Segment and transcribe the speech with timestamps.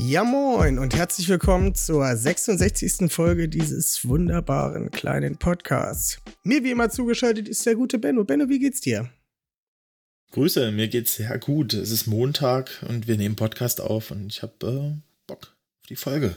[0.00, 3.12] Ja moin und herzlich willkommen zur 66.
[3.12, 6.20] Folge dieses wunderbaren kleinen Podcasts.
[6.44, 8.22] Mir wie immer zugeschaltet ist der gute Benno.
[8.22, 9.10] Benno, wie geht's dir?
[10.30, 11.74] Grüße, mir geht's sehr gut.
[11.74, 15.96] Es ist Montag und wir nehmen Podcast auf und ich habe äh, Bock auf die
[15.96, 16.36] Folge.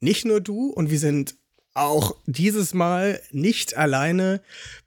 [0.00, 1.36] Nicht nur du und wir sind
[1.72, 4.42] auch dieses Mal nicht alleine.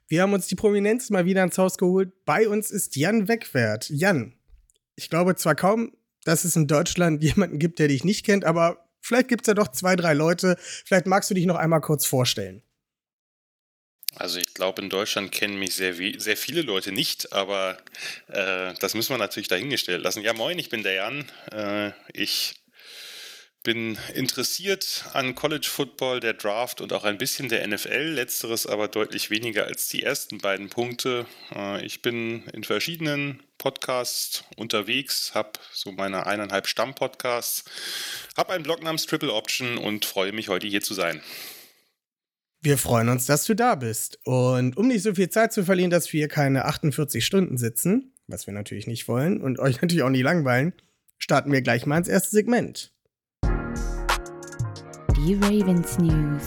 [0.06, 2.12] Wir haben uns die Prominenz mal wieder ins Haus geholt.
[2.24, 3.90] Bei uns ist Jan Wegwert.
[3.90, 4.34] Jan,
[4.94, 5.90] ich glaube zwar kaum,
[6.24, 9.54] dass es in Deutschland jemanden gibt, der dich nicht kennt, aber vielleicht gibt es ja
[9.54, 10.56] doch zwei, drei Leute.
[10.60, 12.62] Vielleicht magst du dich noch einmal kurz vorstellen.
[14.16, 17.78] Also ich glaube, in Deutschland kennen mich sehr, sehr viele Leute nicht, aber
[18.28, 20.22] äh, das müssen wir natürlich dahingestellt lassen.
[20.22, 21.30] Ja, moin, ich bin der Jan.
[21.50, 22.54] Äh, ich
[23.64, 28.88] bin interessiert an College Football, der Draft und auch ein bisschen der NFL, letzteres aber
[28.88, 31.26] deutlich weniger als die ersten beiden Punkte.
[31.52, 37.64] Äh, ich bin in verschiedenen Podcasts unterwegs, habe so meine eineinhalb Stammpodcasts,
[38.36, 41.22] habe einen Blog namens Triple Option und freue mich heute hier zu sein.
[42.60, 44.18] Wir freuen uns, dass du da bist.
[44.24, 48.46] Und um nicht so viel Zeit zu verlieren, dass wir keine 48 Stunden sitzen, was
[48.46, 50.74] wir natürlich nicht wollen und euch natürlich auch nicht langweilen,
[51.18, 52.93] starten wir gleich mal ins erste Segment.
[55.16, 56.42] Die Ravens News.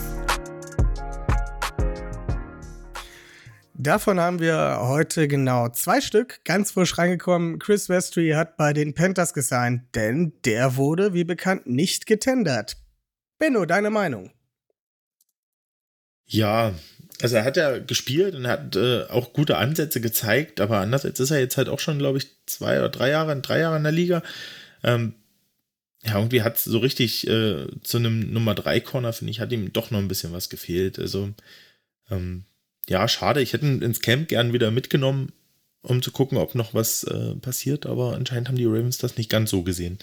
[3.73, 7.59] Davon haben wir heute genau zwei Stück ganz frisch reingekommen.
[7.59, 12.75] Chris Westry hat bei den Panthers gesigned, denn der wurde, wie bekannt, nicht getendert.
[13.39, 14.31] Benno, deine Meinung?
[16.25, 16.73] Ja,
[17.21, 21.31] also er hat ja gespielt und hat äh, auch gute Ansätze gezeigt, aber andererseits ist
[21.31, 23.93] er jetzt halt auch schon, glaube ich, zwei oder drei Jahre, drei Jahre in der
[23.93, 24.23] Liga.
[24.83, 25.13] Ähm,
[26.03, 29.73] ja, irgendwie hat so richtig äh, zu einem Nummer 3 Corner, finde ich, hat ihm
[29.73, 30.99] doch noch ein bisschen was gefehlt.
[30.99, 31.33] Also,
[32.09, 32.45] ähm,
[32.87, 33.41] ja, schade.
[33.41, 35.33] Ich hätte ihn ins Camp gern wieder mitgenommen,
[35.81, 39.29] um zu gucken, ob noch was äh, passiert, aber anscheinend haben die Ravens das nicht
[39.29, 39.99] ganz so gesehen.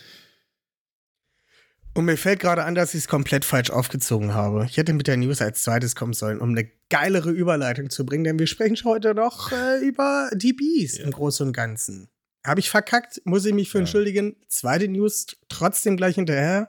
[1.97, 4.66] Und mir fällt gerade an, dass ich es komplett falsch aufgezogen habe.
[4.69, 8.25] Ich hätte mit der News als zweites kommen sollen, um eine geilere Überleitung zu bringen,
[8.25, 11.04] denn wir sprechen heute noch äh, über DBs ja.
[11.04, 12.09] im Großen und Ganzen.
[12.47, 13.82] Habe ich verkackt, muss ich mich für ja.
[13.82, 14.37] entschuldigen.
[14.49, 16.69] Zweite News trotzdem gleich hinterher.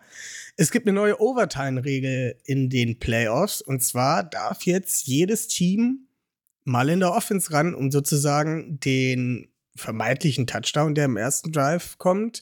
[0.55, 3.61] Es gibt eine neue Overtime-Regel in den Playoffs.
[3.61, 6.07] Und zwar darf jetzt jedes Team
[6.63, 12.41] mal in der Offense ran, um sozusagen den vermeintlichen Touchdown, der im ersten Drive kommt,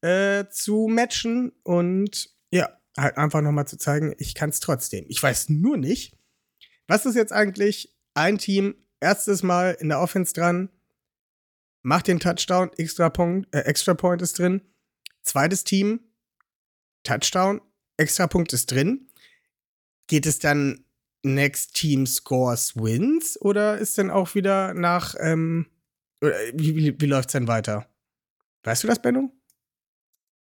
[0.00, 1.52] äh, zu matchen.
[1.64, 5.04] Und ja, halt einfach nochmal zu zeigen, ich kann es trotzdem.
[5.08, 6.16] Ich weiß nur nicht,
[6.86, 10.70] was ist jetzt eigentlich ein Team erstes Mal in der Offense dran,
[11.88, 14.60] macht den Touchdown, extra Punkt, äh, extra Point ist drin.
[15.22, 16.00] Zweites Team,
[17.02, 17.62] Touchdown,
[17.96, 19.08] extra Punkt ist drin.
[20.06, 20.84] Geht es dann
[21.22, 25.66] Next Team Scores Wins oder ist dann auch wieder nach, ähm,
[26.20, 27.88] wie, wie, wie läuft es denn weiter?
[28.64, 29.32] Weißt du das, Benno?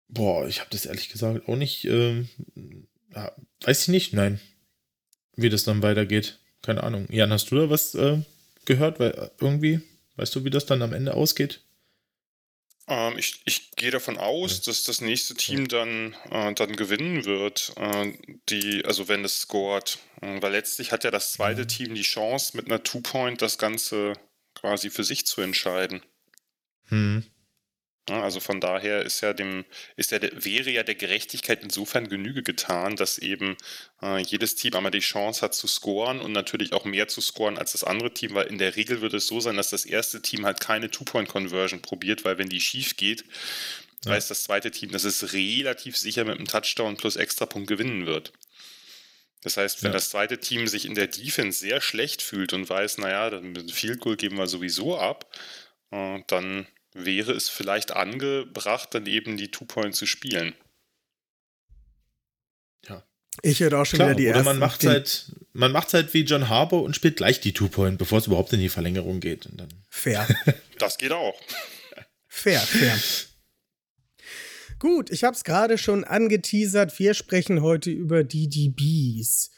[0.09, 2.28] Boah, ich habe das ehrlich gesagt auch nicht, ähm,
[3.65, 4.41] weiß ich nicht, nein,
[5.37, 6.41] wie das dann weitergeht.
[6.63, 7.07] Keine Ahnung.
[7.09, 8.21] Jan, hast du da was äh,
[8.65, 8.99] gehört?
[8.99, 9.81] Weil äh, irgendwie
[10.16, 11.62] Weißt du, wie das dann am Ende ausgeht?
[12.88, 17.72] Ähm, ich, ich gehe davon aus, dass das nächste Team dann, äh, dann gewinnen wird,
[17.77, 18.12] äh,
[18.49, 19.99] die, also wenn es scored.
[20.21, 21.69] Äh, weil letztlich hat ja das zweite mhm.
[21.69, 24.15] Team die Chance, mit einer Two-Point das Ganze
[24.54, 26.03] quasi für sich zu entscheiden.
[26.88, 27.25] Hm.
[28.09, 29.65] Also von daher ist ja dem,
[29.97, 33.56] ist ja, wäre ja der Gerechtigkeit insofern Genüge getan, dass eben
[34.00, 37.59] äh, jedes Team einmal die Chance hat zu scoren und natürlich auch mehr zu scoren
[37.59, 40.22] als das andere Team, weil in der Regel wird es so sein, dass das erste
[40.22, 43.25] Team halt keine Two-Point-Conversion probiert, weil wenn die schief geht,
[44.04, 44.13] ja.
[44.13, 48.33] weiß das zweite Team, dass es relativ sicher mit einem Touchdown plus Extrapunkt gewinnen wird.
[49.42, 49.95] Das heißt, wenn ja.
[49.95, 53.69] das zweite Team sich in der Defense sehr schlecht fühlt und weiß, naja, mit einem
[53.69, 55.27] Field Goal geben wir sowieso ab,
[55.91, 56.69] äh, dann
[57.04, 60.54] wäre es vielleicht angebracht, dann eben die Two-Point zu spielen.
[62.89, 63.04] Ja.
[63.43, 66.22] Ich hätte auch schon Klar, wieder die oder man macht halt, man macht halt wie
[66.22, 69.48] John Harbour und spielt gleich die Two-Point, bevor es überhaupt in die Verlängerung geht.
[69.89, 70.27] fair.
[70.78, 71.39] das geht auch.
[72.28, 72.98] Fair, fair.
[74.78, 76.98] Gut, ich habe es gerade schon angeteasert.
[76.98, 79.51] Wir sprechen heute über die DBs.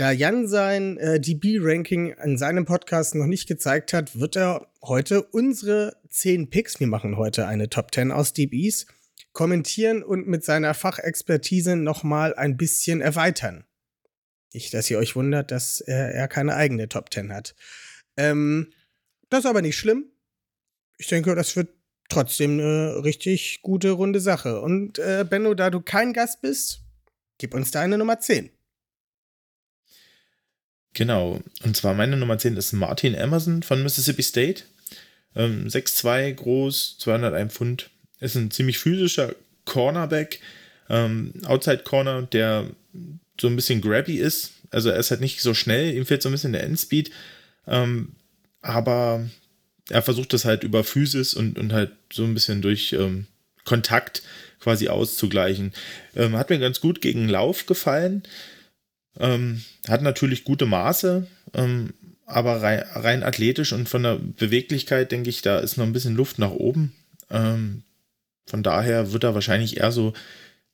[0.00, 5.22] Da Jan sein äh, DB-Ranking in seinem Podcast noch nicht gezeigt hat, wird er heute
[5.22, 8.86] unsere 10 Picks, wir machen heute eine Top 10 aus DBs,
[9.34, 13.66] kommentieren und mit seiner Fachexpertise nochmal ein bisschen erweitern.
[14.54, 17.54] Nicht, dass ihr euch wundert, dass er, er keine eigene Top 10 hat.
[18.16, 18.72] Ähm,
[19.28, 20.06] das ist aber nicht schlimm.
[20.96, 21.74] Ich denke, das wird
[22.08, 24.62] trotzdem eine richtig gute runde Sache.
[24.62, 26.80] Und äh, Benno, da du kein Gast bist,
[27.36, 28.50] gib uns deine Nummer 10.
[30.94, 34.64] Genau, und zwar meine Nummer 10 ist Martin Emerson von Mississippi State.
[35.36, 37.90] Ähm, 6'2 groß, 201 Pfund.
[38.18, 39.34] Ist ein ziemlich physischer
[39.64, 40.40] Cornerback,
[40.88, 42.66] ähm, Outside Corner, der
[43.40, 44.52] so ein bisschen grabby ist.
[44.70, 47.10] Also er ist halt nicht so schnell, ihm fehlt so ein bisschen der Endspeed.
[47.66, 48.12] Ähm,
[48.62, 49.28] aber
[49.88, 53.26] er versucht das halt über Physis und, und halt so ein bisschen durch ähm,
[53.64, 54.22] Kontakt
[54.60, 55.72] quasi auszugleichen.
[56.14, 58.22] Ähm, hat mir ganz gut gegen Lauf gefallen.
[59.18, 61.94] Ähm, hat natürlich gute Maße, ähm,
[62.26, 66.14] aber rein, rein, athletisch und von der Beweglichkeit denke ich, da ist noch ein bisschen
[66.14, 66.92] Luft nach oben.
[67.28, 67.82] Ähm,
[68.46, 70.12] von daher wird er wahrscheinlich eher so,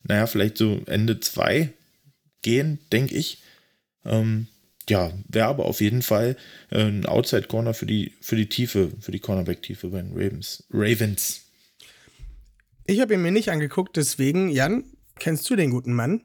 [0.03, 1.73] naja, vielleicht so Ende 2
[2.43, 3.43] gehen, denke ich.
[4.05, 4.49] Ähm,
[4.89, 6.37] ja, wäre aber auf jeden Fall
[6.71, 10.65] äh, ein Outside Corner für die, für die Tiefe, für die Cornerback-Tiefe bei den Ravens.
[10.71, 11.43] Ravens.
[12.87, 14.85] Ich habe ihn mir nicht angeguckt, deswegen, Jan,
[15.19, 16.23] kennst du den guten Mann?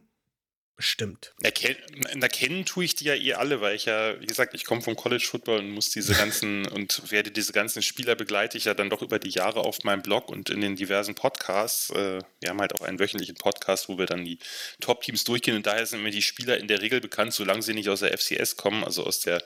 [0.81, 1.33] Stimmt.
[1.41, 4.81] Erkennen, erkennen tue ich die ja eh alle, weil ich ja, wie gesagt, ich komme
[4.81, 8.73] vom College Football und muss diese ganzen und werde diese ganzen Spieler begleite ich ja
[8.73, 11.91] dann doch über die Jahre auf meinem Blog und in den diversen Podcasts.
[11.91, 14.39] Äh, wir haben halt auch einen wöchentlichen Podcast, wo wir dann die
[14.79, 17.89] Top-Teams durchgehen und daher sind mir die Spieler in der Regel bekannt, solange sie nicht
[17.89, 19.43] aus der FCS kommen, also aus der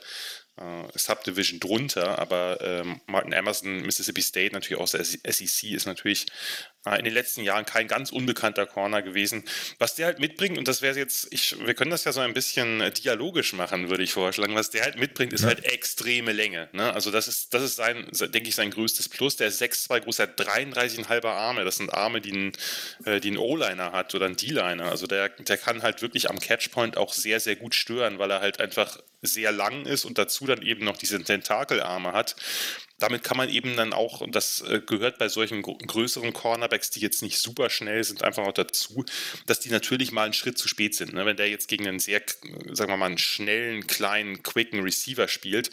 [0.56, 6.26] äh, Subdivision drunter, aber ähm, Martin Emerson, Mississippi State, natürlich auch der SEC, ist natürlich
[6.86, 9.44] äh, in den letzten Jahren kein ganz unbekannter Corner gewesen.
[9.78, 12.32] Was der halt mitbringt, und das wäre jetzt, ich, wir können das ja so ein
[12.32, 15.48] bisschen äh, dialogisch machen, würde ich vorschlagen, was der halt mitbringt, ist ja.
[15.48, 16.68] halt extreme Länge.
[16.72, 16.92] Ne?
[16.92, 19.36] Also das ist, das ist sein, denke ich, sein größtes Plus.
[19.36, 21.64] Der ist 6'2 groß, der hat 33,5 Arme.
[21.64, 22.52] Das sind Arme, die ein,
[23.04, 24.90] äh, die ein O-Liner hat oder ein D-Liner.
[24.90, 28.40] Also der, der kann halt wirklich am Catchpoint auch sehr, sehr gut stören, weil er
[28.40, 32.36] halt einfach sehr lang ist und dazu dann eben noch diese Tentakelarme hat.
[32.98, 37.00] Damit kann man eben dann auch, und das äh, gehört bei solchen größeren Cornerbacks, die
[37.00, 39.04] jetzt nicht super schnell sind, einfach auch dazu,
[39.44, 41.12] dass die natürlich mal einen Schritt zu spät sind.
[41.12, 41.26] Ne?
[41.26, 42.22] Wenn der jetzt gegen einen sehr,
[42.72, 45.70] sagen wir mal, einen schnellen, kleinen, quicken Receiver spielt,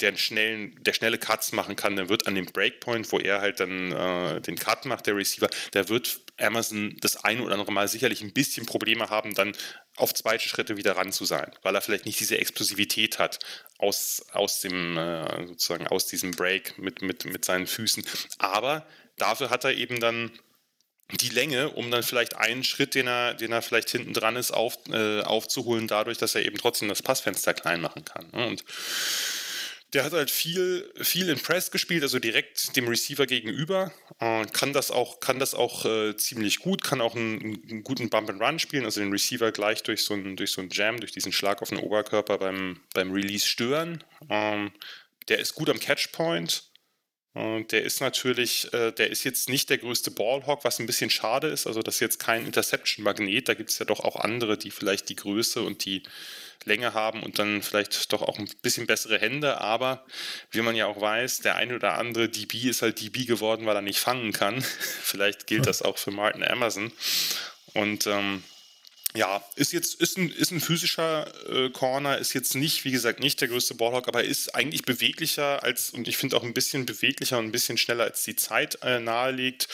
[0.00, 3.60] der, schnellen, der schnelle Cuts machen kann, dann wird an dem Breakpoint, wo er halt
[3.60, 7.88] dann äh, den Cut macht, der Receiver, der wird Amazon das eine oder andere Mal
[7.88, 9.52] sicherlich ein bisschen Probleme haben, dann
[9.96, 13.38] auf zweite Schritte wieder ran zu sein, weil er vielleicht nicht diese Explosivität hat
[13.78, 18.04] aus, aus dem äh, sozusagen aus diesem Break mit, mit, mit seinen Füßen.
[18.38, 18.86] Aber
[19.16, 20.30] dafür hat er eben dann
[21.12, 24.52] die Länge, um dann vielleicht einen Schritt, den er, den er vielleicht hinten dran ist,
[24.52, 28.28] auf, äh, aufzuholen, dadurch, dass er eben trotzdem das Passfenster klein machen kann.
[28.32, 28.46] Ne?
[28.46, 28.64] Und
[29.92, 33.92] der hat halt viel, viel in Press gespielt, also direkt dem Receiver gegenüber.
[34.20, 38.08] Äh, kann das auch, kann das auch äh, ziemlich gut, kann auch einen, einen, guten
[38.08, 41.00] Bump and Run spielen, also den Receiver gleich durch so einen, durch so einen Jam,
[41.00, 44.04] durch diesen Schlag auf den Oberkörper beim, beim Release stören.
[44.28, 44.72] Ähm,
[45.28, 46.70] der ist gut am Catchpoint.
[47.32, 51.10] Und der ist natürlich, äh, der ist jetzt nicht der größte Ballhawk, was ein bisschen
[51.10, 51.68] schade ist.
[51.68, 53.48] Also das ist jetzt kein Interception-Magnet.
[53.48, 56.02] Da gibt es ja doch auch andere, die vielleicht die Größe und die
[56.64, 59.60] Länge haben und dann vielleicht doch auch ein bisschen bessere Hände.
[59.60, 60.04] Aber
[60.50, 63.76] wie man ja auch weiß, der eine oder andere DB ist halt DB geworden, weil
[63.76, 64.62] er nicht fangen kann.
[65.02, 66.92] vielleicht gilt das auch für Martin Emerson.
[67.74, 68.42] Und ähm,
[69.14, 73.20] ja, ist jetzt ist ein, ist ein physischer äh, Corner, ist jetzt nicht, wie gesagt,
[73.20, 76.86] nicht der größte Ballhawk, aber ist eigentlich beweglicher als, und ich finde auch ein bisschen
[76.86, 79.68] beweglicher und ein bisschen schneller als die Zeit äh, nahelegt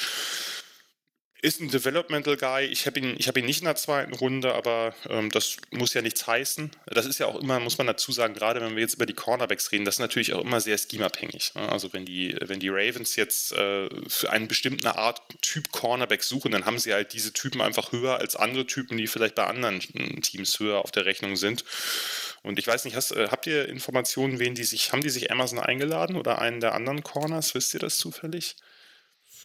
[1.43, 2.64] ist ein Developmental Guy.
[2.64, 6.02] Ich habe ihn, hab ihn nicht in der zweiten Runde, aber ähm, das muss ja
[6.02, 6.71] nichts heißen.
[6.87, 9.12] Das ist ja auch immer, muss man dazu sagen, gerade wenn wir jetzt über die
[9.12, 11.52] Cornerbacks reden, das ist natürlich auch immer sehr schemabhängig.
[11.55, 11.69] Ne?
[11.69, 16.52] Also wenn die, wenn die Ravens jetzt äh, für eine bestimmte Art Typ Cornerback suchen,
[16.52, 19.81] dann haben sie halt diese Typen einfach höher als andere Typen, die vielleicht bei anderen
[20.23, 21.64] Teams höher auf der Rechnung sind.
[22.43, 25.31] Und ich weiß nicht, hast, äh, habt ihr Informationen, wen die sich, haben die sich
[25.31, 27.55] Amazon eingeladen oder einen der anderen Corners?
[27.55, 28.57] Wisst ihr das zufällig?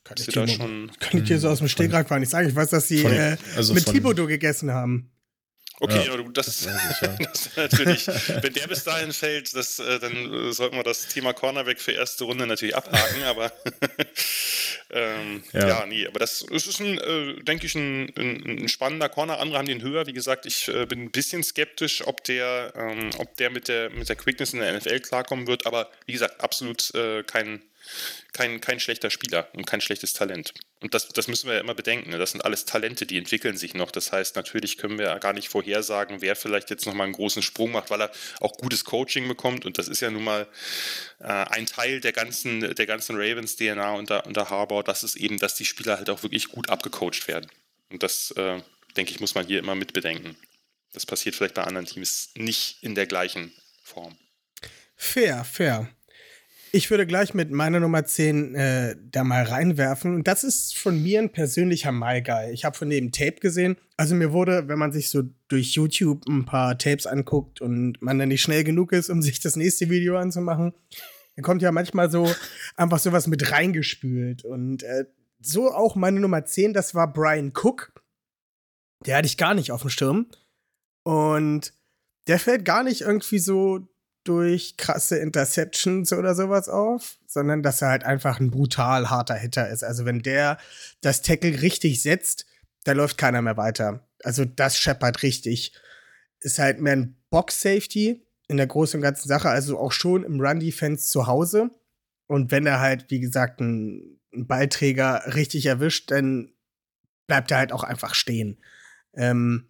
[0.03, 2.50] Kann ich, dir, schon, kann ich dir so aus dem Stegreif gar nicht sagen.
[2.50, 5.12] Ich weiß, dass sie von, äh, also mit Thibodeau gegessen haben.
[5.84, 7.08] Okay, ja, das, das, ich, ja.
[7.17, 11.81] das natürlich, wenn der bis dahin fällt, das, äh, dann sollten wir das Thema Cornerback
[11.81, 13.51] für erste Runde natürlich abhaken, aber
[14.91, 15.67] ähm, ja.
[15.67, 15.86] ja.
[15.88, 19.39] nee, aber das, das ist ein, äh, denke ich, ein, ein, ein, spannender Corner.
[19.39, 20.05] Andere haben den höher.
[20.05, 23.89] Wie gesagt, ich äh, bin ein bisschen skeptisch, ob der, ähm, ob der mit der
[23.89, 27.63] mit der Quickness in der NFL klarkommen wird, aber wie gesagt, absolut äh, kein
[28.33, 30.53] kein, kein schlechter Spieler und kein schlechtes Talent.
[30.81, 32.11] Und das, das müssen wir ja immer bedenken.
[32.11, 32.17] Ne?
[32.17, 33.91] Das sind alles Talente, die entwickeln sich noch.
[33.91, 37.71] Das heißt, natürlich können wir gar nicht vorhersagen, wer vielleicht jetzt nochmal einen großen Sprung
[37.71, 39.65] macht, weil er auch gutes Coaching bekommt.
[39.65, 40.47] Und das ist ja nun mal
[41.19, 44.83] äh, ein Teil der ganzen, der ganzen Ravens-DNA unter, unter Harbour.
[44.83, 47.51] Das ist eben, dass die Spieler halt auch wirklich gut abgecoacht werden.
[47.89, 48.61] Und das, äh,
[48.95, 50.35] denke ich, muss man hier immer mit bedenken.
[50.93, 54.17] Das passiert vielleicht bei anderen Teams nicht in der gleichen Form.
[54.95, 55.89] Fair, fair.
[56.74, 60.24] Ich würde gleich mit meiner Nummer 10 äh, da mal reinwerfen.
[60.24, 62.51] Das ist von mir ein persönlicher My Guy.
[62.54, 63.75] Ich habe von dem Tape gesehen.
[63.98, 68.18] Also mir wurde, wenn man sich so durch YouTube ein paar Tapes anguckt und man
[68.18, 70.74] dann nicht schnell genug ist, um sich das nächste Video anzumachen,
[71.36, 72.34] dann kommt ja manchmal so
[72.78, 74.46] einfach sowas mit reingespült.
[74.46, 75.06] Und äh,
[75.42, 77.92] so auch meine Nummer 10, das war Brian Cook.
[79.06, 80.28] Der hatte ich gar nicht auf dem Sturm.
[81.04, 81.74] Und
[82.28, 83.90] der fällt gar nicht irgendwie so
[84.24, 89.70] durch krasse Interceptions oder sowas auf, sondern dass er halt einfach ein brutal harter Hitter
[89.70, 89.84] ist.
[89.84, 90.58] Also wenn der
[91.01, 92.46] das Tackle richtig setzt,
[92.84, 94.08] da läuft keiner mehr weiter.
[94.24, 95.74] Also das scheppert richtig.
[96.40, 100.40] Ist halt mehr ein Box-Safety in der großen und ganzen Sache, also auch schon im
[100.40, 101.72] Run-Defense zu Hause.
[102.28, 106.54] Und wenn er halt, wie gesagt, einen Ballträger richtig erwischt, dann
[107.28, 108.62] bleibt er halt auch einfach stehen.
[109.13, 109.70] Ähm,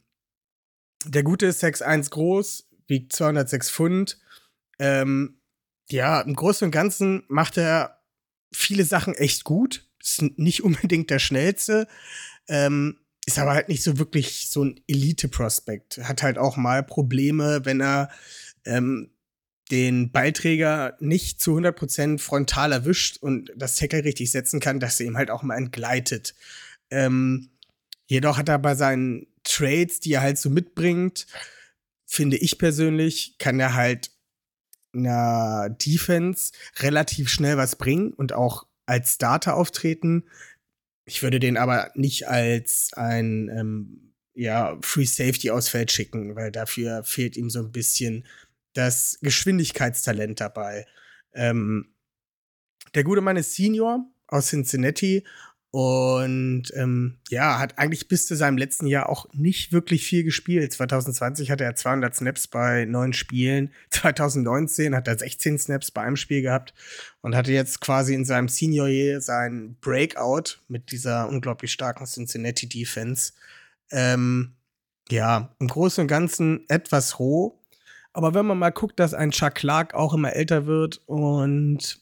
[1.05, 4.19] der Gute ist 6'1 groß, wiegt 206 Pfund
[4.81, 5.39] ähm,
[5.91, 8.01] ja, im Großen und Ganzen macht er
[8.51, 9.87] viele Sachen echt gut.
[10.01, 11.87] Ist nicht unbedingt der schnellste.
[12.49, 12.97] Ähm,
[13.27, 15.99] ist aber halt nicht so wirklich so ein Elite-Prospect.
[15.99, 18.09] Hat halt auch mal Probleme, wenn er
[18.65, 19.11] ähm,
[19.69, 25.05] den Ballträger nicht zu 100% frontal erwischt und das Tackle richtig setzen kann, dass er
[25.05, 26.33] ihm halt auch mal entgleitet.
[26.89, 27.51] Ähm,
[28.07, 31.27] jedoch hat er bei seinen Trades, die er halt so mitbringt,
[32.07, 34.09] finde ich persönlich, kann er halt
[34.93, 40.25] einer Defense relativ schnell was bringen und auch als Starter auftreten.
[41.05, 46.51] Ich würde den aber nicht als ein ähm, ja, Free Safety aus Feld schicken, weil
[46.51, 48.25] dafür fehlt ihm so ein bisschen
[48.73, 50.85] das Geschwindigkeitstalent dabei.
[51.33, 51.93] Ähm,
[52.93, 55.25] der gute Mann ist Senior aus Cincinnati
[55.71, 60.73] und ähm, ja, hat eigentlich bis zu seinem letzten Jahr auch nicht wirklich viel gespielt.
[60.73, 63.71] 2020 hatte er 200 Snaps bei neun Spielen.
[63.89, 66.73] 2019 hat er 16 Snaps bei einem Spiel gehabt
[67.21, 72.67] und hatte jetzt quasi in seinem Senior Year sein Breakout mit dieser unglaublich starken Cincinnati
[72.67, 73.31] Defense.
[73.91, 74.55] Ähm,
[75.09, 77.57] ja, im Großen und Ganzen etwas roh.
[78.11, 82.01] Aber wenn man mal guckt, dass ein Chuck Clark auch immer älter wird und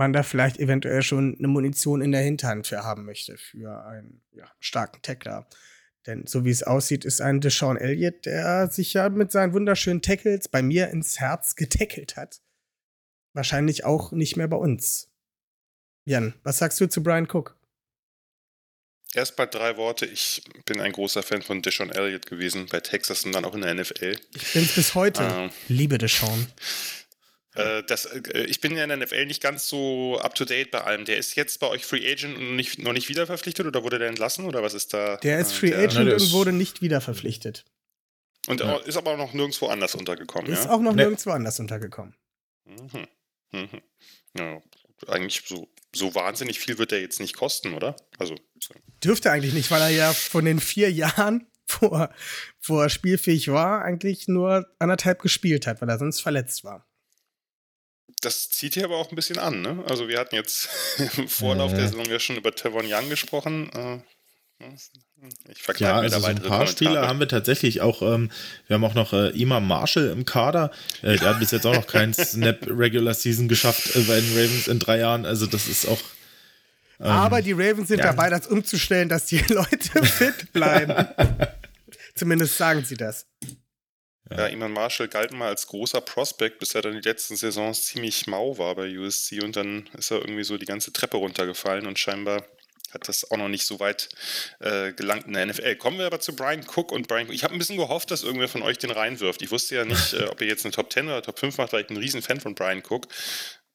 [0.00, 4.22] man da vielleicht eventuell schon eine Munition in der Hinterhand für haben möchte, für einen
[4.32, 5.46] ja, starken Tackler.
[6.06, 10.00] Denn so wie es aussieht, ist ein Deshaun Elliott, der sich ja mit seinen wunderschönen
[10.00, 12.40] Tackles bei mir ins Herz getackelt hat.
[13.34, 15.10] Wahrscheinlich auch nicht mehr bei uns.
[16.06, 17.54] Jan, was sagst du zu Brian Cook?
[19.12, 20.06] Erstmal drei Worte.
[20.06, 23.60] Ich bin ein großer Fan von Deshaun Elliott gewesen bei Texas und dann auch in
[23.60, 24.16] der NFL.
[24.34, 25.24] Ich bin es bis heute.
[25.30, 26.46] Ähm, Liebe Deshaun.
[27.54, 30.70] Äh, das, äh, ich bin ja in der NFL nicht ganz so up to date
[30.70, 31.04] bei allem.
[31.04, 33.98] Der ist jetzt bei euch Free Agent und nicht, noch nicht wieder verpflichtet oder wurde
[33.98, 35.16] der entlassen oder was ist da?
[35.16, 37.64] Der ist äh, Free Agent der, und wurde nicht wieder verpflichtet.
[38.46, 38.76] Und ja.
[38.78, 40.50] ist aber noch nirgendwo anders untergekommen.
[40.50, 40.70] Ist ja?
[40.70, 41.02] auch noch nee.
[41.02, 42.14] nirgendwo anders untergekommen.
[42.64, 43.06] Mhm.
[43.52, 43.82] Mhm.
[44.38, 44.62] Ja,
[45.08, 47.96] eigentlich so, so wahnsinnig viel wird der jetzt nicht kosten, oder?
[48.18, 48.36] Also.
[48.60, 48.74] So.
[49.02, 51.48] Dürfte eigentlich nicht, weil er ja von den vier Jahren,
[51.80, 52.14] wo er,
[52.62, 56.89] wo er spielfähig war, eigentlich nur anderthalb gespielt hat, weil er sonst verletzt war
[58.20, 59.62] das zieht hier aber auch ein bisschen an.
[59.62, 59.84] Ne?
[59.88, 60.68] Also wir hatten jetzt
[61.16, 61.76] im Vorlauf äh.
[61.76, 63.70] der Saison ja schon über Tevon Young gesprochen.
[63.72, 63.98] Äh,
[65.48, 68.02] ich ja, also so ein paar Spieler haben wir tatsächlich auch.
[68.02, 68.30] Ähm,
[68.66, 70.70] wir haben auch noch äh, Imam Marshall im Kader.
[71.02, 74.30] Äh, der hat bis jetzt auch noch keinen Snap Regular Season geschafft äh, bei den
[74.30, 75.26] Ravens in drei Jahren.
[75.26, 76.00] Also das ist auch.
[77.00, 78.06] Ähm, Aber die Ravens sind ja.
[78.06, 81.08] dabei, das umzustellen, dass die Leute fit bleiben.
[82.14, 83.26] Zumindest sagen sie das.
[84.30, 88.26] Ja, Iman Marshall galt mal als großer Prospect, bis er dann die letzten Saisons ziemlich
[88.26, 91.98] mau war bei USC und dann ist er irgendwie so die ganze Treppe runtergefallen und
[91.98, 92.44] scheinbar
[92.92, 94.08] hat das auch noch nicht so weit
[94.60, 95.76] äh, gelangt in der NFL.
[95.76, 97.34] Kommen wir aber zu Brian Cook und Brian Cook.
[97.34, 99.42] Ich habe ein bisschen gehofft, dass irgendwer von euch den reinwirft.
[99.42, 101.72] Ich wusste ja nicht, äh, ob ihr jetzt eine Top 10 oder Top 5 macht,
[101.72, 103.06] weil ich ein riesen Fan von Brian Cook.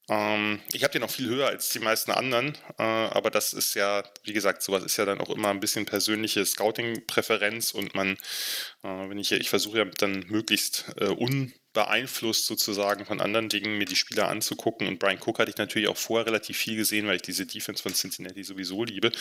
[0.08, 3.74] Ähm, ich habe den noch viel höher als die meisten anderen, äh, aber das ist
[3.74, 8.12] ja, wie gesagt, sowas ist ja dann auch immer ein bisschen persönliche Scouting-Präferenz und man,
[8.84, 13.86] äh, wenn ich ich versuche ja dann möglichst äh, unbeeinflusst sozusagen von anderen Dingen mir
[13.86, 14.88] die Spieler anzugucken.
[14.88, 17.82] Und Brian Cook hatte ich natürlich auch vorher relativ viel gesehen, weil ich diese Defense
[17.82, 19.12] von Cincinnati sowieso liebe.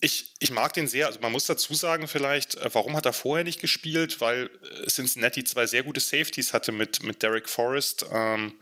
[0.00, 3.14] Ich, ich mag den sehr, also man muss dazu sagen vielleicht, äh, warum hat er
[3.14, 4.50] vorher nicht gespielt, weil
[4.82, 8.52] äh, Cincinnati zwei sehr gute Safeties hatte mit, mit Derek Forrest, ähm,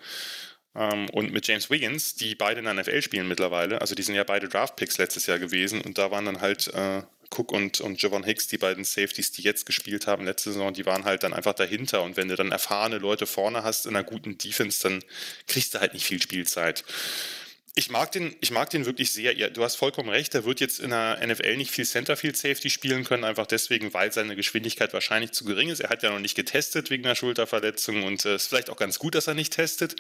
[0.74, 3.80] ähm, und mit James Wiggins, die beide in der NFL spielen mittlerweile.
[3.80, 7.02] Also die sind ja beide Draftpicks letztes Jahr gewesen und da waren dann halt äh,
[7.30, 10.86] Cook und, und Javon Hicks, die beiden Safeties, die jetzt gespielt haben letzte Saison, die
[10.86, 12.02] waren halt dann einfach dahinter.
[12.02, 15.04] Und wenn du dann erfahrene Leute vorne hast in einer guten Defense, dann
[15.46, 16.84] kriegst du halt nicht viel Spielzeit.
[17.78, 19.50] Ich mag, den, ich mag den wirklich sehr.
[19.50, 23.04] Du hast vollkommen recht, er wird jetzt in der NFL nicht viel Centerfield Safety spielen
[23.04, 25.78] können, einfach deswegen, weil seine Geschwindigkeit wahrscheinlich zu gering ist.
[25.78, 28.76] Er hat ja noch nicht getestet wegen einer Schulterverletzung und es äh, ist vielleicht auch
[28.76, 29.94] ganz gut, dass er nicht testet,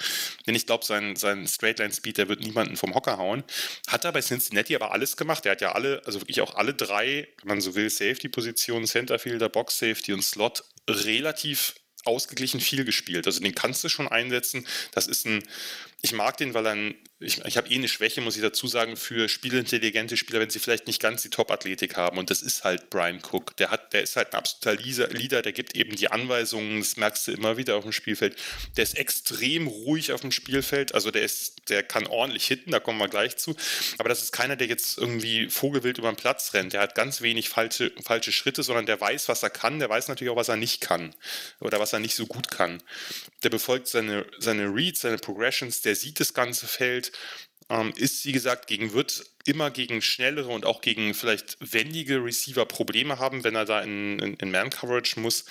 [0.48, 3.44] denn ich glaube, sein, sein Straightline Speed, der wird niemanden vom Hocker hauen.
[3.86, 5.46] Hat er bei Cincinnati aber alles gemacht.
[5.46, 9.48] Er hat ja alle, also wirklich auch alle drei, wenn man so will, Safety-Positionen, Centerfielder,
[9.48, 13.28] Box Safety und Slot relativ ausgeglichen viel gespielt.
[13.28, 14.66] Also den kannst du schon einsetzen.
[14.90, 15.44] Das ist ein,
[16.02, 18.68] ich mag den, weil er ein ich, ich habe eh eine Schwäche, muss ich dazu
[18.68, 22.16] sagen, für spielintelligente Spieler, wenn sie vielleicht nicht ganz die Top-Athletik haben.
[22.16, 23.56] Und das ist halt Brian Cook.
[23.56, 24.80] Der, hat, der ist halt ein absoluter
[25.12, 28.36] Leader, der gibt eben die Anweisungen, das merkst du immer wieder auf dem Spielfeld.
[28.76, 32.78] Der ist extrem ruhig auf dem Spielfeld, also der, ist, der kann ordentlich hitten, da
[32.78, 33.56] kommen wir gleich zu.
[33.98, 36.72] Aber das ist keiner, der jetzt irgendwie vogelwild über den Platz rennt.
[36.72, 39.80] Der hat ganz wenig falsche, falsche Schritte, sondern der weiß, was er kann.
[39.80, 41.12] Der weiß natürlich auch, was er nicht kann
[41.58, 42.80] oder was er nicht so gut kann.
[43.42, 47.07] Der befolgt seine, seine Reads, seine Progressions, der sieht das ganze Feld
[47.70, 52.66] ähm, ist, wie gesagt, gegen wird immer gegen schnellere und auch gegen vielleicht wendige Receiver
[52.66, 55.44] Probleme haben, wenn er da in, in, in Man-Coverage muss.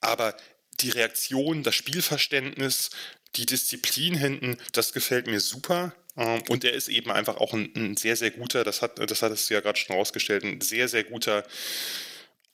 [0.00, 0.36] Aber
[0.80, 2.90] die Reaktion, das Spielverständnis,
[3.36, 5.94] die Disziplin hinten, das gefällt mir super.
[6.16, 9.22] Ähm, und er ist eben einfach auch ein, ein, sehr, sehr guter, das hat, das
[9.22, 11.44] hat es ja gerade schon rausgestellt, ein sehr, sehr guter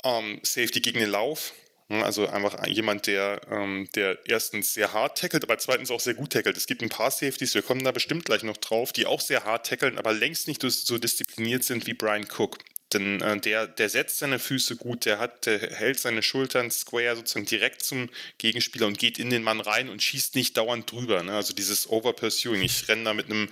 [0.02, 1.52] ähm, Safety gegen den Lauf.
[1.88, 6.14] Ne, also einfach jemand, der, ähm, der erstens sehr hart tackelt, aber zweitens auch sehr
[6.14, 6.56] gut tackelt.
[6.56, 9.44] Es gibt ein paar Safeties, wir kommen da bestimmt gleich noch drauf, die auch sehr
[9.44, 12.58] hart tackeln, aber längst nicht so diszipliniert sind wie Brian Cook.
[12.94, 17.16] Denn äh, der, der setzt seine Füße gut, der, hat, der hält seine Schultern square
[17.16, 18.08] sozusagen direkt zum
[18.38, 21.22] Gegenspieler und geht in den Mann rein und schießt nicht dauernd drüber.
[21.22, 21.32] Ne?
[21.32, 22.62] Also dieses Overpursuing.
[22.62, 23.50] Ich renne da mit einem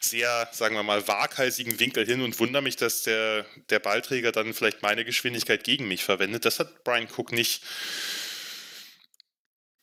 [0.00, 4.54] sehr, sagen wir mal, waghalsigen Winkel hin und wundere mich, dass der, der Ballträger dann
[4.54, 6.44] vielleicht meine Geschwindigkeit gegen mich verwendet.
[6.44, 7.62] Das hat Brian Cook nicht.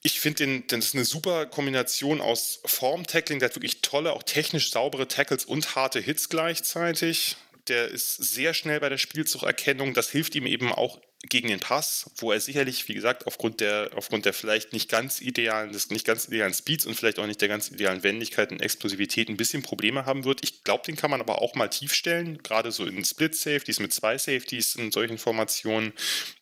[0.04, 4.72] Ich finde, das ist eine super Kombination aus Form-Tackling, der hat wirklich tolle, auch technisch
[4.72, 7.36] saubere Tackles und harte Hits gleichzeitig
[7.70, 9.94] der ist sehr schnell bei der Spielzugerkennung.
[9.94, 13.90] Das hilft ihm eben auch gegen den Pass, wo er sicherlich, wie gesagt, aufgrund der,
[13.96, 17.42] aufgrund der vielleicht nicht ganz idealen, des nicht ganz idealen Speeds und vielleicht auch nicht
[17.42, 20.44] der ganz idealen Wendigkeit und Explosivität ein bisschen Probleme haben wird.
[20.44, 23.94] Ich glaube, den kann man aber auch mal tief stellen, gerade so in Split-Safeties mit
[23.94, 25.94] zwei Safeties in solchen Formationen.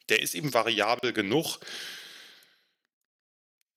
[0.09, 1.59] Der ist eben variabel genug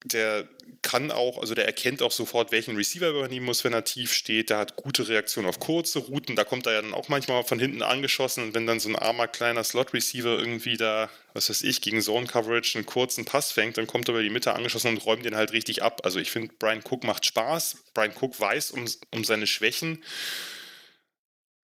[0.05, 0.49] der
[0.83, 4.13] kann auch, also der erkennt auch sofort, welchen Receiver er übernehmen muss, wenn er tief
[4.13, 4.51] steht.
[4.51, 6.37] Der hat gute Reaktion auf kurze Routen.
[6.37, 8.97] Da kommt er ja dann auch manchmal von hinten angeschossen und wenn dann so ein
[8.97, 13.87] armer kleiner Slot-Receiver irgendwie da, was weiß ich, gegen Zone-Coverage einen kurzen Pass fängt, dann
[13.87, 16.03] kommt er über die Mitte angeschossen und räumt den halt richtig ab.
[16.05, 17.79] Also ich finde, Brian Cook macht Spaß.
[17.95, 20.03] Brian Cook weiß um, um seine Schwächen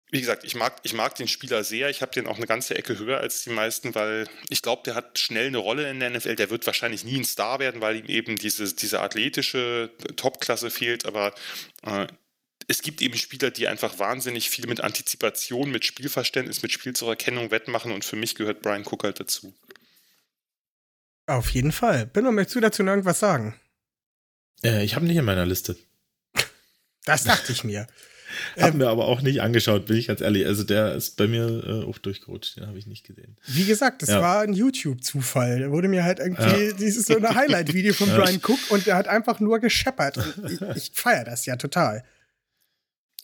[0.10, 1.90] wie gesagt, ich mag, ich mag den Spieler sehr.
[1.90, 4.96] Ich habe den auch eine ganze Ecke höher als die meisten, weil ich glaube, der
[4.96, 6.36] hat schnell eine Rolle in der NFL.
[6.36, 11.06] Der wird wahrscheinlich nie ein Star werden, weil ihm eben diese, diese athletische Topklasse fehlt.
[11.06, 11.36] Aber
[11.86, 12.08] äh,
[12.70, 17.92] es gibt eben Spieler, die einfach wahnsinnig viel mit Antizipation, mit Spielverständnis, mit Spielzeugerkennung wettmachen.
[17.92, 19.54] Und für mich gehört Brian Cook halt dazu.
[21.26, 22.06] Auf jeden Fall.
[22.06, 23.60] Benno, möchtest du dazu noch irgendwas sagen?
[24.64, 25.76] Äh, ich habe nicht in meiner Liste.
[27.04, 27.88] Das dachte ich mir.
[28.60, 30.46] Haben ähm, wir aber auch nicht angeschaut, bin ich ganz ehrlich.
[30.46, 33.38] Also der ist bei mir äh, auch durchgerutscht, den habe ich nicht gesehen.
[33.46, 34.22] Wie gesagt, das ja.
[34.22, 35.60] war ein YouTube-Zufall.
[35.60, 36.74] Da wurde mir halt irgendwie ja.
[36.80, 40.18] dieses so eine Highlight-Video von Brian Cook und der hat einfach nur gescheppert.
[40.50, 42.04] ich, ich feiere das ja total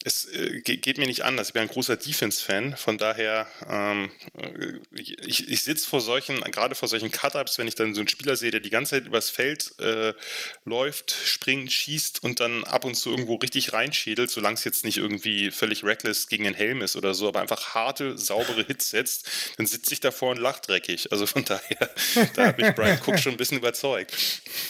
[0.05, 1.47] es äh, geht mir nicht anders.
[1.47, 6.75] Ich bin ein großer Defense-Fan, von daher, ähm, äh, ich, ich sitze vor solchen, gerade
[6.75, 9.29] vor solchen Cut-Ups, wenn ich dann so einen Spieler sehe, der die ganze Zeit übers
[9.29, 10.13] Feld äh,
[10.65, 14.97] läuft, springt, schießt und dann ab und zu irgendwo richtig reinschädelt, solange es jetzt nicht
[14.97, 19.29] irgendwie völlig reckless gegen den Helm ist oder so, aber einfach harte, saubere Hits setzt,
[19.57, 21.11] dann sitze ich davor und lach dreckig.
[21.11, 21.89] Also von daher,
[22.35, 24.13] da hat mich Brian Cook schon ein bisschen überzeugt.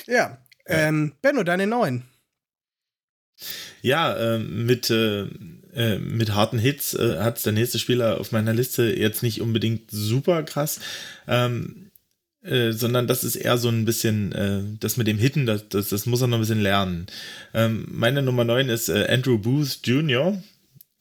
[0.06, 2.13] Ja, ähm, Benno, deine neuen.
[3.82, 5.26] Ja, äh, mit, äh,
[5.74, 9.92] äh, mit harten Hits äh, hat der nächste Spieler auf meiner Liste jetzt nicht unbedingt
[9.92, 10.80] super krass,
[11.28, 11.92] ähm,
[12.44, 15.90] äh, sondern das ist eher so ein bisschen, äh, das mit dem Hitten, das, das,
[15.90, 17.08] das muss er noch ein bisschen lernen.
[17.54, 20.42] Ähm, meine Nummer 9 ist Andrew Booth Jr.,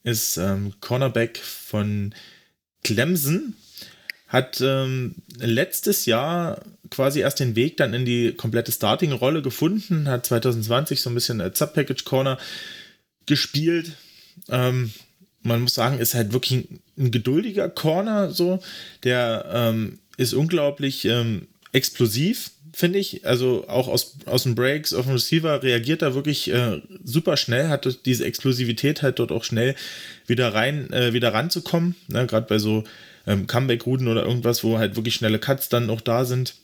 [0.03, 2.13] ist ähm, Cornerback von
[2.83, 3.55] Clemson
[4.33, 10.27] hat ähm, letztes Jahr quasi erst den Weg dann in die komplette Starting-Rolle gefunden, hat
[10.27, 12.37] 2020 so ein bisschen als Sub-Package-Corner
[13.25, 13.93] gespielt.
[14.49, 14.91] Ähm,
[15.41, 18.59] man muss sagen, ist halt wirklich ein, geduldiger Corner, so.
[19.03, 23.25] Der ähm, ist unglaublich ähm, explosiv, finde ich.
[23.25, 27.69] Also auch aus, aus den Breaks auf dem Receiver reagiert er wirklich äh, super schnell,
[27.69, 29.75] hat diese Explosivität halt dort auch schnell
[30.27, 31.95] wieder rein, äh, wieder ranzukommen.
[32.07, 32.27] Ne?
[32.27, 32.83] Gerade bei so
[33.25, 36.55] ähm, Comeback-Routen oder irgendwas, wo halt wirklich schnelle Cuts dann noch da sind.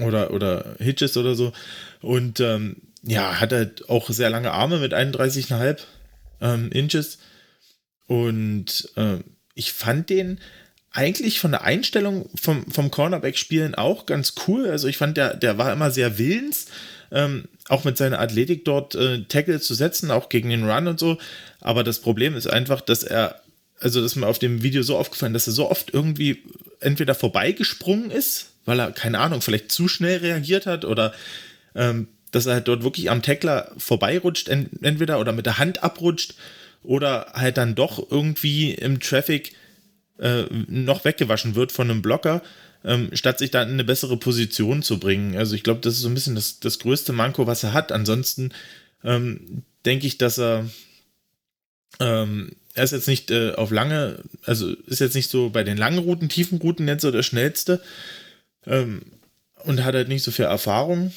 [0.00, 1.52] Oder, oder Hitches oder so.
[2.00, 5.78] Und ähm, ja, hat halt auch sehr lange Arme mit 31,5
[6.40, 7.18] ähm, Inches.
[8.06, 9.18] Und äh,
[9.54, 10.40] ich fand den
[10.90, 14.68] eigentlich von der Einstellung vom, vom Cornerback-Spielen auch ganz cool.
[14.68, 16.66] Also ich fand, der, der war immer sehr willens,
[17.12, 20.98] ähm, auch mit seiner Athletik dort äh, Tackle zu setzen, auch gegen den Run und
[20.98, 21.18] so.
[21.60, 23.42] Aber das Problem ist einfach, dass er,
[23.80, 26.42] also das ist mir auf dem Video so aufgefallen, dass er so oft irgendwie
[26.80, 31.12] entweder vorbeigesprungen ist, weil er, keine Ahnung, vielleicht zu schnell reagiert hat oder
[31.74, 36.34] ähm, dass er halt dort wirklich am Tackler vorbeirutscht, entweder oder mit der Hand abrutscht
[36.82, 39.54] oder halt dann doch irgendwie im Traffic
[40.18, 42.42] äh, noch weggewaschen wird von einem Blocker,
[42.84, 45.36] ähm, statt sich dann in eine bessere Position zu bringen.
[45.36, 47.90] Also ich glaube, das ist so ein bisschen das, das größte Manko, was er hat.
[47.90, 48.52] Ansonsten
[49.02, 50.68] ähm, denke ich, dass er
[52.00, 55.76] ähm, er ist jetzt nicht äh, auf lange, also ist jetzt nicht so bei den
[55.76, 57.82] langen Routen, tiefen Routen nicht so der schnellste
[58.66, 59.02] ähm,
[59.64, 61.12] und hat halt nicht so viel Erfahrung,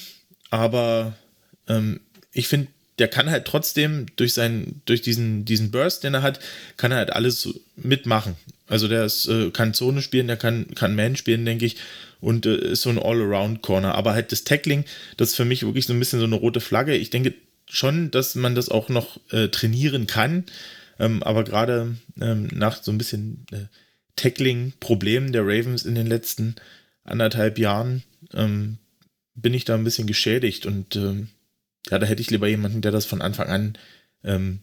[0.49, 1.15] aber
[1.67, 2.01] ähm,
[2.31, 2.67] ich finde,
[2.99, 6.39] der kann halt trotzdem durch seinen, durch diesen, diesen Burst, den er hat,
[6.77, 8.35] kann er halt alles mitmachen.
[8.67, 11.77] Also der ist, äh, kann Zone spielen, der kann, kann Man spielen, denke ich,
[12.19, 13.95] und äh, ist so ein All-Around-Corner.
[13.95, 14.85] Aber halt das Tackling,
[15.17, 16.95] das ist für mich wirklich so ein bisschen so eine rote Flagge.
[16.95, 17.33] Ich denke
[17.67, 20.45] schon, dass man das auch noch äh, trainieren kann.
[20.99, 23.65] Ähm, aber gerade ähm, nach so ein bisschen äh,
[24.15, 26.55] Tackling-Problemen der Ravens in den letzten
[27.03, 28.77] anderthalb Jahren ähm,
[29.35, 31.29] bin ich da ein bisschen geschädigt und ähm,
[31.89, 33.77] ja, da hätte ich lieber jemanden, der das von Anfang an
[34.23, 34.59] ähm,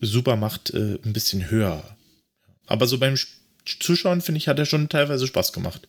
[0.00, 1.96] super macht, äh, ein bisschen höher.
[2.66, 3.16] Aber so beim
[3.64, 5.88] Zuschauen, finde ich, hat er schon teilweise Spaß gemacht.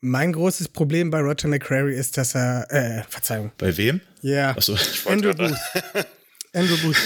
[0.00, 3.50] Mein großes Problem bei Roger McCrary ist, dass er, äh, Verzeihung.
[3.58, 4.00] Bei wem?
[4.22, 4.50] Ja.
[4.56, 4.76] Achso.
[5.06, 5.56] Andrew Booth.
[6.52, 6.96] Andrew Booth.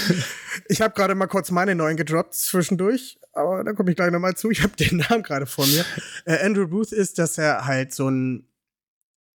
[0.69, 4.35] Ich habe gerade mal kurz meine neuen gedroppt zwischendurch, aber da komme ich gleich nochmal
[4.35, 4.51] zu.
[4.51, 5.85] Ich habe den Namen gerade vor mir.
[6.25, 8.47] Äh, Andrew Booth ist, dass er halt so ein,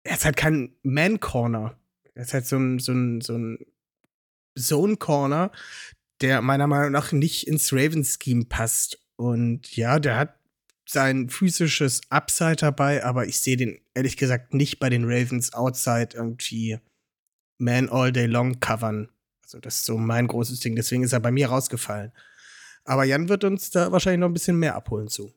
[0.03, 1.75] er ist halt kein Man-Corner.
[2.13, 3.65] Er ist halt so ein, so ein, so ein
[4.57, 5.51] Zone-Corner,
[6.21, 8.99] der meiner Meinung nach nicht ins Ravens-Scheme passt.
[9.15, 10.35] Und ja, der hat
[10.87, 16.09] sein physisches Upside dabei, aber ich sehe den ehrlich gesagt nicht bei den Ravens outside
[16.13, 16.77] irgendwie
[17.57, 19.09] Man All Day Long covern.
[19.43, 22.11] Also das ist so mein großes Ding, deswegen ist er bei mir rausgefallen.
[22.85, 25.33] Aber Jan wird uns da wahrscheinlich noch ein bisschen mehr abholen zu.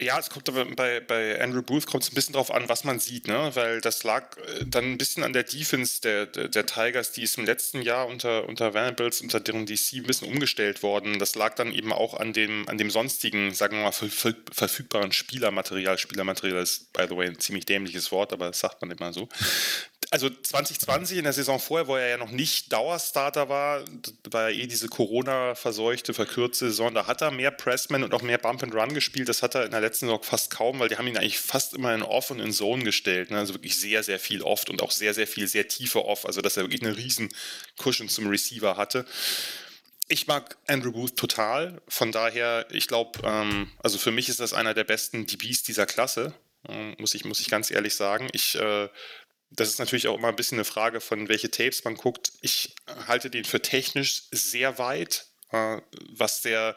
[0.00, 2.82] Ja, es kommt aber bei, bei Andrew Booth kommt es ein bisschen drauf an, was
[2.82, 3.52] man sieht, ne?
[3.54, 7.22] Weil das lag äh, dann ein bisschen an der Defense der, der, der Tigers, die
[7.22, 11.20] ist im letzten Jahr unter, unter Vanderbilts, unter deren DC ein bisschen umgestellt worden.
[11.20, 15.96] Das lag dann eben auch an dem, an dem sonstigen, sagen wir mal, verfügbaren Spielermaterial.
[15.96, 19.28] Spielermaterial ist, by the way, ein ziemlich dämliches Wort, aber das sagt man immer so
[20.14, 23.84] also 2020 in der Saison vorher, wo er ja noch nicht Dauerstarter war,
[24.30, 28.38] war ja eh diese Corona-verseuchte, verkürzte Saison, da hat er mehr Pressman und auch mehr
[28.38, 29.28] Bump and Run gespielt.
[29.28, 31.74] Das hat er in der letzten Saison fast kaum, weil die haben ihn eigentlich fast
[31.74, 33.32] immer in Off und in Zone gestellt.
[33.32, 33.38] Ne?
[33.38, 36.26] Also wirklich sehr, sehr viel Oft und auch sehr, sehr viel, sehr tiefe Off.
[36.26, 37.34] Also dass er wirklich eine riesen
[37.76, 39.06] Cushion zum Receiver hatte.
[40.06, 41.82] Ich mag Andrew Booth total.
[41.88, 45.86] Von daher, ich glaube, ähm, also für mich ist das einer der besten DBs dieser
[45.86, 46.34] Klasse.
[46.68, 48.28] Ähm, muss, ich, muss ich ganz ehrlich sagen.
[48.32, 48.88] Ich äh,
[49.56, 52.32] das ist natürlich auch immer ein bisschen eine Frage von welche Tapes man guckt.
[52.40, 52.74] Ich
[53.06, 56.76] halte den für technisch sehr weit, äh, was der,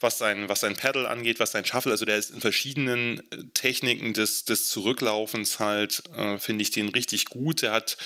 [0.00, 3.44] was sein, was sein Pedal angeht, was sein Shuffle, also der ist in verschiedenen äh,
[3.54, 7.62] Techniken des, des Zurücklaufens halt, äh, finde ich den richtig gut.
[7.62, 7.96] Der hat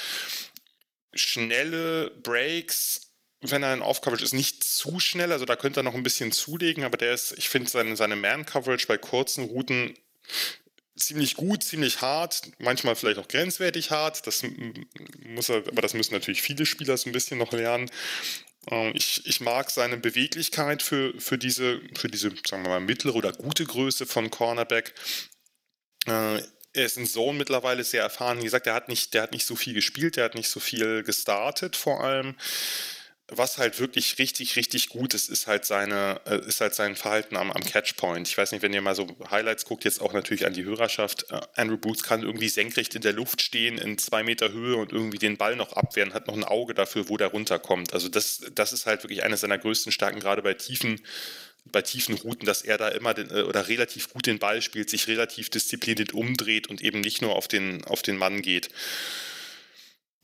[1.15, 5.95] schnelle Breaks, wenn er in Off-Coverage ist, nicht zu schnell, also da könnte er noch
[5.95, 9.95] ein bisschen zulegen, aber der ist, ich finde seine, seine Man-Coverage bei kurzen Routen
[10.97, 14.27] ziemlich gut, ziemlich hart, manchmal vielleicht auch grenzwertig hart.
[14.27, 14.43] Das
[15.25, 17.91] muss er, aber das müssen natürlich viele Spieler so ein bisschen noch lernen.
[18.71, 23.15] Ähm, ich, ich mag seine Beweglichkeit für, für, diese, für diese, sagen wir mal, mittlere
[23.15, 24.95] oder gute Größe von Cornerback.
[26.07, 28.41] Äh, er ist in Zone mittlerweile sehr erfahren.
[28.41, 30.61] Wie gesagt, der hat nicht, der hat nicht so viel gespielt, der hat nicht so
[30.61, 32.35] viel gestartet vor allem
[33.29, 37.37] was halt wirklich richtig, richtig gut ist, ist halt seine, äh, ist halt sein Verhalten
[37.37, 38.29] am, am Catchpoint.
[38.29, 41.27] Ich weiß nicht, wenn ihr mal so Highlights guckt, jetzt auch natürlich an die Hörerschaft.
[41.31, 44.93] Äh, Andrew Booth kann irgendwie senkrecht in der Luft stehen, in zwei Meter Höhe und
[44.93, 47.93] irgendwie den Ball noch abwehren, hat noch ein Auge dafür, wo der runterkommt.
[47.95, 51.01] Also das, das ist halt wirklich eine seiner größten Stärken, gerade bei tiefen,
[51.65, 54.89] bei tiefen Routen, dass er da immer den, äh, oder relativ gut den Ball spielt,
[54.89, 58.71] sich relativ diszipliniert umdreht und eben nicht nur auf den, auf den Mann geht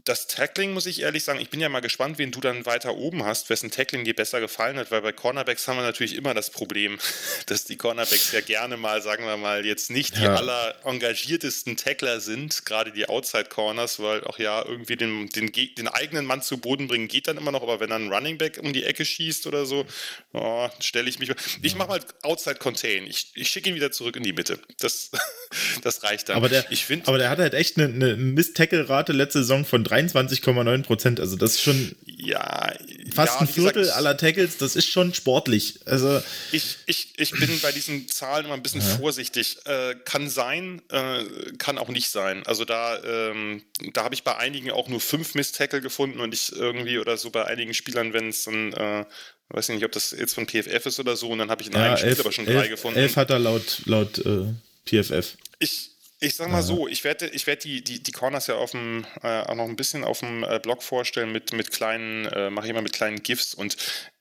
[0.05, 2.97] das Tackling, muss ich ehrlich sagen, ich bin ja mal gespannt, wen du dann weiter
[2.97, 6.35] oben hast, wessen Tackling dir besser gefallen hat, weil bei Cornerbacks haben wir natürlich immer
[6.35, 6.99] das Problem,
[7.47, 12.21] dass die Cornerbacks ja gerne mal, sagen wir mal, jetzt nicht die aller engagiertesten Tackler
[12.21, 16.59] sind, gerade die Outside Corners, weil auch ja irgendwie den, den, den, eigenen Mann zu
[16.59, 19.05] Boden bringen geht dann immer noch, aber wenn dann ein Running Back um die Ecke
[19.05, 19.87] schießt oder so,
[20.33, 21.31] oh, stelle ich mich.
[21.62, 23.07] Ich mache mal Outside Contain.
[23.07, 24.59] Ich, ich schicke ihn wieder zurück in die Mitte.
[24.81, 25.11] Das,
[25.83, 26.37] das reicht dann.
[26.37, 29.85] Aber der, ich find, aber der hat halt echt eine, eine Miss-Tackle-Rate letzte Saison von
[29.93, 31.21] 23,9 Prozent.
[31.21, 32.73] Also das ist schon ja,
[33.15, 34.57] fast ja, ein Viertel gesagt, aller Tackles.
[34.59, 35.81] Das ist schon sportlich.
[35.87, 38.97] Also ich, ich, ich bin bei diesen Zahlen immer ein bisschen ja.
[38.97, 39.59] vorsichtig.
[39.65, 41.25] Äh, kann sein, äh,
[41.59, 42.45] kann auch nicht sein.
[42.47, 46.53] Also da, ähm, da habe ich bei einigen auch nur fünf Miss-Tackle gefunden und ich
[46.53, 49.05] irgendwie oder so bei einigen Spielern, wenn es dann äh,
[49.53, 51.75] weiß nicht, ob das jetzt von PFF ist oder so, und dann habe ich in
[51.75, 52.99] ja, einem Spiel aber schon drei gefunden.
[52.99, 54.47] Elf hat er laut, laut äh,
[54.87, 55.37] PFF.
[55.59, 55.91] Ich,
[56.23, 59.05] ich sag mal so, ich werde ich werd die, die, die Corners ja auf dem,
[59.23, 62.67] äh, auch noch ein bisschen auf dem äh, Blog vorstellen mit, mit kleinen, äh, mache
[62.67, 63.77] ich immer mit kleinen GIFs und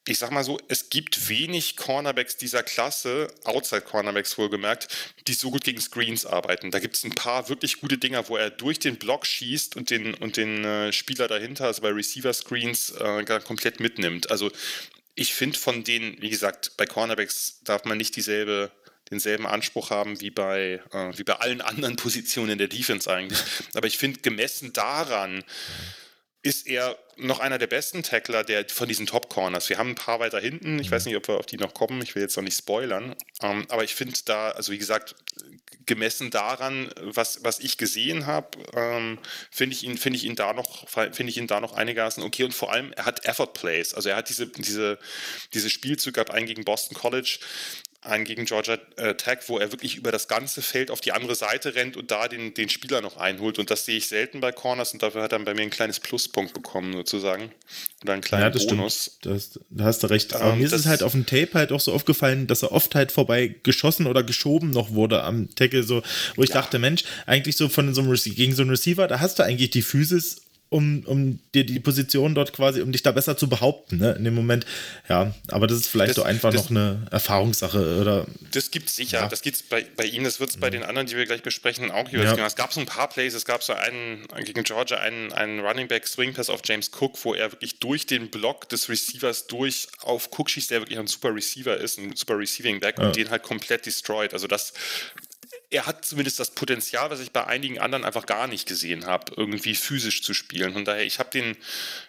[0.08, 4.88] ich sag mal so, es gibt wenig Cornerbacks dieser Klasse, Outside Cornerbacks wohlgemerkt,
[5.28, 6.72] die so gut gegen Screens arbeiten.
[6.72, 9.92] Da gibt es ein paar wirklich gute Dinger, wo er durch den Block schießt und
[9.92, 14.32] den, und den äh, Spieler dahinter, also bei Receiver Screens, äh, komplett mitnimmt.
[14.32, 14.52] Also
[15.14, 18.72] ich finde von denen, wie gesagt, bei Cornerbacks darf man nicht dieselbe
[19.12, 23.40] denselben Anspruch haben wie bei, äh, wie bei allen anderen Positionen in der Defense eigentlich.
[23.74, 25.44] Aber ich finde, gemessen daran
[26.44, 29.70] ist er noch einer der besten Tackler der, von diesen Top-Corners.
[29.70, 30.80] Wir haben ein paar weiter hinten.
[30.80, 32.02] Ich weiß nicht, ob wir auf die noch kommen.
[32.02, 33.16] Ich will jetzt noch nicht spoilern.
[33.44, 35.16] Ähm, aber ich finde da, also wie gesagt,
[35.86, 39.20] gemessen daran, was, was ich gesehen habe, ähm,
[39.52, 42.44] finde ich ihn, finde ich ihn da noch, finde ich ihn da noch einigermaßen okay.
[42.44, 43.94] Und vor allem, er hat Effort Plays.
[43.94, 44.98] Also er hat diese, diese,
[45.54, 47.40] diese Spielzüge gab einen gegen Boston College,
[48.04, 51.36] einen gegen Georgia äh, Tech, wo er wirklich über das ganze Feld auf die andere
[51.36, 53.60] Seite rennt und da den, den Spieler noch einholt.
[53.60, 56.00] Und das sehe ich selten bei Corners und dafür hat er bei mir ein kleines
[56.00, 57.52] Pluspunkt bekommen, sozusagen.
[58.02, 59.18] Oder einen kleinen ja, das Bonus.
[59.20, 59.36] Stimmt.
[59.36, 60.34] Das, da hast du recht.
[60.34, 62.72] Aber ähm, mir ist es halt auf dem Tape halt auch so aufgefallen, dass er
[62.72, 66.02] oft halt vorbei geschossen oder geschoben noch wurde am Tackle, so,
[66.36, 66.56] wo ich ja.
[66.56, 69.44] dachte, Mensch, eigentlich so von so einem Receiver, gegen so einen Receiver, da hast du
[69.44, 73.50] eigentlich die Physis um, um dir die Position dort quasi, um dich da besser zu
[73.50, 74.66] behaupten, ne, in dem Moment.
[75.10, 78.26] Ja, aber das ist vielleicht das, so einfach das, noch eine Erfahrungssache, oder?
[78.54, 79.28] Das gibt es sicher, ja.
[79.28, 81.92] das gibt's bei, bei Ihnen, das wird es bei den anderen, die wir gleich besprechen,
[81.92, 82.46] auch jeweils ja.
[82.46, 85.90] Es gab so ein paar Plays, es gab so einen, gegen Georgia einen, einen Running
[85.90, 89.90] Back Swing Pass auf James Cook, wo er wirklich durch den Block des Receivers durch
[90.04, 93.08] auf Cook schießt, der wirklich ein super Receiver ist, ein super Receiving Back ja.
[93.08, 94.34] und den halt komplett destroyed.
[94.34, 94.72] Also das
[95.70, 99.34] er hat zumindest das Potenzial, was ich bei einigen anderen einfach gar nicht gesehen habe,
[99.36, 100.74] irgendwie physisch zu spielen.
[100.74, 101.58] Von daher, ich habe den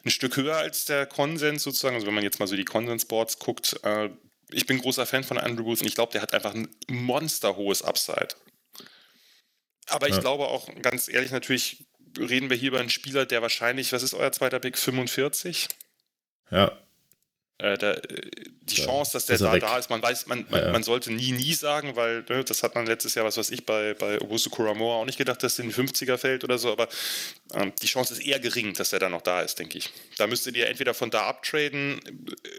[0.04, 1.94] ein Stück höher als der Konsens sozusagen.
[1.94, 4.10] Also wenn man jetzt mal so die Konsensboards guckt, äh,
[4.50, 7.82] ich bin großer Fan von Andrew Booth und ich glaube, der hat einfach ein monsterhohes
[7.82, 8.34] Upside.
[9.86, 10.20] Aber ich ja.
[10.20, 11.86] glaube auch, ganz ehrlich, natürlich
[12.18, 15.68] reden wir hier über einen Spieler, der wahrscheinlich, was ist euer zweiter Pick, 45?
[16.50, 16.78] Ja.
[17.62, 18.30] Äh, der, äh,
[18.62, 20.72] die ja, Chance, dass der da, da ist, man weiß, man, man, ja, ja.
[20.72, 23.64] man, sollte nie, nie sagen, weil ne, das hat man letztes Jahr, was weiß ich,
[23.64, 26.72] bei, bei Obusu Kuramora auch nicht gedacht, dass er in den 50er fällt oder so,
[26.72, 26.88] aber
[27.54, 29.90] ähm, die Chance ist eher gering, dass er da noch da ist, denke ich.
[30.18, 32.00] Da müsstet ihr entweder von da abtraden,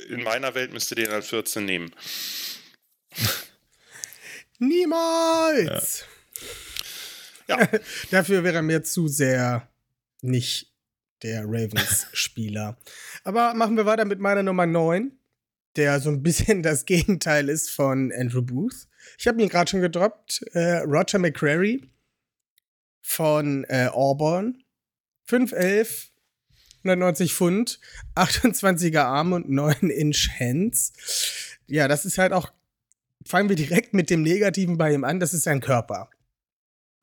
[0.08, 1.94] in meiner Welt müsstet ihr ihn als 14 nehmen.
[4.60, 6.06] Niemals!
[7.50, 7.68] Ja.
[8.12, 9.68] Dafür wäre er mir zu sehr
[10.22, 10.72] nicht
[11.23, 12.77] der Ravens-Spieler.
[13.23, 15.12] Aber machen wir weiter mit meiner Nummer 9,
[15.75, 18.88] der so ein bisschen das Gegenteil ist von Andrew Booth.
[19.17, 20.43] Ich habe ihn gerade schon gedroppt.
[20.53, 21.89] Äh, Roger McCrary
[23.01, 24.63] von äh, Auburn.
[25.29, 26.09] 5'11,
[26.83, 27.79] 190 Pfund,
[28.15, 30.91] 28er Arme und 9 Inch Hands.
[31.67, 32.51] Ja, das ist halt auch.
[33.25, 35.21] Fangen wir direkt mit dem Negativen bei ihm an.
[35.21, 36.09] Das ist sein Körper.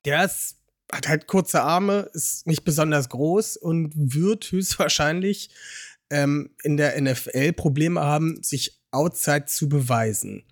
[0.05, 0.60] Der ist
[0.91, 5.49] hat halt kurze Arme, ist nicht besonders groß und wird höchstwahrscheinlich
[6.09, 10.43] ähm, in der NFL Probleme haben, sich outside zu beweisen.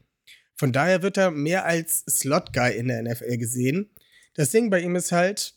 [0.55, 3.89] Von daher wird er mehr als Slot-Guy in der NFL gesehen.
[4.33, 5.55] Das Ding bei ihm ist halt,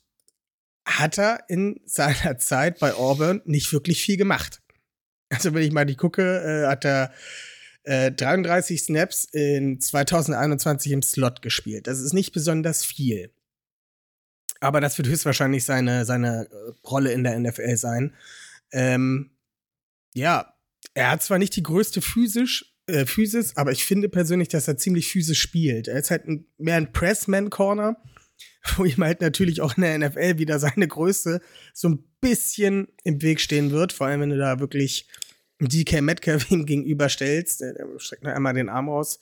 [0.85, 4.61] hat er in seiner Zeit bei Auburn nicht wirklich viel gemacht.
[5.31, 7.13] Also wenn ich mal die gucke, äh, hat er
[7.85, 11.87] äh, 33 Snaps in 2021 im Slot gespielt.
[11.87, 13.33] Das ist nicht besonders viel.
[14.63, 18.15] Aber das wird höchstwahrscheinlich seine, seine äh, Rolle in der NFL sein.
[18.71, 19.33] Ähm,
[20.15, 20.55] ja,
[20.95, 24.77] er hat zwar nicht die größte physisch, äh, Physis, aber ich finde persönlich, dass er
[24.77, 25.89] ziemlich physisch spielt.
[25.89, 27.97] Er ist halt ein, mehr ein Pressman-Corner,
[28.77, 31.41] wo ihm halt natürlich auch in der NFL wieder seine Größe
[31.75, 33.93] so ein bisschen im Weg stehen wird.
[33.93, 35.09] Vor allem, wenn du da wirklich
[35.59, 37.63] DK Metcalf ihm gegenüberstellst.
[37.63, 39.19] Der, der streckt nur einmal den Arm aus.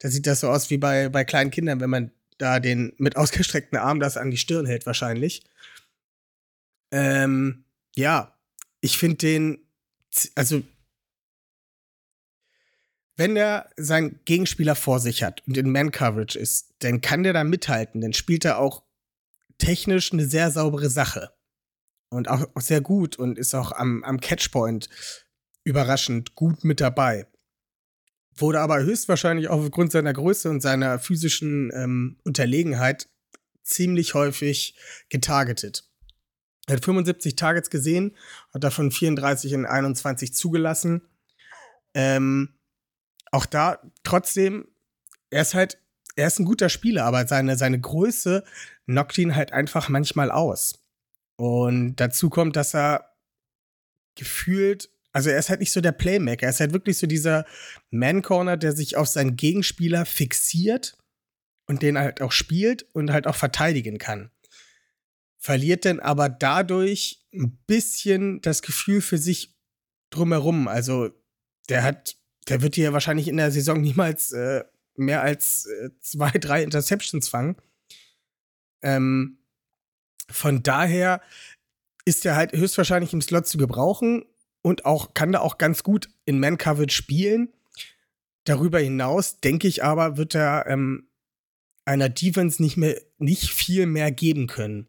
[0.00, 2.10] Da sieht das so aus wie bei, bei kleinen Kindern, wenn man
[2.42, 5.44] da den mit ausgestreckten Arm das an die Stirn hält, wahrscheinlich.
[6.90, 8.36] Ähm, ja,
[8.80, 9.58] ich finde den,
[10.34, 10.62] also
[13.16, 17.44] wenn er seinen Gegenspieler vor sich hat und in Man-Coverage ist, dann kann der da
[17.44, 18.00] mithalten.
[18.00, 18.82] Dann spielt er auch
[19.58, 21.32] technisch eine sehr saubere Sache.
[22.08, 24.88] Und auch, auch sehr gut und ist auch am, am Catchpoint
[25.64, 27.26] überraschend gut mit dabei.
[28.34, 33.08] Wurde aber höchstwahrscheinlich auch aufgrund seiner Größe und seiner physischen ähm, Unterlegenheit
[33.62, 34.76] ziemlich häufig
[35.08, 35.84] getargetet.
[36.66, 38.16] Er hat 75 Targets gesehen,
[38.54, 41.02] hat davon 34 in 21 zugelassen.
[41.94, 42.58] Ähm,
[43.30, 44.68] auch da trotzdem,
[45.30, 45.78] er ist halt,
[46.14, 48.44] er ist ein guter Spieler, aber seine, seine Größe
[48.86, 50.84] knockt ihn halt einfach manchmal aus.
[51.36, 53.16] Und dazu kommt, dass er
[54.14, 57.44] gefühlt, also er ist halt nicht so der Playmaker, er ist halt wirklich so dieser
[57.90, 60.96] Man-Corner, der sich auf seinen Gegenspieler fixiert
[61.66, 64.30] und den halt auch spielt und halt auch verteidigen kann.
[65.38, 69.54] Verliert denn aber dadurch ein bisschen das Gefühl für sich
[70.10, 70.68] drumherum.
[70.68, 71.10] Also
[71.68, 72.16] der hat
[72.48, 74.64] der wird hier wahrscheinlich in der Saison niemals äh,
[74.96, 77.56] mehr als äh, zwei, drei Interceptions fangen.
[78.82, 79.38] Ähm,
[80.28, 81.20] von daher
[82.04, 84.24] ist er halt höchstwahrscheinlich im Slot zu gebrauchen
[84.62, 87.52] und auch kann da auch ganz gut in Man-Coverage spielen.
[88.44, 91.08] Darüber hinaus denke ich aber, wird er ähm,
[91.84, 94.88] einer Defense nicht mehr nicht viel mehr geben können.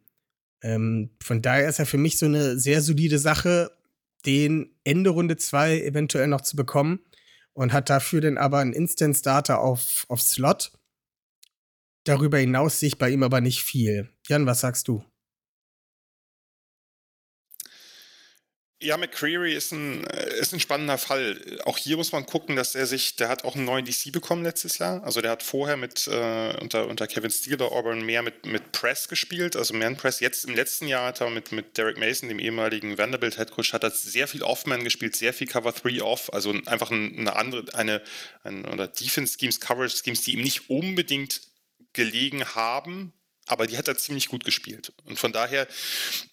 [0.62, 3.72] Ähm, von daher ist er für mich so eine sehr solide Sache,
[4.26, 7.00] den Ende Runde 2 eventuell noch zu bekommen
[7.54, 10.72] und hat dafür dann aber einen Instant Starter auf, auf Slot.
[12.06, 14.10] Darüber hinaus sehe ich bei ihm aber nicht viel.
[14.28, 15.04] Jan, was sagst du?
[18.84, 21.40] Ja, McCreary ist ein, äh, ist ein spannender Fall.
[21.64, 24.44] Auch hier muss man gucken, dass er sich, der hat auch einen neuen DC bekommen
[24.44, 25.02] letztes Jahr.
[25.06, 28.74] Also der hat vorher mit äh, unter, unter Kevin Steele bei Auburn mehr mit, mit
[28.74, 30.20] Press gespielt, also Man Press.
[30.20, 33.72] Jetzt im letzten Jahr hat er mit, mit Derek Mason, dem ehemaligen Vanderbilt Head Coach,
[33.72, 37.74] hat er sehr viel Off-Man gespielt, sehr viel Cover 3 Off, also einfach eine andere,
[37.76, 38.02] eine,
[38.44, 41.40] eine oder Defense Schemes, Coverage Schemes, die ihm nicht unbedingt
[41.94, 43.14] gelegen haben,
[43.46, 44.94] aber die hat er ziemlich gut gespielt.
[45.06, 45.68] Und von daher,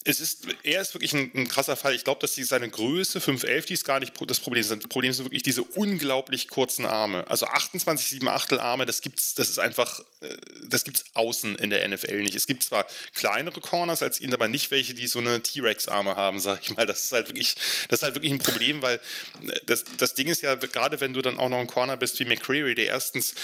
[0.04, 1.94] es ist, er ist wirklich ein, ein krasser Fall.
[1.94, 4.66] Ich glaube, dass die, seine Größe, 5'11, die ist gar nicht das Problem.
[4.66, 7.28] Das Problem sind wirklich diese unglaublich kurzen Arme.
[7.28, 10.36] Also 28, 7 Achtel Arme, das gibt's, das ist einfach, äh,
[10.68, 12.36] das gibt's außen in der NFL nicht.
[12.36, 16.38] Es gibt zwar kleinere Corners als ihn, aber nicht welche, die so eine T-Rex-Arme haben,
[16.38, 16.86] sag ich mal.
[16.86, 17.56] Das ist halt wirklich,
[17.88, 19.00] das ist halt wirklich ein Problem, weil
[19.46, 22.20] äh, das, das Ding ist ja, gerade wenn du dann auch noch ein Corner bist
[22.20, 23.34] wie McCreary, der erstens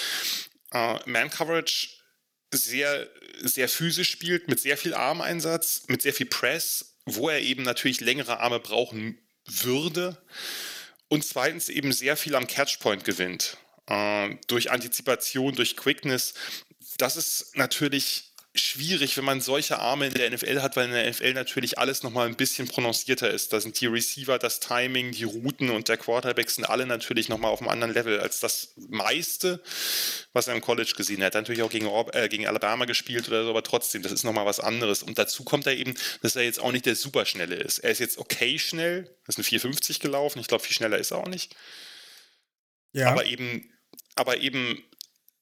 [0.72, 1.95] äh, Man-Coverage
[2.52, 3.08] sehr,
[3.42, 8.00] sehr physisch spielt, mit sehr viel Armeinsatz, mit sehr viel Press, wo er eben natürlich
[8.00, 10.16] längere Arme brauchen würde.
[11.08, 13.56] Und zweitens eben sehr viel am Catchpoint gewinnt.
[13.86, 16.34] Äh, durch Antizipation, durch Quickness.
[16.98, 21.10] Das ist natürlich schwierig, wenn man solche Arme in der NFL hat, weil in der
[21.10, 23.52] NFL natürlich alles nochmal ein bisschen prononcierter ist.
[23.52, 27.50] Da sind die Receiver, das Timing, die Routen und der Quarterback sind alle natürlich nochmal
[27.50, 29.62] auf einem anderen Level als das meiste,
[30.32, 31.34] was er im College gesehen hat.
[31.34, 34.60] Natürlich auch gegen, äh, gegen Alabama gespielt oder so, aber trotzdem, das ist nochmal was
[34.60, 35.02] anderes.
[35.02, 37.78] Und dazu kommt er eben, dass er jetzt auch nicht der Superschnelle ist.
[37.78, 41.10] Er ist jetzt okay schnell, das ist eine 450 gelaufen, ich glaube, viel schneller ist
[41.10, 41.54] er auch nicht.
[42.92, 43.10] Ja.
[43.10, 43.70] Aber eben,
[44.14, 44.82] aber eben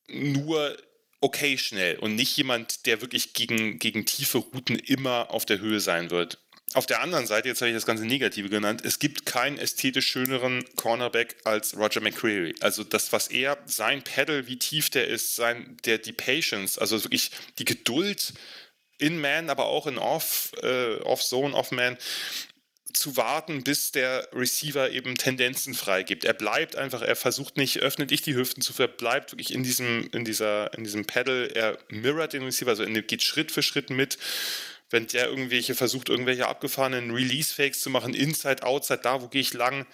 [0.09, 0.77] nur
[1.24, 5.80] okay schnell und nicht jemand, der wirklich gegen, gegen tiefe Routen immer auf der Höhe
[5.80, 6.38] sein wird.
[6.74, 10.06] Auf der anderen Seite, jetzt habe ich das ganze Negative genannt, es gibt keinen ästhetisch
[10.06, 12.54] schöneren Cornerback als Roger McCreary.
[12.60, 17.02] Also das, was er, sein Pedal, wie tief der ist, sein, der, die Patience, also
[17.02, 18.34] wirklich die Geduld
[18.98, 21.96] in Man, aber auch in Off, äh, Off-Zone, Off-Man,
[22.96, 26.24] zu warten, bis der Receiver eben Tendenzen freigibt.
[26.24, 29.62] Er bleibt einfach, er versucht nicht, öffnet nicht die Hüften zu, er bleibt wirklich in
[29.62, 33.62] diesem, in dieser, in diesem Pedal, er mirrort den Receiver, also er geht Schritt für
[33.62, 34.18] Schritt mit.
[34.90, 39.52] Wenn der irgendwelche versucht, irgendwelche abgefahrenen Release-Fakes zu machen, Inside, Outside, da wo gehe ich
[39.52, 39.87] lang,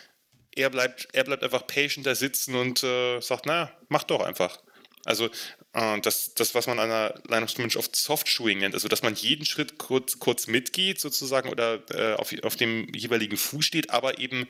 [0.54, 4.58] er bleibt, er bleibt einfach patient da sitzen und äh, sagt, naja, mach doch einfach.
[5.04, 5.30] Also
[5.72, 9.14] das, das, was man an der Line of Scrimmage oft Soft-Shoeing nennt, also dass man
[9.14, 14.18] jeden Schritt kurz, kurz mitgeht sozusagen oder äh, auf, auf dem jeweiligen Fuß steht, aber
[14.18, 14.48] eben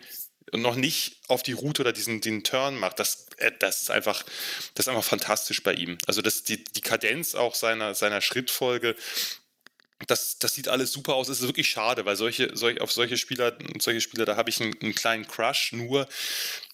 [0.53, 4.25] noch nicht auf die Route oder diesen den Turn macht, das, äh, das ist einfach,
[4.75, 5.99] das ist einfach fantastisch bei ihm.
[6.07, 8.97] Also das, die, die Kadenz auch seiner, seiner Schrittfolge,
[10.07, 11.29] das, das sieht alles super aus.
[11.29, 14.61] Es ist wirklich schade, weil solche, solch, auf solche Spieler, solche Spieler, da habe ich
[14.61, 15.73] einen, einen, kleinen Crush.
[15.73, 16.09] Nur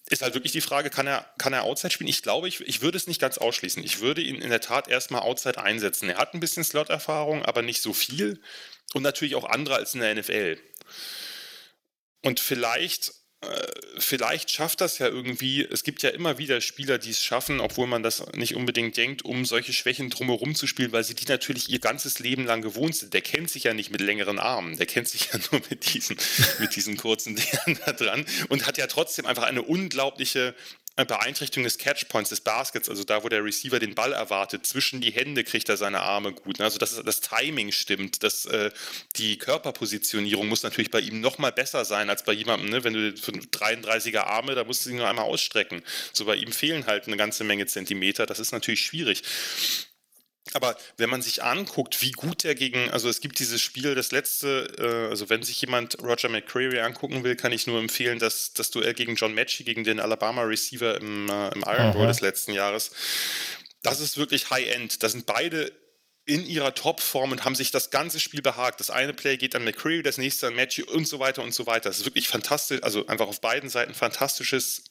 [0.09, 2.09] ist halt wirklich die Frage, kann er, kann er Outside spielen?
[2.09, 3.83] Ich glaube, ich, ich würde es nicht ganz ausschließen.
[3.83, 6.09] Ich würde ihn in der Tat erstmal Outside einsetzen.
[6.09, 8.41] Er hat ein bisschen Slot-Erfahrung, aber nicht so viel.
[8.95, 10.59] Und natürlich auch andere als in der NFL.
[12.23, 13.13] Und vielleicht
[13.99, 15.65] vielleicht schafft das ja irgendwie.
[15.65, 19.25] Es gibt ja immer wieder Spieler, die es schaffen, obwohl man das nicht unbedingt denkt,
[19.25, 22.97] um solche Schwächen drumherum zu spielen, weil sie die natürlich ihr ganzes Leben lang gewohnt
[22.97, 23.15] sind.
[23.15, 26.17] Der kennt sich ja nicht mit längeren Armen, der kennt sich ja nur mit diesen,
[26.59, 30.55] mit diesen kurzen Dingern da dran und hat ja trotzdem einfach eine unglaubliche
[31.05, 35.11] Beeinträchtigung des Catchpoints des Baskets, also da, wo der Receiver den Ball erwartet, zwischen die
[35.11, 36.59] Hände kriegt er seine Arme gut.
[36.59, 36.65] Ne?
[36.65, 38.71] Also dass das Timing stimmt, dass äh,
[39.17, 42.85] die Körperpositionierung muss natürlich bei ihm noch mal besser sein als bei jemandem, ne?
[42.85, 45.83] wenn du 33er Arme, da musst du sie nur einmal ausstrecken.
[46.13, 49.23] So bei ihm fehlen halt eine ganze Menge Zentimeter, das ist natürlich schwierig.
[50.53, 54.13] Aber wenn man sich anguckt, wie gut er gegen, also es gibt dieses Spiel, das
[54.13, 58.53] letzte, äh, also wenn sich jemand Roger McCreary angucken will, kann ich nur empfehlen, dass
[58.53, 62.21] das Duell gegen John Matchy, gegen den Alabama Receiver im, äh, im Iron Bowl des
[62.21, 62.91] letzten Jahres,
[63.83, 65.03] das ist wirklich High-End.
[65.03, 65.73] Da sind beide
[66.25, 68.81] in ihrer Topform und haben sich das ganze Spiel behagt.
[68.81, 71.67] Das eine Play geht an McCreary, das nächste an Matchy und so weiter und so
[71.67, 71.89] weiter.
[71.89, 74.83] Das ist wirklich fantastisch, also einfach auf beiden Seiten fantastisches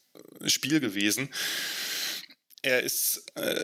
[0.42, 1.30] äh, Spiel gewesen.
[2.62, 3.64] Er ist äh,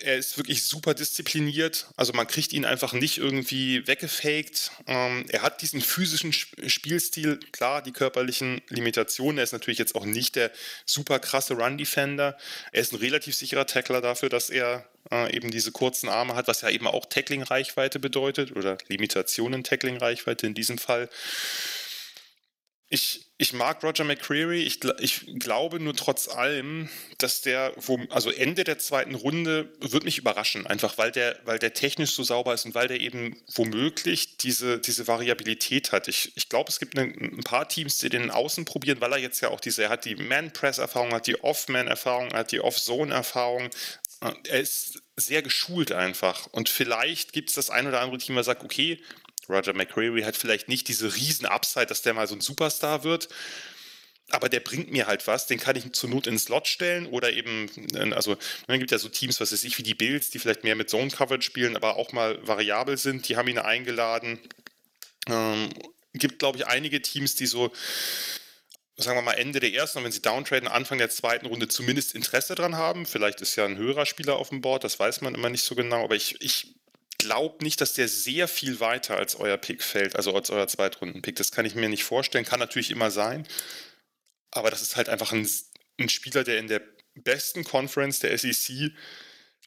[0.00, 1.86] er ist wirklich super diszipliniert.
[1.96, 4.72] Also man kriegt ihn einfach nicht irgendwie weggefaked.
[4.86, 9.38] Ähm, er hat diesen physischen Spielstil, klar, die körperlichen Limitationen.
[9.38, 10.50] Er ist natürlich jetzt auch nicht der
[10.84, 12.36] super krasse Run-Defender.
[12.72, 16.48] Er ist ein relativ sicherer Tackler dafür, dass er äh, eben diese kurzen Arme hat,
[16.48, 21.08] was ja eben auch Tackling-Reichweite bedeutet oder Limitationen Tackling-Reichweite in diesem Fall.
[22.94, 24.62] Ich, ich mag Roger McCreary.
[24.62, 26.88] Ich, ich glaube nur trotz allem,
[27.18, 27.74] dass der,
[28.10, 32.22] also Ende der zweiten Runde wird mich überraschen, einfach weil der, weil der technisch so
[32.22, 36.06] sauber ist und weil der eben womöglich diese, diese Variabilität hat.
[36.06, 39.18] Ich, ich glaube, es gibt eine, ein paar Teams, die den Außen probieren, weil er
[39.18, 43.70] jetzt ja auch diese, er hat die Man-Press-Erfahrung, hat die Off-Man-Erfahrung, hat die Off-Zone-Erfahrung.
[44.20, 46.46] Er ist sehr geschult einfach.
[46.52, 49.02] Und vielleicht gibt es das ein oder andere Team, das sagt, okay,
[49.48, 53.28] Roger McCreary hat vielleicht nicht diese riesen Upside, dass der mal so ein Superstar wird,
[54.30, 57.06] aber der bringt mir halt was, den kann ich zur Not in den Slot stellen
[57.06, 57.68] oder eben,
[58.14, 58.36] also
[58.66, 60.88] dann gibt ja so Teams, was weiß ich, wie die Bills, die vielleicht mehr mit
[60.88, 64.38] Zone Coverage spielen, aber auch mal variabel sind, die haben ihn eingeladen.
[65.28, 65.70] Ähm,
[66.14, 67.70] gibt, glaube ich, einige Teams, die so,
[68.96, 72.14] sagen wir mal, Ende der ersten und wenn sie downtraden, Anfang der zweiten Runde zumindest
[72.14, 73.04] Interesse dran haben.
[73.04, 75.74] Vielleicht ist ja ein höherer Spieler auf dem Board, das weiß man immer nicht so
[75.74, 76.74] genau, aber ich, ich
[77.24, 81.36] glaube nicht, dass der sehr viel weiter als euer Pick fällt, also als euer Zweitrunden-Pick.
[81.36, 83.46] Das kann ich mir nicht vorstellen, kann natürlich immer sein.
[84.50, 85.48] Aber das ist halt einfach ein,
[85.98, 86.82] ein Spieler, der in der
[87.14, 88.92] besten Conference der SEC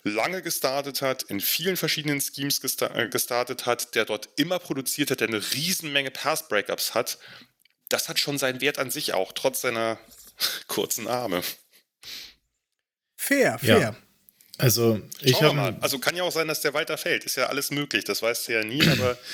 [0.03, 5.21] lange gestartet hat, in vielen verschiedenen Schemes äh, gestartet hat, der dort immer produziert hat,
[5.21, 7.17] der eine Riesenmenge Pass-Breakups hat.
[7.89, 9.99] Das hat schon seinen Wert an sich auch, trotz seiner
[10.67, 11.41] kurzen Arme.
[13.17, 13.79] Fair, fair.
[13.79, 13.95] Ja.
[14.57, 15.77] Also, ich habe.
[15.81, 17.25] Also, kann ja auch sein, dass der weiter fällt.
[17.25, 18.03] Ist ja alles möglich.
[18.03, 19.17] Das weißt du ja nie, aber.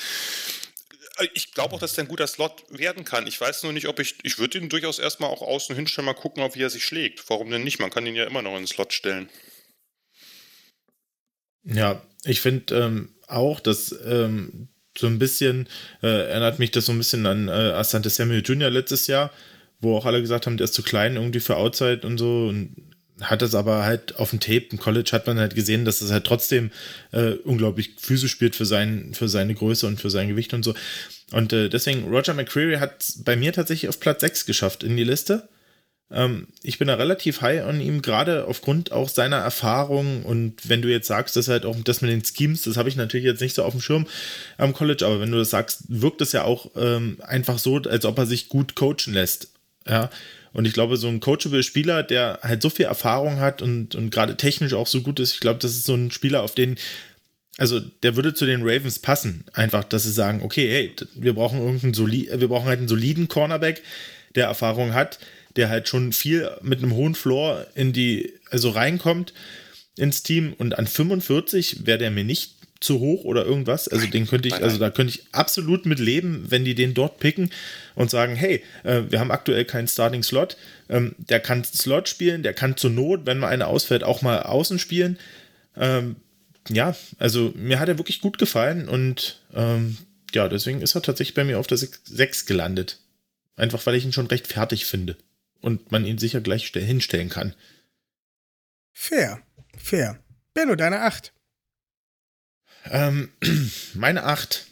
[1.32, 3.28] Ich glaube auch, dass der ein guter Slot werden kann.
[3.28, 4.16] Ich weiß nur nicht, ob ich.
[4.24, 7.22] Ich würde ihn durchaus erstmal auch außen hinstellen, mal gucken, ob wie er sich schlägt.
[7.30, 7.78] Warum denn nicht?
[7.78, 9.28] Man kann ihn ja immer noch in den Slot stellen.
[11.62, 15.68] Ja, ich finde ähm, auch, dass ähm, so ein bisschen
[16.02, 18.70] äh, erinnert mich das so ein bisschen an äh, Asante Samuel Jr.
[18.70, 19.32] letztes Jahr,
[19.80, 22.48] wo auch alle gesagt haben, der ist zu klein irgendwie für Outside und so.
[22.48, 26.00] Und hat es aber halt auf dem Tape im College hat man halt gesehen, dass
[26.00, 26.70] es halt trotzdem
[27.12, 30.74] äh, unglaublich physisch spielt für, sein, für seine Größe und für sein Gewicht und so.
[31.32, 35.04] Und äh, deswegen, Roger McCreary hat bei mir tatsächlich auf Platz 6 geschafft in die
[35.04, 35.48] Liste.
[36.10, 40.24] Ähm, ich bin da relativ high an ihm, gerade aufgrund auch seiner Erfahrung.
[40.24, 42.96] Und wenn du jetzt sagst, dass halt auch das mit den Schemes, das habe ich
[42.96, 44.06] natürlich jetzt nicht so auf dem Schirm
[44.58, 48.04] am College, aber wenn du das sagst, wirkt es ja auch ähm, einfach so, als
[48.04, 49.52] ob er sich gut coachen lässt.
[49.86, 50.10] Ja,
[50.54, 54.10] und ich glaube, so ein coachable Spieler, der halt so viel Erfahrung hat und, und
[54.10, 56.76] gerade technisch auch so gut ist, ich glaube, das ist so ein Spieler, auf den,
[57.58, 59.44] also der würde zu den Ravens passen.
[59.52, 63.26] Einfach, dass sie sagen, okay, hey, wir brauchen irgendeinen soli wir brauchen halt einen soliden
[63.26, 63.82] Cornerback,
[64.36, 65.18] der Erfahrung hat,
[65.56, 69.34] der halt schon viel mit einem hohen Floor in die, also reinkommt
[69.96, 72.53] ins Team und an 45 wäre der mir nicht
[72.84, 73.88] zu hoch oder irgendwas.
[73.88, 77.18] Also den könnte ich, also da könnte ich absolut mit leben, wenn die den dort
[77.18, 77.50] picken
[77.94, 80.56] und sagen, hey, äh, wir haben aktuell keinen Starting Slot.
[80.88, 84.42] Ähm, der kann Slot spielen, der kann zur Not, wenn mal einer ausfällt, auch mal
[84.42, 85.18] außen spielen.
[85.76, 86.16] Ähm,
[86.68, 89.96] ja, also mir hat er wirklich gut gefallen und ähm,
[90.32, 93.00] ja, deswegen ist er tatsächlich bei mir auf der 6 gelandet.
[93.56, 95.16] Einfach weil ich ihn schon recht fertig finde
[95.60, 97.54] und man ihn sicher gleich hinstellen kann.
[98.92, 99.42] Fair,
[99.78, 100.18] fair.
[100.54, 101.32] Benno, deine 8.
[102.90, 103.30] Ähm,
[103.94, 104.66] meine 8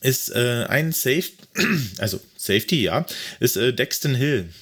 [0.00, 1.30] ist äh, ein Safe,
[1.98, 3.06] also Safety, ja,
[3.40, 4.52] ist äh, Dexton Hill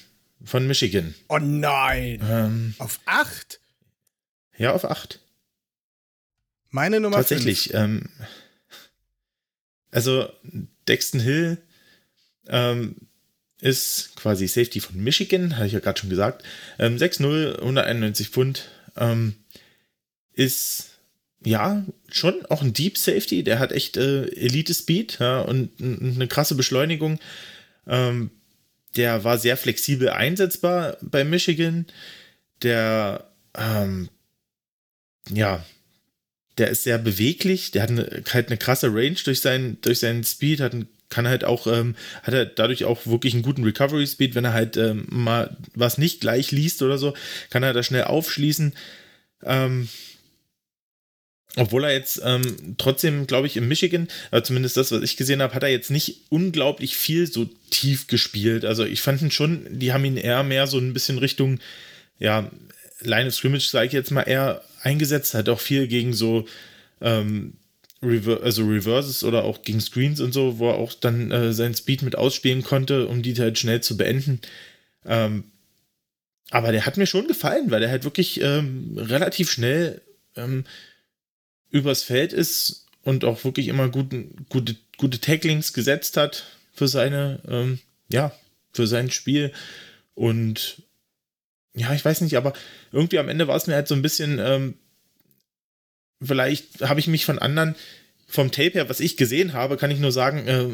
[0.45, 1.15] von Michigan.
[1.29, 2.21] Oh nein!
[2.23, 3.61] Ähm, auf 8?
[4.57, 5.21] Ja, auf 8.
[6.71, 7.73] Meine Nummer Tatsächlich.
[7.75, 8.09] Ähm,
[9.91, 10.31] also
[10.87, 11.59] Dexton Hill,
[12.49, 12.97] ähm,
[13.61, 16.45] ist quasi Safety von Michigan, hatte ich ja gerade schon gesagt.
[16.79, 18.69] Ähm, 6-0, 191 Pfund.
[18.97, 19.35] Ähm,
[20.33, 20.98] ist
[21.45, 23.45] ja schon auch ein Deep Safety.
[23.45, 27.19] Der hat echt äh, Elite Speed ja, und eine krasse Beschleunigung.
[27.87, 28.31] Ähm,
[28.97, 31.87] der war sehr flexibel einsetzbar bei Michigan.
[32.63, 34.09] Der, ähm,
[35.31, 35.65] ja,
[36.59, 37.71] der ist sehr beweglich.
[37.71, 40.75] Der hat eine, halt eine krasse Range durch seinen, durch seinen Speed, hat
[41.11, 44.53] kann halt auch, ähm, hat er dadurch auch wirklich einen guten Recovery Speed, wenn er
[44.53, 47.15] halt ähm, mal was nicht gleich liest oder so,
[47.51, 48.75] kann er da schnell aufschließen.
[49.45, 49.89] Ähm,
[51.57, 55.43] obwohl er jetzt ähm, trotzdem, glaube ich, im Michigan, äh, zumindest das, was ich gesehen
[55.43, 58.65] habe, hat er jetzt nicht unglaublich viel so tief gespielt.
[58.65, 61.59] Also ich fand ihn schon, die haben ihn eher mehr so ein bisschen Richtung,
[62.19, 62.51] ja,
[63.01, 65.35] Line of Scrimmage, sage ich jetzt mal, eher eingesetzt.
[65.35, 66.47] Hat auch viel gegen so,
[67.01, 67.55] ähm,
[68.03, 71.75] Rever also Reverses oder auch gegen Screens und so, wo er auch dann äh, seinen
[71.75, 74.41] Speed mit ausspielen konnte, um die halt schnell zu beenden.
[75.05, 75.45] Ähm,
[76.51, 80.01] aber der hat mir schon gefallen, weil der halt wirklich ähm, relativ schnell
[80.37, 80.65] ähm,
[81.71, 87.41] übers Feld ist und auch wirklich immer guten, gute, gute Tacklings gesetzt hat für seine,
[87.49, 88.33] ähm, ja,
[88.73, 89.53] für sein Spiel.
[90.15, 90.83] Und
[91.75, 92.53] ja, ich weiß nicht, aber
[92.93, 94.75] irgendwie am Ende war es mir halt so ein bisschen, ähm,
[96.23, 97.77] vielleicht habe ich mich von anderen,
[98.27, 100.69] vom Tape her, was ich gesehen habe, kann ich nur sagen, äh,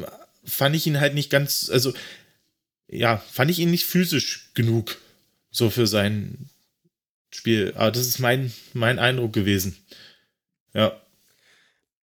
[0.45, 1.93] fand ich ihn halt nicht ganz, also
[2.89, 4.99] ja, fand ich ihn nicht physisch genug,
[5.51, 6.51] so für sein
[7.31, 7.73] Spiel.
[7.77, 9.77] Aber das ist mein, mein Eindruck gewesen.
[10.75, 11.01] Ja.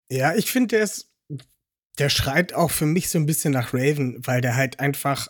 [0.09, 1.13] Ja, ich finde, der ist,
[1.97, 5.27] der schreit auch für mich so ein bisschen nach Raven, weil der halt einfach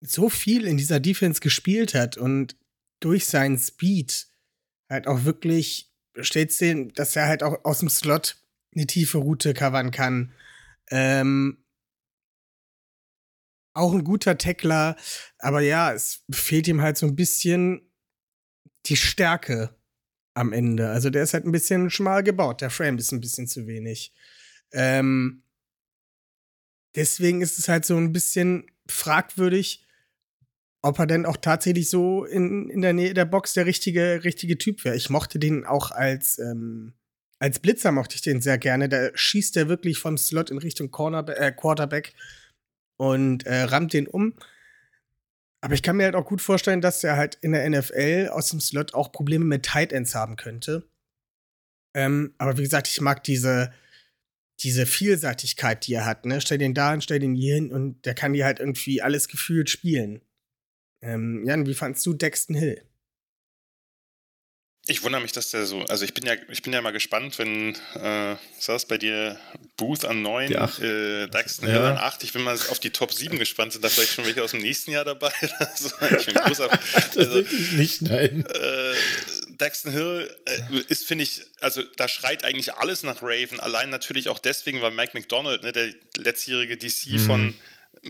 [0.00, 2.56] so viel in dieser Defense gespielt hat und
[3.00, 4.28] durch seinen Speed
[4.88, 8.36] halt auch wirklich stellt den, dass er halt auch aus dem Slot
[8.74, 10.32] eine tiefe Route covern kann.
[10.90, 11.64] Ähm,
[13.74, 14.96] auch ein guter Tackler,
[15.38, 17.90] aber ja, es fehlt ihm halt so ein bisschen
[18.86, 19.76] die Stärke
[20.36, 20.90] am Ende.
[20.90, 22.60] Also der ist halt ein bisschen schmal gebaut.
[22.60, 24.12] Der Frame ist ein bisschen zu wenig.
[24.72, 25.42] Ähm,
[26.94, 29.86] deswegen ist es halt so ein bisschen fragwürdig,
[30.82, 34.58] ob er denn auch tatsächlich so in, in der Nähe der Box der richtige, richtige
[34.58, 34.94] Typ wäre.
[34.94, 36.92] Ich mochte den auch als, ähm,
[37.38, 38.90] als Blitzer mochte ich den sehr gerne.
[38.90, 42.12] Da schießt er wirklich vom Slot in Richtung Corner, äh, Quarterback
[42.98, 44.34] und äh, rammt den um.
[45.66, 48.50] Aber ich kann mir halt auch gut vorstellen, dass er halt in der NFL aus
[48.50, 50.88] dem Slot auch Probleme mit Tight Ends haben könnte.
[51.92, 53.72] Ähm, aber wie gesagt, ich mag diese,
[54.60, 56.24] diese Vielseitigkeit, die er hat.
[56.24, 56.40] Ne?
[56.40, 59.26] Stell den da hin, stell den hier hin und der kann die halt irgendwie alles
[59.26, 60.20] gefühlt spielen.
[61.02, 62.80] Ähm, Jan, wie fandst du Dexton Hill?
[64.88, 67.38] Ich wundere mich, dass der so, also ich bin ja, ich bin ja mal gespannt,
[67.38, 69.36] wenn äh, saß bei dir
[69.76, 71.90] Booth an 9, äh, Daxton ja.
[71.90, 72.22] an 8.
[72.22, 74.60] Ich bin mal auf die Top 7 gespannt, sind da vielleicht schon welche aus dem
[74.60, 75.32] nächsten Jahr dabei?
[75.58, 76.70] also, ich bin großer,
[77.16, 77.44] also,
[77.76, 78.46] nicht, nein.
[78.46, 78.94] Äh,
[79.58, 83.58] Daxton Hill äh, ist, finde ich, also da schreit eigentlich alles nach Raven.
[83.58, 87.18] Allein natürlich auch deswegen, weil Mike McDonald, ne, der letztjährige DC mhm.
[87.18, 87.54] von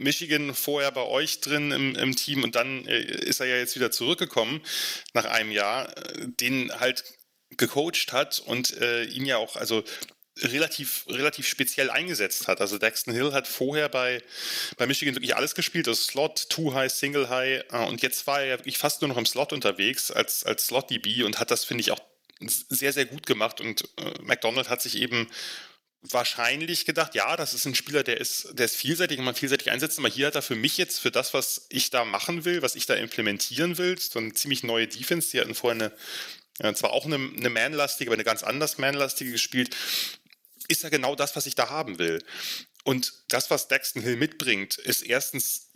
[0.01, 3.77] Michigan vorher bei euch drin im, im Team und dann äh, ist er ja jetzt
[3.77, 4.63] wieder zurückgekommen
[5.15, 7.05] nach einem Jahr, äh, den halt
[7.57, 9.85] gecoacht hat und äh, ihn ja auch, also
[10.41, 12.61] relativ, relativ speziell eingesetzt hat.
[12.61, 14.23] Also Daxton Hill hat vorher bei,
[14.77, 18.41] bei Michigan wirklich alles gespielt, also Slot, Two High, Single High äh, und jetzt war
[18.41, 21.65] er ja wirklich fast nur noch im Slot unterwegs als, als Slot-DB und hat das,
[21.65, 22.01] finde ich, auch
[22.41, 25.29] sehr, sehr gut gemacht und äh, McDonald hat sich eben
[26.11, 29.71] wahrscheinlich gedacht, ja, das ist ein Spieler, der ist, der ist vielseitig und man vielseitig
[29.71, 32.63] einsetzt, aber hier hat er für mich jetzt, für das, was ich da machen will,
[32.63, 35.93] was ich da implementieren will, so eine ziemlich neue Defense, die hatten vorher
[36.59, 39.77] eine, zwar auch eine, eine manlastige, aber eine ganz anders manlastige gespielt,
[40.69, 42.23] ist ja genau das, was ich da haben will.
[42.85, 45.71] Und das, was Daxton Hill mitbringt, ist erstens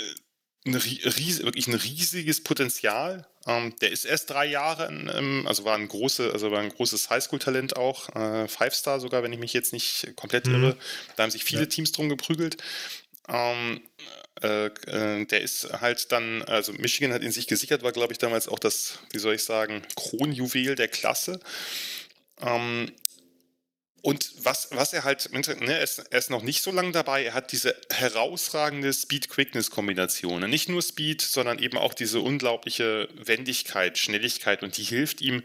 [0.65, 3.27] äh, ein ries wirklich ein riesiges Potenzial.
[3.47, 7.09] Ähm, der ist erst drei Jahre, in, also war ein, große, also war ein großes
[7.09, 10.55] Highschool-Talent auch, äh, Five-Star sogar, wenn ich mich jetzt nicht komplett mhm.
[10.55, 10.77] irre.
[11.17, 11.67] Da haben sich viele ja.
[11.67, 12.59] Teams drum geprügelt.
[13.29, 13.81] Ähm,
[14.43, 18.19] äh, äh, der ist halt dann, also Michigan hat in sich gesichert, war glaube ich
[18.19, 21.41] damals auch das, wie soll ich sagen, Kronjuwel der Klasse.
[22.41, 22.93] Ähm,
[24.03, 27.25] und was, was er halt, ne, er, ist, er ist noch nicht so lange dabei,
[27.25, 30.49] er hat diese herausragende Speed-Quickness-Kombination.
[30.49, 35.43] Nicht nur Speed, sondern eben auch diese unglaubliche Wendigkeit, Schnelligkeit und die hilft ihm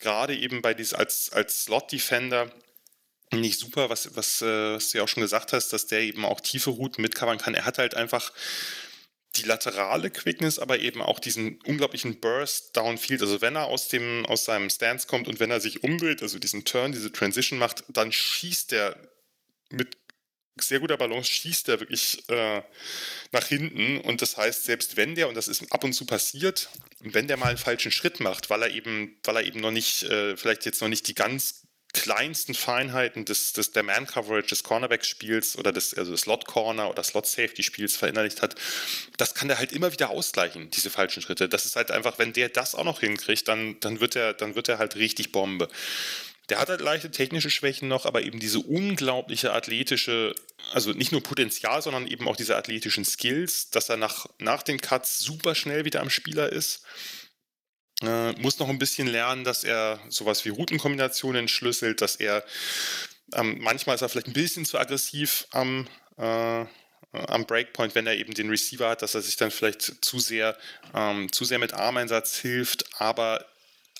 [0.00, 2.52] gerade eben bei diesem als, als Slot-Defender
[3.32, 6.24] nicht super, was, was, äh, was du ja auch schon gesagt hast, dass der eben
[6.24, 7.54] auch tiefe Routen mitcovern kann.
[7.54, 8.32] Er hat halt einfach
[9.36, 13.22] die laterale Quickness, aber eben auch diesen unglaublichen Burst downfield.
[13.22, 16.38] Also wenn er aus, dem, aus seinem Stance kommt und wenn er sich umdreht, also
[16.38, 18.96] diesen Turn, diese Transition macht, dann schießt er
[19.70, 19.96] mit
[20.60, 22.62] sehr guter Balance, schießt er wirklich äh,
[23.30, 24.00] nach hinten.
[24.00, 26.68] Und das heißt, selbst wenn der, und das ist ab und zu passiert,
[27.00, 30.02] wenn der mal einen falschen Schritt macht, weil er eben, weil er eben noch nicht,
[30.04, 35.56] äh, vielleicht jetzt noch nicht die ganz kleinsten Feinheiten des, des der Man-Coverage des Cornerback-Spiels
[35.56, 38.54] oder des, also des Slot-Corner oder Slot-Safety-Spiels verinnerlicht hat,
[39.16, 41.48] das kann der halt immer wieder ausgleichen, diese falschen Schritte.
[41.48, 44.54] Das ist halt einfach, wenn der das auch noch hinkriegt, dann, dann, wird, er, dann
[44.54, 45.68] wird er halt richtig Bombe.
[46.48, 50.34] Der hat halt leichte technische Schwächen noch, aber eben diese unglaubliche athletische,
[50.72, 54.80] also nicht nur Potenzial, sondern eben auch diese athletischen Skills, dass er nach, nach den
[54.80, 56.82] Cuts super schnell wieder am Spieler ist.
[58.02, 62.44] Äh, muss noch ein bisschen lernen, dass er sowas wie Routenkombinationen entschlüsselt, dass er
[63.34, 65.86] ähm, manchmal ist er vielleicht ein bisschen zu aggressiv am,
[66.16, 66.64] äh,
[67.12, 70.56] am Breakpoint, wenn er eben den Receiver hat, dass er sich dann vielleicht zu sehr,
[70.94, 73.44] ähm, zu sehr mit Armeinsatz hilft, aber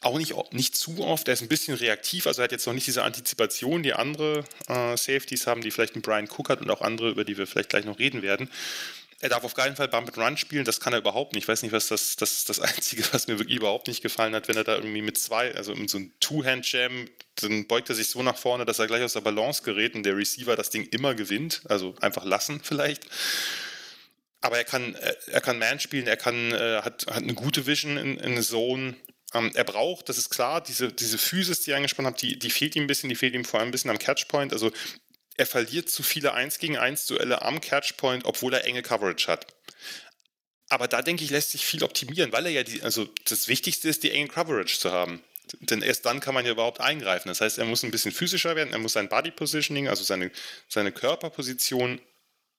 [0.00, 1.26] auch nicht, nicht zu oft.
[1.26, 4.44] Er ist ein bisschen reaktiv, also er hat jetzt noch nicht diese Antizipation, die andere
[4.68, 7.46] äh, Safeties haben, die vielleicht ein Brian Cook hat und auch andere, über die wir
[7.46, 8.48] vielleicht gleich noch reden werden.
[9.20, 11.44] Er darf auf keinen Fall Bump and Run spielen, das kann er überhaupt nicht.
[11.44, 14.46] Ich weiß nicht, was das, das das Einzige, was mir wirklich überhaupt nicht gefallen hat,
[14.46, 18.10] wenn er da irgendwie mit zwei, also mit so einem Two-Hand-Jam, dann beugt er sich
[18.10, 20.86] so nach vorne, dass er gleich aus der Balance gerät und der Receiver das Ding
[20.90, 21.62] immer gewinnt.
[21.68, 23.06] Also einfach lassen vielleicht.
[24.40, 27.96] Aber er kann, er kann Man spielen, er kann, äh, hat, hat eine gute Vision
[27.96, 28.94] in, in Zone.
[29.34, 32.50] Ähm, er braucht, das ist klar, diese, diese Physis, die ihr angesprochen habt, die, die
[32.50, 34.52] fehlt ihm ein bisschen, die fehlt ihm vor allem ein bisschen am Catchpoint.
[34.52, 34.70] Also
[35.38, 39.46] er verliert zu viele 1 gegen 1 Duelle am Catchpoint, obwohl er enge Coverage hat.
[40.68, 43.88] Aber da denke ich, lässt sich viel optimieren, weil er ja die, also das Wichtigste
[43.88, 45.22] ist, die enge Coverage zu haben.
[45.60, 47.28] Denn erst dann kann man ja überhaupt eingreifen.
[47.28, 50.30] Das heißt, er muss ein bisschen physischer werden, er muss sein Body Positioning, also seine,
[50.68, 52.00] seine Körperposition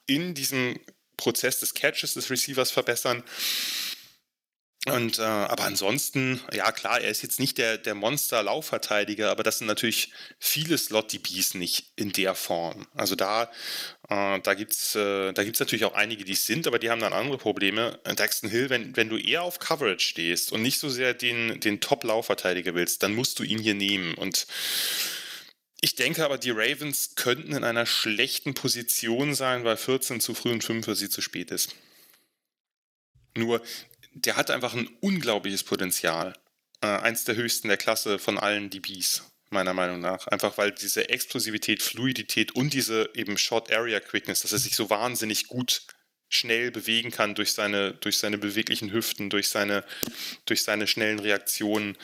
[0.07, 0.79] in diesem
[1.17, 3.23] Prozess des Catches des Receivers verbessern.
[4.87, 9.57] Und äh, aber ansonsten, ja klar, er ist jetzt nicht der, der Monster-Laufverteidiger, aber das
[9.57, 12.87] sind natürlich viele Slot-DBs nicht in der Form.
[12.95, 13.51] Also da,
[14.07, 17.11] äh, da gibt es äh, natürlich auch einige, die es sind, aber die haben dann
[17.11, 17.99] andere Probleme.
[18.15, 21.81] Daxton Hill, wenn, wenn du eher auf Coverage stehst und nicht so sehr den, den
[21.81, 24.13] Top-Laufverteidiger willst, dann musst du ihn hier nehmen.
[24.13, 24.47] Und
[25.81, 30.51] ich denke aber, die Ravens könnten in einer schlechten Position sein, weil 14 zu früh
[30.51, 31.75] und 5 für sie zu spät ist.
[33.35, 33.61] Nur
[34.13, 36.33] der hat einfach ein unglaubliches Potenzial.
[36.81, 40.27] Äh, eins der höchsten der Klasse von allen DBs, meiner Meinung nach.
[40.27, 44.89] Einfach weil diese Explosivität, Fluidität und diese eben Short Area Quickness, dass er sich so
[44.89, 45.83] wahnsinnig gut
[46.29, 49.83] schnell bewegen kann durch seine, durch seine beweglichen Hüften, durch seine,
[50.45, 51.97] durch seine schnellen Reaktionen.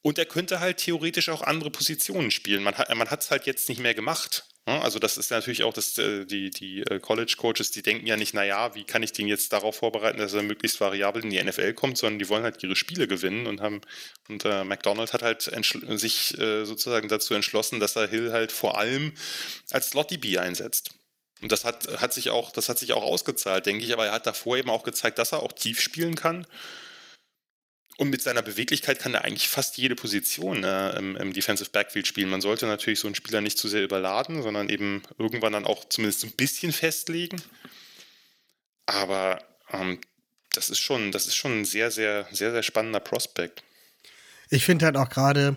[0.00, 2.62] Und er könnte halt theoretisch auch andere Positionen spielen.
[2.62, 4.44] Man hat es halt jetzt nicht mehr gemacht.
[4.68, 4.82] Ne?
[4.82, 8.34] Also das ist natürlich auch, das, äh, die, die äh, College-Coaches, die denken ja nicht,
[8.34, 11.72] naja, wie kann ich den jetzt darauf vorbereiten, dass er möglichst variabel in die NFL
[11.72, 13.80] kommt, sondern die wollen halt ihre Spiele gewinnen und haben,
[14.28, 15.50] und äh, McDonald hat halt
[15.98, 19.14] sich äh, sozusagen dazu entschlossen, dass er Hill halt vor allem
[19.70, 20.90] als Slot-DB einsetzt.
[21.40, 24.12] Und das hat, hat sich auch, das hat sich auch ausgezahlt, denke ich, aber er
[24.12, 26.46] hat davor eben auch gezeigt, dass er auch tief spielen kann.
[27.98, 32.06] Und mit seiner Beweglichkeit kann er eigentlich fast jede Position äh, im, im, Defensive Backfield
[32.06, 32.30] spielen.
[32.30, 35.84] Man sollte natürlich so einen Spieler nicht zu sehr überladen, sondern eben irgendwann dann auch
[35.88, 37.42] zumindest ein bisschen festlegen.
[38.86, 39.42] Aber
[39.72, 40.00] ähm,
[40.52, 43.64] das ist schon, das ist schon ein sehr, sehr, sehr, sehr spannender Prospekt.
[44.48, 45.56] Ich finde halt auch gerade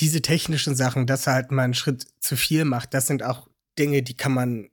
[0.00, 3.48] diese technischen Sachen, dass er halt mal einen Schritt zu viel macht, das sind auch
[3.78, 4.70] Dinge, die kann man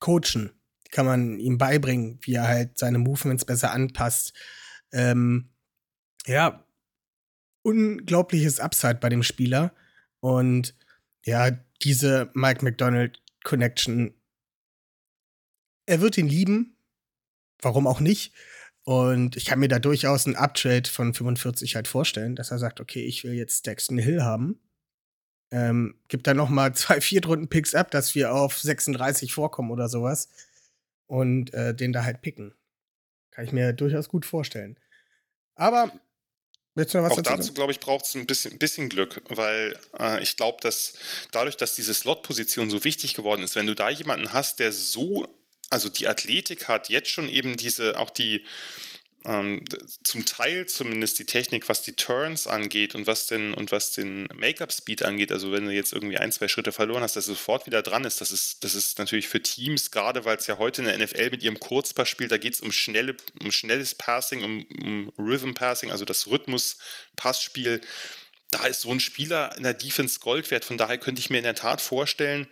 [0.00, 0.52] coachen.
[0.86, 4.32] Die kann man ihm beibringen, wie er halt seine Movements besser anpasst.
[4.90, 5.50] Ähm,
[6.28, 6.64] ja,
[7.62, 9.74] unglaubliches Upside bei dem Spieler.
[10.20, 10.74] Und
[11.24, 11.50] ja,
[11.82, 14.14] diese Mike McDonald Connection,
[15.86, 16.76] er wird ihn lieben.
[17.60, 18.32] Warum auch nicht?
[18.84, 22.80] Und ich kann mir da durchaus einen Uptrade von 45 halt vorstellen, dass er sagt,
[22.80, 24.60] okay, ich will jetzt Daxton Hill haben.
[25.50, 30.28] Ähm, gibt da noch mal zwei Viertrunden-Picks ab, dass wir auf 36 vorkommen oder sowas.
[31.06, 32.54] Und äh, den da halt picken.
[33.30, 34.78] Kann ich mir durchaus gut vorstellen.
[35.54, 35.90] Aber
[37.12, 40.94] auch dazu, glaube ich, braucht es ein bisschen, bisschen, Glück, weil äh, ich glaube, dass
[41.32, 45.26] dadurch, dass diese Slot-Position so wichtig geworden ist, wenn du da jemanden hast, der so,
[45.70, 48.44] also die Athletik hat, jetzt schon eben diese, auch die,
[49.28, 49.62] ähm,
[50.04, 54.26] zum Teil zumindest die Technik, was die Turns angeht und was den, und was den
[54.34, 57.66] Make-up-Speed angeht, also wenn du jetzt irgendwie ein, zwei Schritte verloren hast, dass du sofort
[57.66, 60.80] wieder dran ist, das ist, das ist natürlich für Teams, gerade weil es ja heute
[60.80, 64.42] in der NFL mit ihrem Kurzpass spielt, da geht es um, schnelle, um schnelles Passing,
[64.42, 67.82] um, um Rhythm-Passing, also das Rhythmus-Passspiel.
[68.50, 70.64] Da ist so ein Spieler in der Defense Gold wert.
[70.64, 72.48] Von daher könnte ich mir in der Tat vorstellen,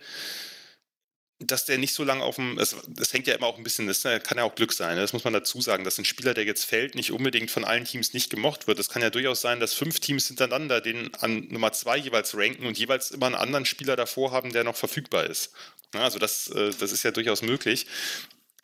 [1.39, 3.85] dass der nicht so lange auf dem, es, das hängt ja immer auch ein bisschen,
[3.85, 5.01] das ne, kann ja auch Glück sein, ne?
[5.01, 7.85] das muss man dazu sagen, dass ein Spieler, der jetzt fällt, nicht unbedingt von allen
[7.85, 8.79] Teams nicht gemocht wird.
[8.79, 12.65] Es kann ja durchaus sein, dass fünf Teams hintereinander den an Nummer zwei jeweils ranken
[12.65, 15.51] und jeweils immer einen anderen Spieler davor haben, der noch verfügbar ist.
[15.93, 17.85] Ja, also das, äh, das ist ja durchaus möglich.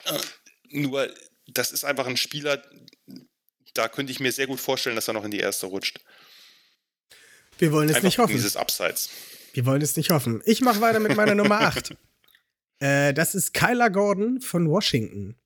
[0.05, 0.17] Äh,
[0.69, 1.13] nur,
[1.47, 2.63] das ist einfach ein Spieler,
[3.75, 5.99] da könnte ich mir sehr gut vorstellen, dass er noch in die erste rutscht.
[7.59, 8.33] Wir wollen es einfach nicht hoffen.
[8.33, 9.09] Dieses Abseits.
[9.53, 10.41] Wir wollen es nicht hoffen.
[10.45, 11.95] Ich mache weiter mit meiner Nummer 8.
[12.83, 15.37] Äh, das ist Kyler Gordon von Washington.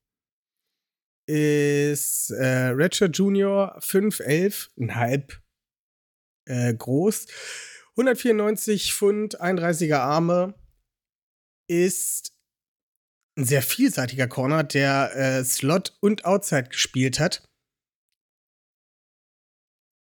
[1.27, 5.39] Ist äh, Redshirt Junior 5'11, ein halb
[6.45, 7.27] äh, groß.
[7.91, 10.55] 194 Pfund, 31er Arme.
[11.69, 12.33] Ist
[13.37, 17.46] ein sehr vielseitiger Corner, der äh, Slot und Outside gespielt hat.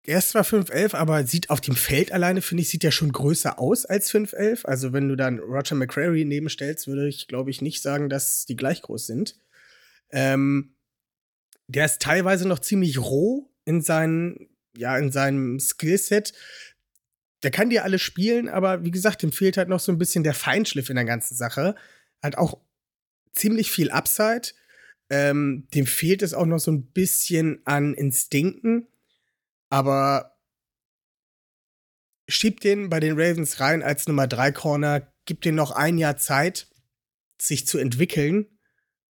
[0.06, 3.10] Er ist zwar 5'11, aber sieht auf dem Feld alleine, finde ich, sieht er schon
[3.10, 4.64] größer aus als 5'11.
[4.64, 8.54] Also, wenn du dann Roger McCrary nebenstellst, würde ich, glaube ich, nicht sagen, dass die
[8.54, 9.36] gleich groß sind.
[10.10, 10.76] Ähm,
[11.66, 16.32] der ist teilweise noch ziemlich roh in, seinen, ja, in seinem Skillset.
[17.42, 20.22] Der kann dir alles spielen, aber wie gesagt, dem fehlt halt noch so ein bisschen
[20.22, 21.74] der Feinschliff in der ganzen Sache.
[22.22, 22.60] Hat auch
[23.32, 24.52] ziemlich viel Upside.
[25.10, 28.86] Ähm, dem fehlt es auch noch so ein bisschen an Instinkten
[29.70, 30.36] aber
[32.28, 36.16] schiebt den bei den Ravens rein als Nummer 3 Corner, gibt den noch ein Jahr
[36.16, 36.68] Zeit,
[37.40, 38.58] sich zu entwickeln.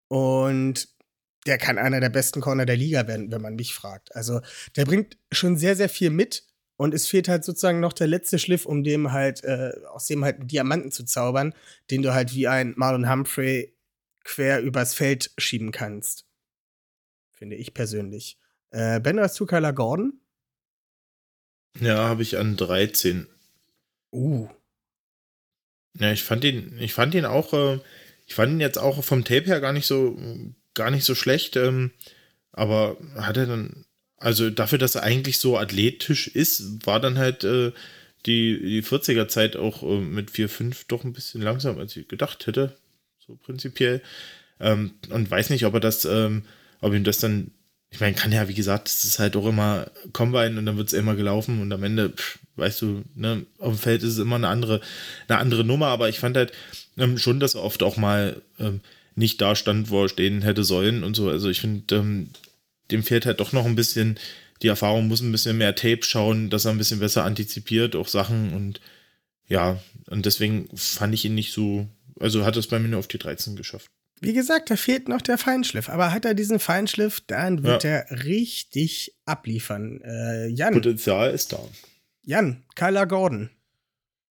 [0.09, 0.89] Und
[1.47, 4.15] der kann einer der besten Corner der Liga werden, wenn man mich fragt.
[4.15, 4.41] Also
[4.77, 6.45] der bringt schon sehr, sehr viel mit.
[6.79, 10.25] Und es fehlt halt sozusagen noch der letzte Schliff, um dem halt, äh, aus dem
[10.25, 11.55] halt einen Diamanten zu zaubern,
[11.91, 13.75] den du halt wie ein Marlon Humphrey
[14.25, 16.27] quer übers Feld schieben kannst.
[17.33, 18.39] Finde ich persönlich.
[18.71, 20.21] Äh, ben, hast du Gordon?
[21.81, 23.27] Ja, habe ich an 13.
[24.13, 24.49] Uh.
[25.99, 27.79] Ja, ich fand ihn, ich fand ihn auch, äh,
[28.27, 30.19] ich fand ihn jetzt auch vom Tape her gar nicht so,
[30.75, 31.91] gar nicht so schlecht, ähm,
[32.53, 33.85] aber hat er dann,
[34.19, 37.73] also dafür, dass er eigentlich so athletisch ist, war dann halt äh,
[38.27, 42.47] die, die 40er Zeit auch äh, mit 4-5 doch ein bisschen langsam, als ich gedacht
[42.47, 42.77] hätte,
[43.19, 44.03] so prinzipiell.
[44.61, 46.45] Ähm, und weiß nicht, ob er das, ähm,
[46.81, 47.53] ob ihm das dann
[47.91, 50.89] ich meine, kann ja, wie gesagt, es ist halt auch immer Combine und dann wird
[50.89, 54.19] es immer gelaufen und am Ende, pff, weißt du, ne, auf dem Feld ist es
[54.19, 54.81] immer eine andere,
[55.29, 56.53] eine andere Nummer, aber ich fand halt
[56.99, 58.81] ähm, schon, dass er oft auch mal ähm,
[59.15, 61.29] nicht da stand, wo er stehen hätte sollen und so.
[61.29, 62.31] Also ich finde, ähm,
[62.91, 64.19] dem fehlt halt doch noch ein bisschen,
[64.63, 68.09] die Erfahrung muss ein bisschen mehr Tape schauen, dass er ein bisschen besser antizipiert, auch
[68.09, 68.81] Sachen und
[69.49, 71.87] ja, und deswegen fand ich ihn nicht so,
[72.19, 73.91] also hat es bei mir nur auf die 13 geschafft.
[74.21, 75.89] Wie gesagt, da fehlt noch der Feinschliff.
[75.89, 77.91] Aber hat er diesen Feinschliff, dann wird ja.
[77.91, 80.01] er richtig abliefern.
[80.03, 80.75] Äh, Jan.
[80.75, 81.61] Potenzial ist da.
[82.23, 83.51] Jan, Kyler Gordon.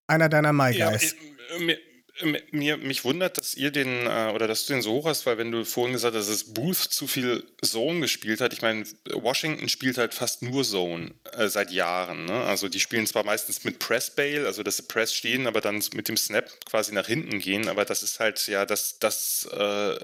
[0.07, 1.17] Einer deiner My Guys.
[1.53, 1.79] Ja, mir,
[2.25, 5.51] mich wundert, dass ihr den äh, oder dass du den so hoch hast, weil wenn
[5.51, 9.99] du vorhin gesagt hast, dass Booth zu viel Zone gespielt hat, ich meine, Washington spielt
[9.99, 12.25] halt fast nur Zone äh, seit Jahren.
[12.27, 12.43] Ne?
[12.45, 15.83] Also die spielen zwar meistens mit Press Bail, also dass sie Press stehen, aber dann
[15.95, 19.99] mit dem Snap quasi nach hinten gehen, aber das ist halt ja das, das äh,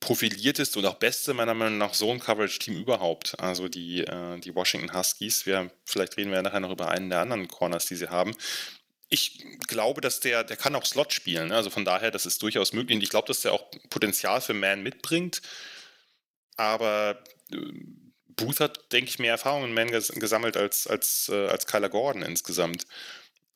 [0.00, 3.38] profilierteste und auch beste meiner Meinung nach Zone Coverage Team überhaupt.
[3.38, 5.46] Also die, äh, die Washington Huskies.
[5.46, 8.34] Wir, vielleicht reden wir ja nachher noch über einen der anderen Corners, die sie haben
[9.10, 11.48] ich glaube, dass der, der kann auch Slot spielen.
[11.48, 11.56] Ne?
[11.56, 12.96] Also von daher, das ist durchaus möglich.
[12.96, 15.42] Und ich glaube, dass der auch Potenzial für Man mitbringt.
[16.56, 17.56] Aber äh,
[18.28, 21.88] Booth hat, denke ich, mehr Erfahrung in Man ges gesammelt als, als, äh, als Kyler
[21.88, 22.86] Gordon insgesamt.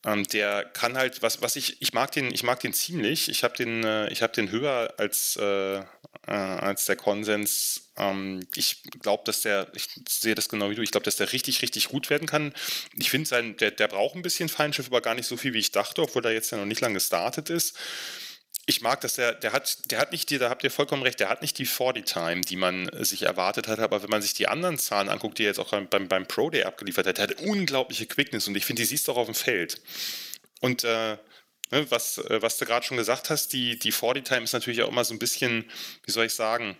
[0.04, 3.28] Ähm, der kann halt, was, was ich, ich mag den, ich mag den ziemlich.
[3.28, 5.84] Ich habe den, äh, ich habe den höher als, äh, äh,
[6.26, 7.88] als der Konsens.
[7.96, 11.32] Ähm, ich glaube, dass der, ich sehe das genau wie du, ich glaube, dass der
[11.32, 12.52] richtig, richtig gut werden kann.
[12.96, 15.72] Ich finde, der, der braucht ein bisschen Feinschiff, aber gar nicht so viel, wie ich
[15.72, 17.76] dachte, obwohl er jetzt ja noch nicht lange gestartet ist
[18.66, 21.20] ich mag, dass der, der hat, der hat nicht die, da habt ihr vollkommen recht,
[21.20, 24.48] der hat nicht die 40-Time, die man sich erwartet hat, aber wenn man sich die
[24.48, 27.40] anderen Zahlen anguckt, die er jetzt auch beim, beim Pro Day abgeliefert hat, der hat
[27.40, 29.82] unglaubliche Quickness und ich finde, die siehst du auch auf dem Feld.
[30.60, 31.18] Und äh,
[31.70, 34.88] ne, was, äh, was du gerade schon gesagt hast, die, die 40-Time ist natürlich auch
[34.88, 35.70] immer so ein bisschen,
[36.04, 36.76] wie soll ich sagen,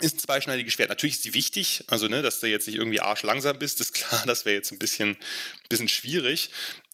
[0.00, 0.90] ist ein zweischneidiges Schwert.
[0.90, 4.22] Natürlich ist sie wichtig, also ne, dass du jetzt nicht irgendwie arschlangsam bist, ist klar,
[4.26, 5.16] das wäre jetzt ein bisschen,
[5.70, 6.50] bisschen schwierig.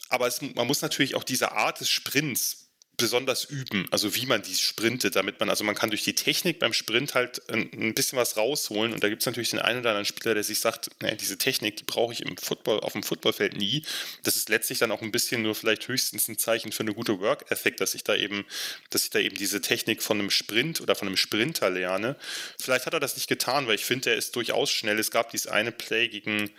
[0.09, 2.64] Aber es, man muss natürlich auch diese Art des Sprints
[2.97, 6.59] besonders üben, also wie man dies sprintet, damit man, also man kann durch die Technik
[6.59, 9.81] beim Sprint halt ein, ein bisschen was rausholen und da gibt es natürlich den einen
[9.81, 12.93] oder anderen Spieler, der sich sagt, nee, diese Technik, die brauche ich im Football, auf
[12.93, 13.85] dem Footballfeld nie.
[14.23, 17.19] Das ist letztlich dann auch ein bisschen nur vielleicht höchstens ein Zeichen für eine gute
[17.21, 18.45] Work-Ethic, dass ich da eben,
[18.91, 22.17] dass ich da eben diese Technik von einem Sprint oder von einem Sprinter lerne.
[22.59, 24.99] Vielleicht hat er das nicht getan, weil ich finde, er ist durchaus schnell.
[24.99, 26.51] Es gab dieses eine Play gegen,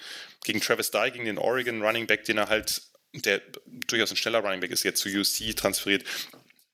[0.44, 2.82] gegen Travis Dye, gegen den Oregon Running Back, den er halt
[3.22, 3.42] der
[3.88, 6.04] durchaus ein schneller Running Back ist, jetzt zu UC transferiert.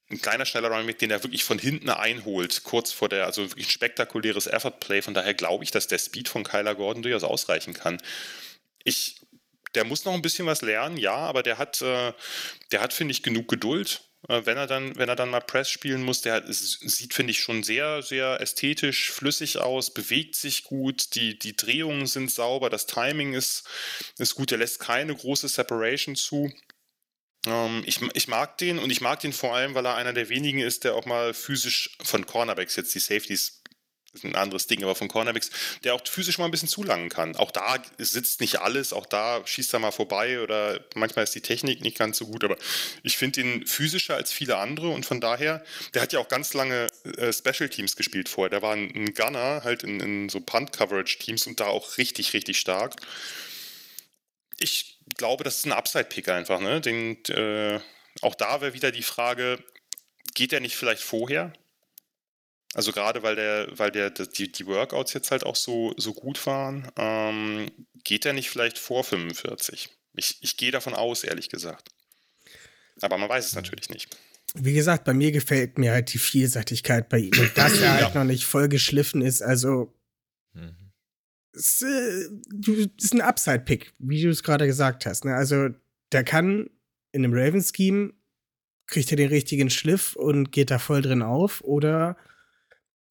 [0.10, 3.50] Ein kleiner, schneller Running Back, den er wirklich von hinten einholt, kurz vor der, also
[3.50, 5.02] wirklich ein spektakuläres Effort-Play.
[5.02, 8.02] Von daher glaube ich, dass der Speed von Kyler Gordon durchaus ausreichen kann.
[8.84, 9.22] Ich,
[9.76, 12.14] der muss noch ein bisschen was lernen, ja, aber der hat, äh,
[12.72, 16.04] der hat, finde ich, genug Geduld wenn er dann, wenn er dann mal Press spielen
[16.04, 16.22] muss.
[16.22, 21.56] Der sieht, finde ich, schon sehr, sehr ästhetisch, flüssig aus, bewegt sich gut, die, die
[21.56, 23.68] Drehungen sind sauber, das Timing ist,
[24.18, 26.52] ist gut, er lässt keine große Separation zu.
[27.48, 30.30] Ähm, ich, ich mag den und ich mag den vor allem, weil er einer der
[30.30, 33.61] wenigen ist, der auch mal physisch von Cornerbacks jetzt die Safeties
[34.14, 35.49] ist ein anderes Ding, aber von Cornerbacks,
[35.84, 37.36] der auch physisch mal ein bisschen zulangen kann.
[37.38, 41.41] Auch da sitzt nicht alles, auch da schießt er mal vorbei oder manchmal ist die
[41.41, 42.57] Technik nicht ganz so gut, aber
[43.03, 46.53] ich finde ihn physischer als viele andere und von daher, der hat ja auch ganz
[46.53, 46.88] lange
[47.18, 48.49] äh, Special Teams gespielt vorher.
[48.49, 52.59] Der war ein, ein Gunner halt in, in so Punt-Coverage-Teams und da auch richtig, richtig
[52.59, 52.95] stark.
[54.59, 56.59] Ich glaube, das ist ein Upside-Pick einfach.
[56.59, 56.82] Ne?
[56.82, 57.80] Den, äh,
[58.22, 59.64] auch da wäre wieder die Frage,
[60.34, 61.53] geht der nicht vielleicht vorher?
[62.74, 66.46] Also gerade weil der, weil der, die, die Workouts jetzt halt auch so, so gut
[66.46, 67.70] waren, ähm,
[68.04, 69.90] geht er nicht vielleicht vor 45?
[70.14, 71.90] Ich, ich gehe davon aus, ehrlich gesagt.
[73.02, 74.16] Aber man weiß es natürlich nicht.
[74.54, 77.32] Wie gesagt, bei mir gefällt mir halt die Vielseitigkeit bei ihm.
[77.38, 78.14] Und dass er halt ja.
[78.14, 79.94] noch nicht voll geschliffen ist, also
[80.54, 80.92] mhm.
[81.54, 82.30] ist, äh,
[82.98, 85.26] ist ein Upside-Pick, wie du es gerade gesagt hast.
[85.26, 85.36] Ne?
[85.36, 85.70] Also
[86.12, 86.70] der kann
[87.12, 88.14] in einem Raven-Scheme
[88.88, 92.18] kriegt er den richtigen Schliff und geht da voll drin auf oder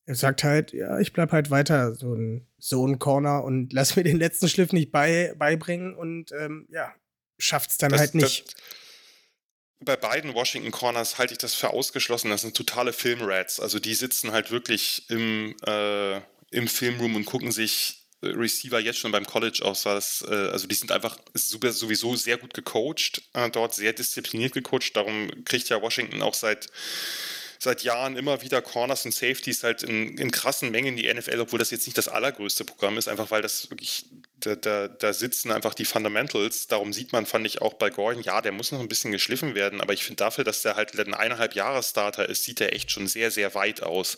[0.06, 3.96] er sagt halt, ja, ich bleib halt weiter so ein, so ein Corner und lass
[3.96, 6.92] mir den letzten Schliff nicht bei, beibringen und ähm, ja,
[7.38, 8.46] schafft's dann das, halt nicht.
[8.46, 8.54] Das,
[9.82, 12.30] bei beiden Washington Corners halte ich das für ausgeschlossen.
[12.30, 13.60] Das sind totale Filmrats.
[13.60, 16.16] Also die sitzen halt wirklich im, äh,
[16.50, 19.84] im Filmroom und gucken sich äh, Receiver jetzt schon beim College aus.
[19.84, 24.52] Das, äh, also die sind einfach super, sowieso sehr gut gecoacht, äh, dort sehr diszipliniert
[24.52, 24.94] gecoacht.
[24.94, 26.68] Darum kriegt ja Washington auch seit
[27.62, 31.40] seit Jahren immer wieder Corners und Safeties halt in, in krassen Mengen in die NFL,
[31.40, 34.06] obwohl das jetzt nicht das allergrößte Programm ist, einfach weil das wirklich,
[34.38, 36.68] da, da, da sitzen einfach die Fundamentals.
[36.68, 39.54] Darum sieht man, fand ich auch bei Gordon, ja, der muss noch ein bisschen geschliffen
[39.54, 42.72] werden, aber ich finde dafür, dass der halt ein eineinhalb Jahre Starter ist, sieht er
[42.72, 44.16] echt schon sehr, sehr weit aus.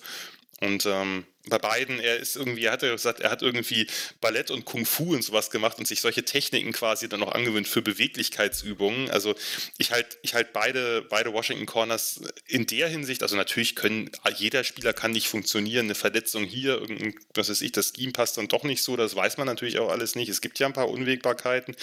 [0.60, 3.88] Und ähm, bei beiden, er ist irgendwie, er hat ja gesagt, er hat irgendwie
[4.20, 7.66] Ballett und Kung Fu und sowas gemacht und sich solche Techniken quasi dann noch angewöhnt
[7.66, 9.10] für Beweglichkeitsübungen.
[9.10, 9.34] Also
[9.78, 14.62] ich halt, ich halt beide, beide Washington Corners in der Hinsicht, also natürlich können, jeder
[14.62, 18.46] Spieler kann nicht funktionieren, eine Verletzung hier, irgendein, was weiß ich, das Scheme passt dann
[18.46, 20.28] doch nicht so, das weiß man natürlich auch alles nicht.
[20.28, 21.74] Es gibt ja ein paar Unwägbarkeiten,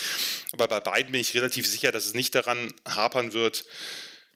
[0.53, 3.65] aber bei beiden bin ich relativ sicher, dass es nicht daran hapern wird,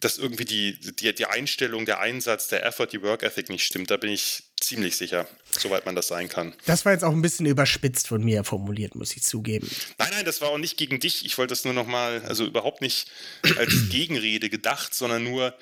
[0.04, 3.90] dass irgendwie die, die, die Einstellung, der Einsatz, der Effort, die Work Ethic nicht stimmt.
[3.90, 6.54] Da bin ich ziemlich sicher, soweit man das sein kann.
[6.66, 9.70] Das war jetzt auch ein bisschen überspitzt von mir formuliert, muss ich zugeben.
[9.98, 11.26] Nein, nein, das war auch nicht gegen dich.
[11.26, 13.10] Ich wollte das nur nochmal, also überhaupt nicht
[13.58, 15.56] als Gegenrede gedacht, sondern nur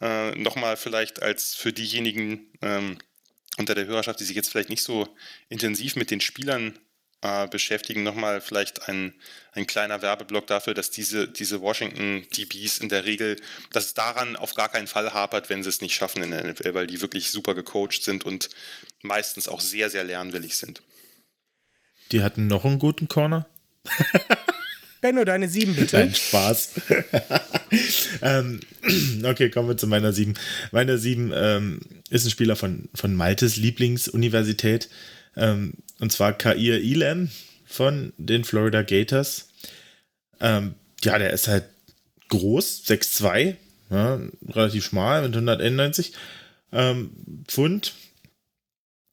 [0.00, 2.98] äh, nochmal vielleicht als für diejenigen ähm,
[3.56, 5.08] unter der Hörerschaft, die sich jetzt vielleicht nicht so
[5.48, 6.78] intensiv mit den Spielern
[7.22, 8.02] äh, beschäftigen.
[8.02, 9.14] Nochmal vielleicht ein,
[9.52, 13.36] ein kleiner Werbeblock dafür, dass diese, diese Washington DBs in der Regel,
[13.72, 16.44] dass es daran auf gar keinen Fall hapert, wenn sie es nicht schaffen in der
[16.44, 18.50] NFL, weil die wirklich super gecoacht sind und
[19.02, 20.82] meistens auch sehr, sehr lernwillig sind.
[22.12, 23.48] Die hatten noch einen guten Corner.
[25.00, 25.96] Benno, deine sieben bitte.
[25.96, 26.80] Nein, Spaß.
[28.22, 28.60] ähm,
[29.24, 30.34] okay, kommen wir zu meiner sieben.
[30.72, 34.88] Meine sieben ähm, ist ein Spieler von, von Maltes Lieblingsuniversität.
[35.36, 37.30] Ähm, und zwar Kair Elam
[37.66, 39.48] von den Florida Gators.
[40.40, 41.64] Ähm, ja, der ist halt
[42.28, 43.56] groß, 6'2,
[43.90, 46.12] ja, relativ schmal mit 191
[46.72, 47.10] ähm,
[47.46, 47.94] Pfund.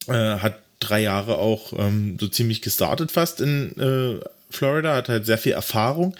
[0.08, 5.26] Äh, hat drei Jahre auch ähm, so ziemlich gestartet fast in äh, Florida, hat halt
[5.26, 6.16] sehr viel Erfahrung,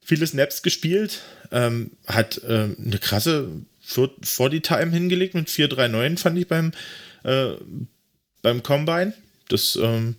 [0.00, 1.20] viele Snaps gespielt,
[1.52, 3.48] ähm, hat ähm, eine krasse
[3.80, 6.72] 40 Time hingelegt mit 4,39 fand ich beim,
[7.24, 7.52] äh,
[8.42, 9.12] beim Combine.
[9.52, 10.16] Das, ähm,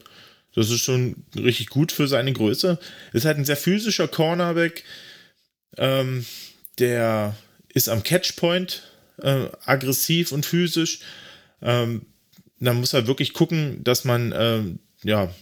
[0.54, 2.80] das ist schon richtig gut für seine Größe.
[3.14, 4.84] Ist halt ein sehr physischer Cornerback.
[5.78, 6.26] Ähm,
[6.80, 7.36] der
[7.74, 8.84] ist am Catchpoint
[9.22, 11.00] äh, aggressiv und physisch.
[11.62, 12.06] Ähm,
[12.60, 15.34] da muss er wirklich gucken, dass man, ähm, ja,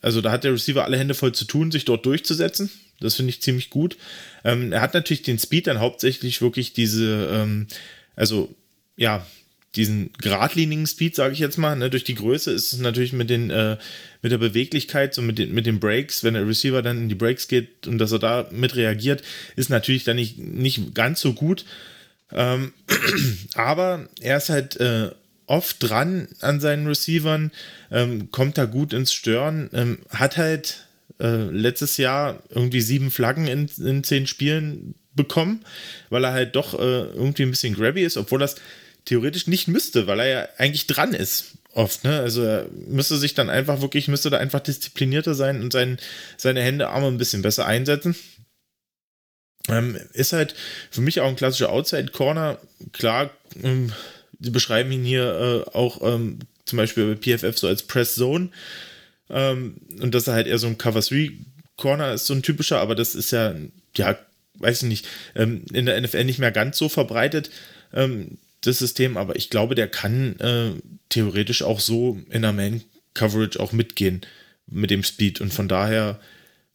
[0.00, 2.70] also da hat der Receiver alle Hände voll zu tun, sich dort durchzusetzen.
[3.00, 3.96] Das finde ich ziemlich gut.
[4.44, 7.66] Ähm, er hat natürlich den Speed dann hauptsächlich wirklich diese, ähm,
[8.14, 8.54] also
[8.96, 9.26] ja,
[9.76, 13.30] diesen geradlinigen Speed, sage ich jetzt mal, ne, durch die Größe ist es natürlich mit,
[13.30, 13.76] den, äh,
[14.22, 17.14] mit der Beweglichkeit, so mit den, mit den Breaks, wenn der Receiver dann in die
[17.14, 19.22] Breaks geht und dass er da mit reagiert,
[19.54, 21.64] ist natürlich dann nicht, nicht ganz so gut.
[22.32, 22.72] Ähm,
[23.54, 25.10] aber er ist halt äh,
[25.46, 27.52] oft dran an seinen Receivern,
[27.90, 30.86] ähm, kommt da gut ins Stören, ähm, hat halt
[31.20, 35.64] äh, letztes Jahr irgendwie sieben Flaggen in, in zehn Spielen bekommen,
[36.10, 38.56] weil er halt doch äh, irgendwie ein bisschen grabby ist, obwohl das
[39.06, 42.20] theoretisch nicht müsste, weil er ja eigentlich dran ist oft, ne?
[42.20, 45.98] Also er müsste sich dann einfach wirklich, müsste da einfach disziplinierter sein und sein,
[46.36, 48.14] seine Hände, Arme ein bisschen besser einsetzen.
[49.68, 50.54] Ähm, ist halt
[50.90, 52.58] für mich auch ein klassischer Outside-Corner.
[52.92, 53.30] Klar,
[53.62, 53.92] ähm,
[54.40, 58.50] sie beschreiben ihn hier äh, auch ähm, zum Beispiel bei PFF so als Press Zone.
[59.28, 61.32] Ähm, und dass er halt eher so ein Cover 3
[61.76, 63.54] Corner ist, so ein typischer, aber das ist ja,
[63.96, 64.18] ja,
[64.54, 67.50] weiß ich nicht, ähm, in der NFL nicht mehr ganz so verbreitet,
[67.92, 70.70] ähm, das System, aber ich glaube, der kann äh,
[71.08, 74.22] theoretisch auch so in der Man-Coverage auch mitgehen
[74.66, 76.20] mit dem Speed und von daher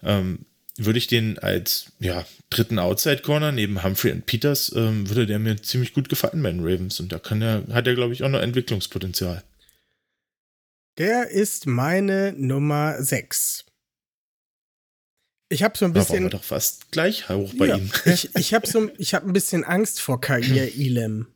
[0.02, 0.46] ähm,
[0.78, 5.62] würde ich den als ja, dritten Outside-Corner neben Humphrey und Peters, ähm, würde der mir
[5.62, 8.30] ziemlich gut gefallen bei den Ravens und da kann er, hat er, glaube ich, auch
[8.30, 9.44] noch Entwicklungspotenzial.
[10.98, 13.66] Der ist meine Nummer 6.
[15.50, 16.08] Ich habe so ein bisschen.
[16.08, 17.92] Da waren wir doch fast gleich hoch bei ja, ihm.
[18.06, 20.42] ich ich habe so, hab ein bisschen Angst vor Kair
[20.76, 21.28] Ilem.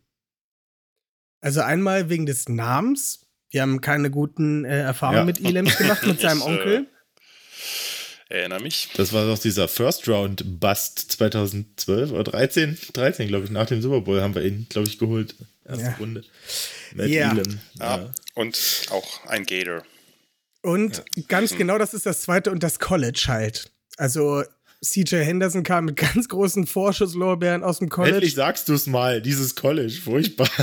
[1.45, 3.19] Also einmal wegen des Namens.
[3.51, 5.25] Wir haben keine guten äh, Erfahrungen ja.
[5.25, 6.87] mit Ilems gemacht, mit seinem Onkel.
[8.29, 8.89] Äh, erinnere mich.
[8.95, 13.79] Das war doch dieser First Round Bust 2012 oder 13, 13 glaube ich, nach dem
[13.83, 15.35] Super Bowl haben wir ihn, glaube ich, geholt.
[15.63, 15.95] Erste ja.
[15.99, 16.23] Runde.
[16.95, 17.31] Matt yeah.
[17.31, 17.59] Elam.
[17.79, 18.09] Ja.
[18.33, 19.83] Und auch ein Gator.
[20.63, 21.23] Und ja.
[21.27, 21.57] ganz mhm.
[21.59, 23.71] genau, das ist das zweite und das College halt.
[23.97, 24.43] Also
[24.83, 28.15] CJ Henderson kam mit ganz großen Vorschusslorbeeren aus dem College.
[28.15, 30.49] Endlich sagst du es mal, dieses College, furchtbar.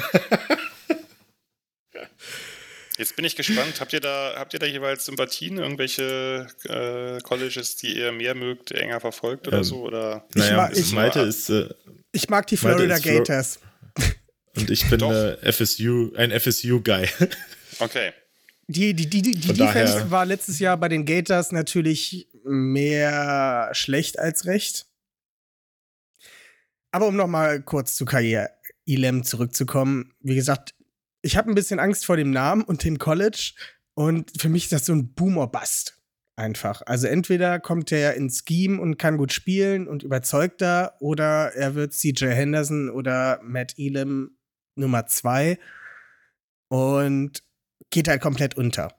[3.03, 3.81] Jetzt bin ich gespannt.
[3.81, 8.71] Habt ihr da, habt ihr da jeweils Sympathien, irgendwelche äh, Colleges, die ihr mehr mögt,
[8.71, 9.83] enger verfolgt oder ähm, so?
[9.83, 10.25] Oder?
[10.35, 11.69] Naja, ich, mag, ich, Malte ist, äh,
[12.13, 13.59] ich mag die Florida Gators.
[14.57, 17.09] Und ich bin äh, FSU, ein FSU-Guy.
[17.79, 18.13] Okay.
[18.69, 24.19] Die, die, die, die, die Defense war letztes Jahr bei den Gators natürlich mehr schlecht
[24.21, 24.87] als recht.
[26.93, 28.51] Aber um noch mal kurz zu Karriere
[28.85, 30.75] Ilem zurückzukommen, wie gesagt,
[31.23, 33.53] ich habe ein bisschen Angst vor dem Namen und dem College
[33.95, 35.99] und für mich ist das so ein Boomer-Bust
[36.37, 36.83] einfach.
[36.87, 41.75] Also entweder kommt er ins Scheme und kann gut spielen und überzeugt da oder er
[41.75, 44.37] wird CJ Henderson oder Matt Elam
[44.75, 45.59] Nummer zwei
[46.69, 47.43] und
[47.91, 48.95] geht halt komplett unter.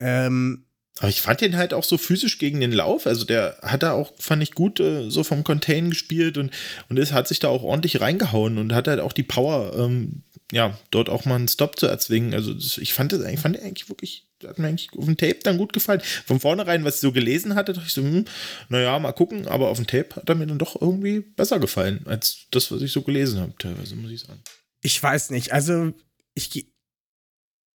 [0.00, 0.66] Ähm,
[0.98, 3.06] aber ich fand den halt auch so physisch gegen den Lauf.
[3.06, 6.52] Also der hat da auch, fand ich gut, äh, so vom Contain gespielt und,
[6.88, 10.22] und ist, hat sich da auch ordentlich reingehauen und hat halt auch die Power, ähm,
[10.52, 12.34] ja, dort auch mal einen Stop zu erzwingen.
[12.34, 15.56] Also das, ich fand das fand eigentlich wirklich, hat mir eigentlich auf dem Tape dann
[15.56, 16.02] gut gefallen.
[16.26, 18.26] Von vornherein, was ich so gelesen hatte, dachte ich so, hm,
[18.68, 22.02] naja, mal gucken, aber auf dem Tape hat er mir dann doch irgendwie besser gefallen,
[22.04, 24.42] als das, was ich so gelesen habe, teilweise, muss ich sagen.
[24.82, 25.94] Ich weiß nicht, also
[26.34, 26.66] ich,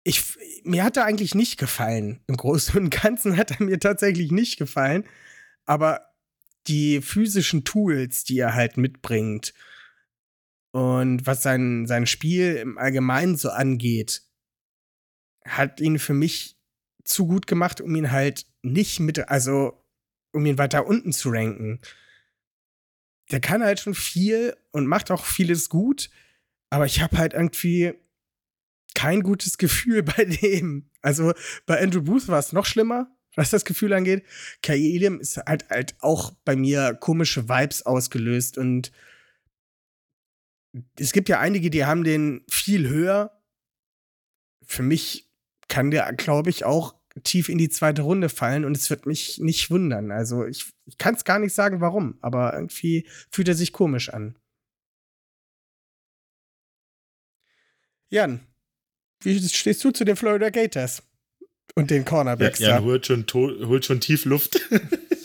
[0.03, 0.23] ich,
[0.63, 2.21] mir hat er eigentlich nicht gefallen.
[2.25, 5.05] Im Großen und Ganzen hat er mir tatsächlich nicht gefallen.
[5.65, 6.01] Aber
[6.65, 9.53] die physischen Tools, die er halt mitbringt
[10.73, 14.23] und was sein, sein Spiel im Allgemeinen so angeht,
[15.45, 16.57] hat ihn für mich
[17.03, 19.79] zu gut gemacht, um ihn halt nicht mit, also
[20.31, 21.79] um ihn weiter unten zu ranken.
[23.29, 26.09] Der kann halt schon viel und macht auch vieles gut,
[26.71, 27.93] aber ich habe halt irgendwie
[28.95, 30.89] kein gutes Gefühl bei dem.
[31.03, 31.33] Also
[31.67, 34.23] bei Andrew Booth war es noch schlimmer, was das Gefühl angeht.
[34.63, 38.91] Kai Elam ist halt, halt auch bei mir komische Vibes ausgelöst und
[40.97, 43.39] es gibt ja einige, die haben den viel höher.
[44.65, 45.29] Für mich
[45.67, 49.39] kann der, glaube ich, auch tief in die zweite Runde fallen und es wird mich
[49.39, 50.11] nicht wundern.
[50.11, 54.09] Also ich, ich kann es gar nicht sagen, warum, aber irgendwie fühlt er sich komisch
[54.09, 54.35] an.
[58.09, 58.45] Jan,
[59.21, 61.03] wie stehst du zu den Florida Gators
[61.75, 62.59] und den Cornerbacks?
[62.59, 64.59] Ja, Jan holt schon, holt schon tief Luft.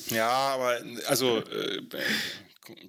[0.09, 1.82] ja, aber also äh,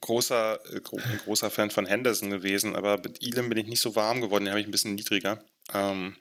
[0.02, 4.22] großer, äh, großer Fan von Henderson gewesen, aber mit Elam bin ich nicht so warm
[4.22, 5.44] geworden, den habe ich ein bisschen niedriger.
[5.74, 6.16] Ähm,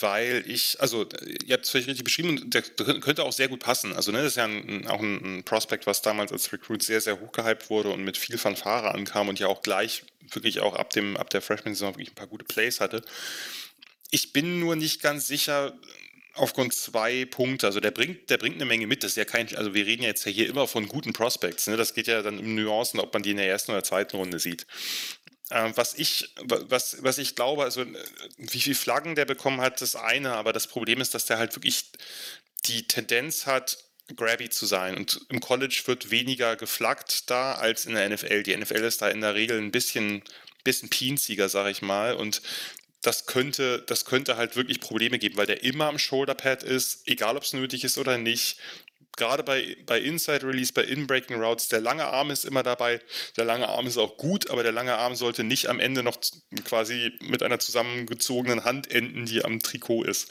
[0.00, 1.06] weil ich, also
[1.44, 3.92] ihr habt es völlig richtig beschrieben, der könnte auch sehr gut passen.
[3.94, 7.00] Also ne, das ist ja ein, auch ein, ein, Prospect, was damals als Recruit sehr,
[7.00, 10.90] sehr hochgehypt wurde und mit viel Fanfare ankam und ja auch gleich wirklich auch ab,
[10.90, 13.02] dem, ab der Freshman-Saison wirklich ein paar gute Plays hatte.
[14.10, 15.72] Ich bin nur nicht ganz sicher,
[16.36, 17.66] aufgrund zwei Punkte.
[17.66, 19.02] Also der bringt, der bringt eine Menge mit.
[19.02, 21.66] Das ist ja kein, also wir reden ja jetzt hier immer von guten Prospects.
[21.66, 21.76] Ne?
[21.76, 24.38] Das geht ja dann um Nuancen, ob man die in der ersten oder zweiten Runde
[24.38, 24.66] sieht.
[25.50, 27.86] Ähm, was ich, was, was ich glaube, also äh,
[28.38, 31.54] wie viele Flaggen der bekommen hat, das eine, aber das Problem ist, dass der halt
[31.54, 31.84] wirklich
[32.64, 33.78] die Tendenz hat,
[34.14, 34.96] grabby zu sein.
[34.96, 38.42] Und im College wird weniger geflaggt da als in der NFL.
[38.42, 40.22] Die NFL ist da in der Regel ein bisschen,
[40.64, 42.14] bisschen pinziger, sag ich mal.
[42.14, 42.42] Und
[43.02, 47.36] das könnte, das könnte halt wirklich Probleme geben, weil der immer am Shoulderpad ist, egal
[47.36, 48.58] ob es nötig ist oder nicht
[49.16, 53.00] gerade bei, bei Inside Release, bei In-Breaking Routes, der lange Arm ist immer dabei.
[53.36, 56.18] Der lange Arm ist auch gut, aber der lange Arm sollte nicht am Ende noch
[56.64, 60.30] quasi mit einer zusammengezogenen Hand enden, die am Trikot ist.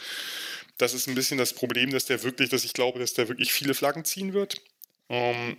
[0.78, 3.52] Das ist ein bisschen das Problem, dass der wirklich, dass ich glaube, dass der wirklich
[3.52, 4.62] viele Flaggen ziehen wird.
[5.10, 5.58] Ähm,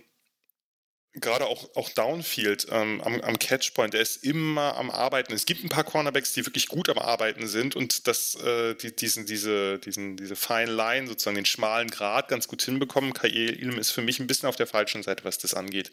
[1.19, 5.33] gerade auch, auch Downfield ähm, am, am Catchpoint, der ist immer am Arbeiten.
[5.33, 8.95] Es gibt ein paar Cornerbacks, die wirklich gut am Arbeiten sind und das, äh, die,
[8.95, 13.13] diesen, diese, diesen, diese Fine Line, sozusagen den schmalen Grat ganz gut hinbekommen.
[13.13, 15.91] Kai Ilm ist für mich ein bisschen auf der falschen Seite, was das angeht.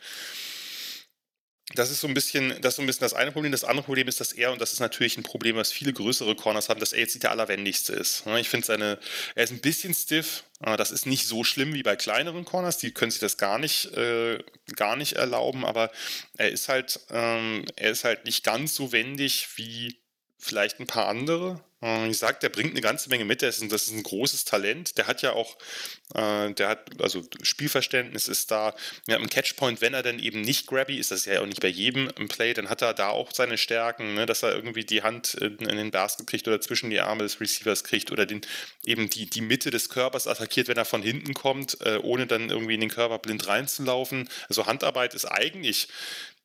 [1.72, 3.50] Das ist so ein bisschen, das so ein bisschen das eine Problem.
[3.50, 6.36] Das andere Problem ist, dass er, und das ist natürlich ein Problem, was viele größere
[6.36, 8.24] Corners haben, dass er jetzt nicht der allerwendigste ist.
[8.38, 8.98] Ich finde seine,
[9.34, 10.44] er ist ein bisschen stiff.
[10.60, 13.86] Das ist nicht so schlimm wie bei kleineren Corners, die können sich das gar nicht,
[13.96, 14.38] äh,
[14.76, 15.90] gar nicht erlauben, aber
[16.36, 19.98] er ist halt, ähm, er ist halt nicht ganz so wendig wie
[20.44, 21.60] vielleicht ein paar andere.
[21.84, 23.42] Äh, ich sage, der bringt eine ganze Menge mit.
[23.42, 24.98] Das ist, ein, großes Talent.
[24.98, 25.56] Der hat ja auch,
[26.14, 28.74] äh, der hat, also Spielverständnis ist da.
[29.06, 31.60] Ja, im Catchpoint, wenn er dann eben nicht grabby ist, das ist ja auch nicht
[31.60, 34.84] bei jedem im Play, dann hat er da auch seine Stärken, ne, dass er irgendwie
[34.84, 38.26] die Hand in, in, den Basket kriegt oder zwischen die Arme des Receivers kriegt oder
[38.26, 38.40] den,
[38.84, 42.50] eben die, die Mitte des Körpers attackiert, wenn er von hinten kommt, äh, ohne dann
[42.50, 44.28] irgendwie in den Körper blind reinzulaufen.
[44.48, 45.88] Also Handarbeit ist eigentlich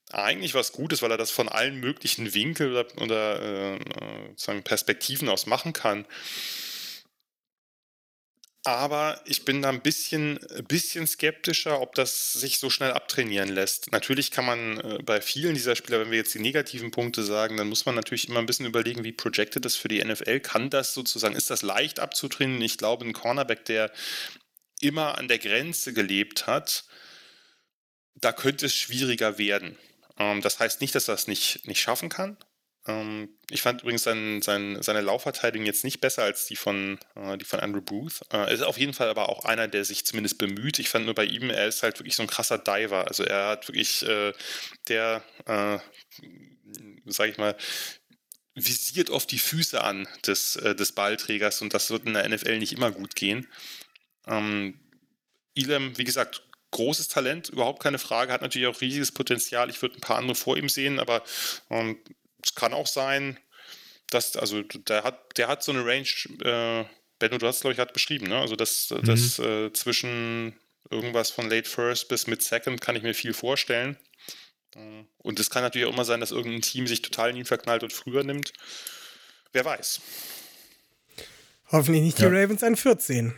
[0.09, 5.45] eigentlich was Gutes, weil er das von allen möglichen Winkeln oder, oder äh, Perspektiven aus
[5.45, 6.05] machen kann.
[8.65, 13.91] Aber ich bin da ein bisschen, bisschen skeptischer, ob das sich so schnell abtrainieren lässt.
[13.91, 17.55] Natürlich kann man äh, bei vielen dieser Spieler, wenn wir jetzt die negativen Punkte sagen,
[17.55, 20.41] dann muss man natürlich immer ein bisschen überlegen, wie projected das für die NFL.
[20.41, 22.61] Kann das sozusagen, ist das leicht abzutrainieren?
[22.61, 23.91] Ich glaube, ein Cornerback, der
[24.81, 26.83] immer an der Grenze gelebt hat,
[28.15, 29.77] da könnte es schwieriger werden.
[30.19, 32.37] Ähm, das heißt nicht, dass er es nicht, nicht schaffen kann.
[32.87, 37.37] Ähm, ich fand übrigens sein, sein, seine Laufverteidigung jetzt nicht besser als die von, äh,
[37.37, 38.21] die von Andrew Booth.
[38.31, 40.79] Äh, er ist auf jeden Fall aber auch einer, der sich zumindest bemüht.
[40.79, 43.07] Ich fand nur bei ihm, er ist halt wirklich so ein krasser Diver.
[43.07, 44.33] Also er hat wirklich, äh,
[44.87, 45.79] der, äh,
[47.05, 47.55] sag ich mal,
[48.55, 52.59] visiert oft die Füße an des, äh, des Ballträgers und das wird in der NFL
[52.59, 53.47] nicht immer gut gehen.
[54.27, 54.79] Ähm,
[55.55, 59.69] Elam, wie gesagt, großes Talent, überhaupt keine Frage, hat natürlich auch riesiges Potenzial.
[59.69, 61.23] Ich würde ein paar andere vor ihm sehen, aber
[61.69, 61.97] ähm,
[62.43, 63.39] es kann auch sein,
[64.09, 66.07] dass, also der hat, der hat so eine Range,
[66.43, 66.85] äh,
[67.19, 68.39] Benno, du hast glaube ich gerade beschrieben, ne?
[68.39, 69.03] Also das, mhm.
[69.03, 70.59] das äh, zwischen
[70.89, 73.97] irgendwas von Late First bis Mid Second kann ich mir viel vorstellen.
[74.75, 77.45] Äh, und es kann natürlich auch immer sein, dass irgendein Team sich total in ihn
[77.45, 78.53] verknallt und früher nimmt.
[79.51, 80.01] Wer weiß.
[81.71, 82.29] Hoffentlich nicht ja.
[82.29, 83.33] die Ravens an 14.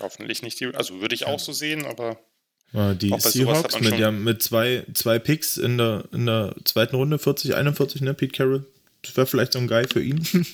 [0.00, 2.18] Hoffentlich nicht die, also würde ich auch so sehen, aber.
[2.72, 7.18] Ja, die Seahawks mit, ja, mit zwei, zwei Picks in der, in der zweiten Runde,
[7.18, 8.66] 40, 41, ne, Pete Carroll.
[9.00, 10.26] Das wäre vielleicht so ein Guy für ihn.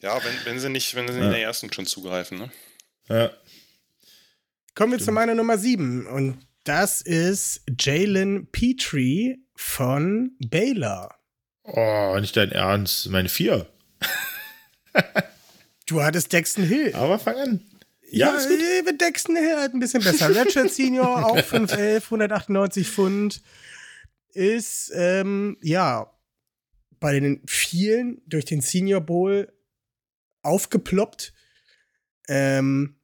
[0.00, 1.24] ja, wenn, wenn sie nicht, wenn sie ja.
[1.24, 2.50] in der ersten schon zugreifen, ne?
[3.08, 3.30] Ja.
[4.74, 5.06] Kommen wir Stimmt.
[5.06, 11.16] zu meiner Nummer 7 und das ist Jalen Petrie von Baylor.
[11.64, 13.66] Oh, nicht dein Ernst, meine vier.
[15.86, 16.94] du hattest Dexton Hill.
[16.94, 17.60] Aber fang an.
[18.12, 18.50] Ja, ja
[18.88, 20.34] äh, Dexton halt ein bisschen besser.
[20.34, 23.42] Ratchet Senior, auch 511, 198 Pfund.
[24.34, 26.12] Ist, ähm, ja,
[27.00, 29.52] bei den vielen durch den Senior Bowl
[30.42, 31.32] aufgeploppt.
[32.28, 32.96] Ähm,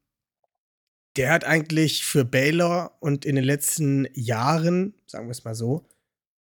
[1.17, 5.89] der hat eigentlich für Baylor und in den letzten Jahren, sagen wir es mal so,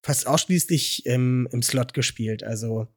[0.03, 2.43] fast ausschließlich im, im Slot gespielt.
[2.43, 2.87] Also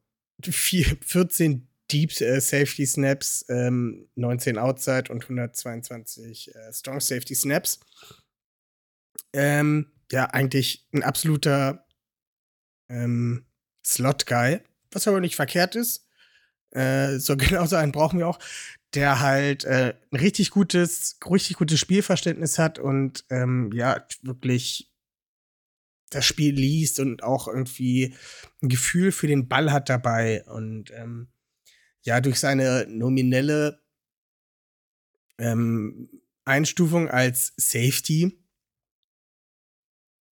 [0.41, 7.79] vier, 14 Deep äh, Safety Snaps, ähm, 19 Outside und 122 äh, Strong Safety Snaps.
[9.33, 11.85] Ähm, ja, eigentlich ein absoluter
[12.89, 13.45] ähm,
[13.85, 14.61] Slot-Guy,
[14.91, 16.07] was aber nicht verkehrt ist.
[16.71, 18.39] Äh, so genauso einen brauchen wir auch,
[18.93, 24.91] der halt äh, ein richtig gutes, richtig gutes Spielverständnis hat und ähm, ja, wirklich
[26.11, 28.15] das Spiel liest und auch irgendwie
[28.61, 31.27] ein Gefühl für den Ball hat dabei und ähm,
[32.05, 33.81] ja durch seine nominelle
[35.37, 36.09] ähm,
[36.45, 38.39] Einstufung als Safety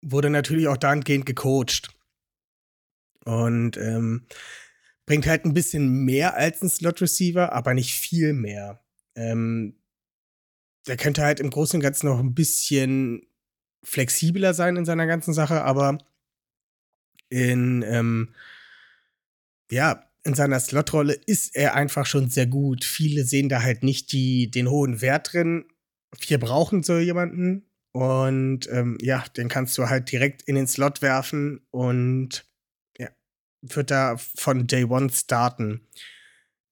[0.01, 1.95] wurde natürlich auch dahingehend gecoacht.
[3.23, 4.25] Und ähm,
[5.05, 8.83] bringt halt ein bisschen mehr als ein Slot-Receiver, aber nicht viel mehr.
[9.15, 9.75] Ähm,
[10.87, 13.27] der könnte halt im Großen und Ganzen noch ein bisschen
[13.83, 15.99] flexibler sein in seiner ganzen Sache, aber
[17.29, 18.33] in, ähm,
[19.69, 22.85] ja, in seiner Slotrolle ist er einfach schon sehr gut.
[22.85, 25.65] Viele sehen da halt nicht die, den hohen Wert drin.
[26.19, 27.65] Wir brauchen so jemanden.
[27.93, 32.45] Und ähm, ja, den kannst du halt direkt in den Slot werfen und
[32.97, 33.09] ja,
[33.61, 35.87] wird da von Day One starten.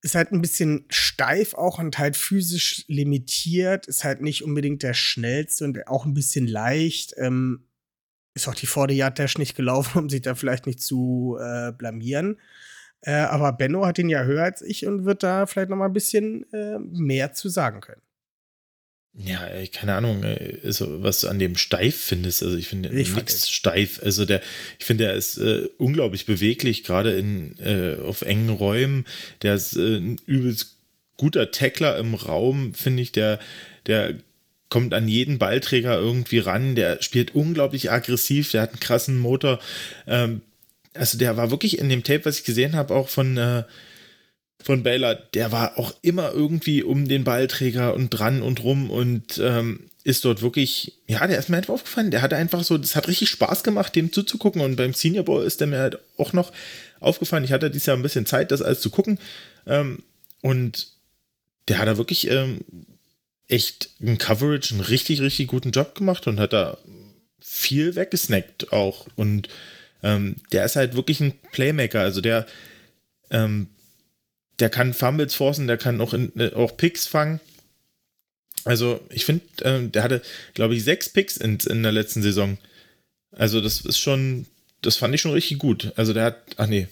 [0.02, 3.86] Ist halt ein bisschen steif auch und halt physisch limitiert.
[3.86, 7.14] Ist halt nicht unbedingt der schnellste und auch ein bisschen leicht.
[7.18, 7.66] Ähm,
[8.34, 11.72] ist auch die 40 Yard Dash nicht gelaufen, um sich da vielleicht nicht zu äh,
[11.72, 12.38] blamieren.
[13.02, 15.86] Äh, aber Benno hat ihn ja höher als ich und wird da vielleicht noch mal
[15.86, 18.02] ein bisschen äh, mehr zu sagen können.
[19.12, 20.24] Ja, keine Ahnung,
[20.64, 22.42] also was du an dem steif findest.
[22.44, 24.00] Also ich finde Ich nichts steif.
[24.02, 24.40] Also der,
[24.78, 29.04] ich finde, er ist äh, unglaublich beweglich, gerade in äh, auf engen Räumen.
[29.42, 30.76] Der ist äh, ein übelst
[31.16, 33.10] guter Tackler im Raum, finde ich.
[33.10, 33.40] Der,
[33.86, 34.14] der
[34.68, 36.76] kommt an jeden Ballträger irgendwie ran.
[36.76, 38.52] Der spielt unglaublich aggressiv.
[38.52, 39.58] Der hat einen krassen Motor.
[40.06, 40.40] Ähm,
[40.94, 43.64] also der war wirklich in dem Tape, was ich gesehen habe, auch von äh,
[44.62, 49.38] von Baylor, der war auch immer irgendwie um den Ballträger und dran und rum und
[49.38, 52.10] ähm, ist dort wirklich, ja, der ist mir einfach aufgefallen.
[52.10, 54.62] Der hatte einfach so, das hat richtig Spaß gemacht, dem zuzugucken.
[54.62, 56.52] Und beim Senior Bowl ist der mir halt auch noch
[57.00, 57.44] aufgefallen.
[57.44, 59.18] Ich hatte dieses Jahr ein bisschen Zeit, das alles zu gucken.
[59.66, 60.02] Ähm,
[60.42, 60.88] und
[61.68, 62.60] der hat da wirklich ähm,
[63.46, 66.78] echt ein Coverage, einen richtig, richtig guten Job gemacht und hat da
[67.40, 69.06] viel weggesnackt auch.
[69.16, 69.48] Und
[70.02, 72.00] ähm, der ist halt wirklich ein Playmaker.
[72.00, 72.46] Also der,
[73.30, 73.68] ähm,
[74.58, 77.40] der kann Fumbles forcen, der kann auch, in, äh, auch Picks fangen.
[78.64, 80.22] Also ich finde, äh, der hatte,
[80.54, 82.58] glaube ich, sechs Picks in, in der letzten Saison.
[83.32, 84.46] Also das ist schon,
[84.82, 85.92] das fand ich schon richtig gut.
[85.96, 86.88] Also der hat, ach nee,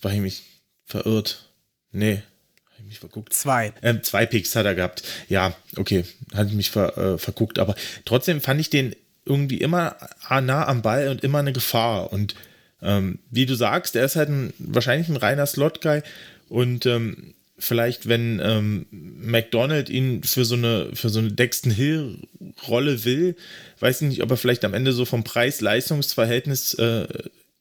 [0.00, 0.42] war ich mich
[0.84, 1.50] verirrt.
[1.90, 2.22] Nee,
[2.70, 3.32] habe ich mich verguckt.
[3.32, 3.72] Zwei.
[3.82, 5.02] Ähm, zwei Picks hat er gehabt.
[5.28, 6.04] Ja, okay,
[6.34, 7.58] hatte ich mich ver, äh, verguckt.
[7.58, 7.74] Aber
[8.04, 9.96] trotzdem fand ich den irgendwie immer
[10.28, 12.12] nah am Ball und immer eine Gefahr.
[12.12, 12.34] Und
[12.80, 16.02] ähm, wie du sagst, er ist halt ein, wahrscheinlich ein reiner Slot-Guy
[16.48, 23.36] und ähm, vielleicht, wenn ähm, McDonald ihn für so eine, so eine Dexton Hill-Rolle will,
[23.78, 27.06] weiß ich nicht, ob er vielleicht am Ende so vom Preis-Leistungs-Verhältnis äh,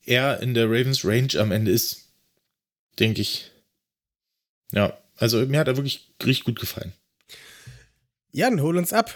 [0.04, 2.08] eher in der Ravens Range am Ende ist.
[3.00, 3.52] Denke ich.
[4.72, 6.94] Ja, also mir hat er wirklich richtig gut gefallen.
[8.32, 9.16] Jan, hol uns ab.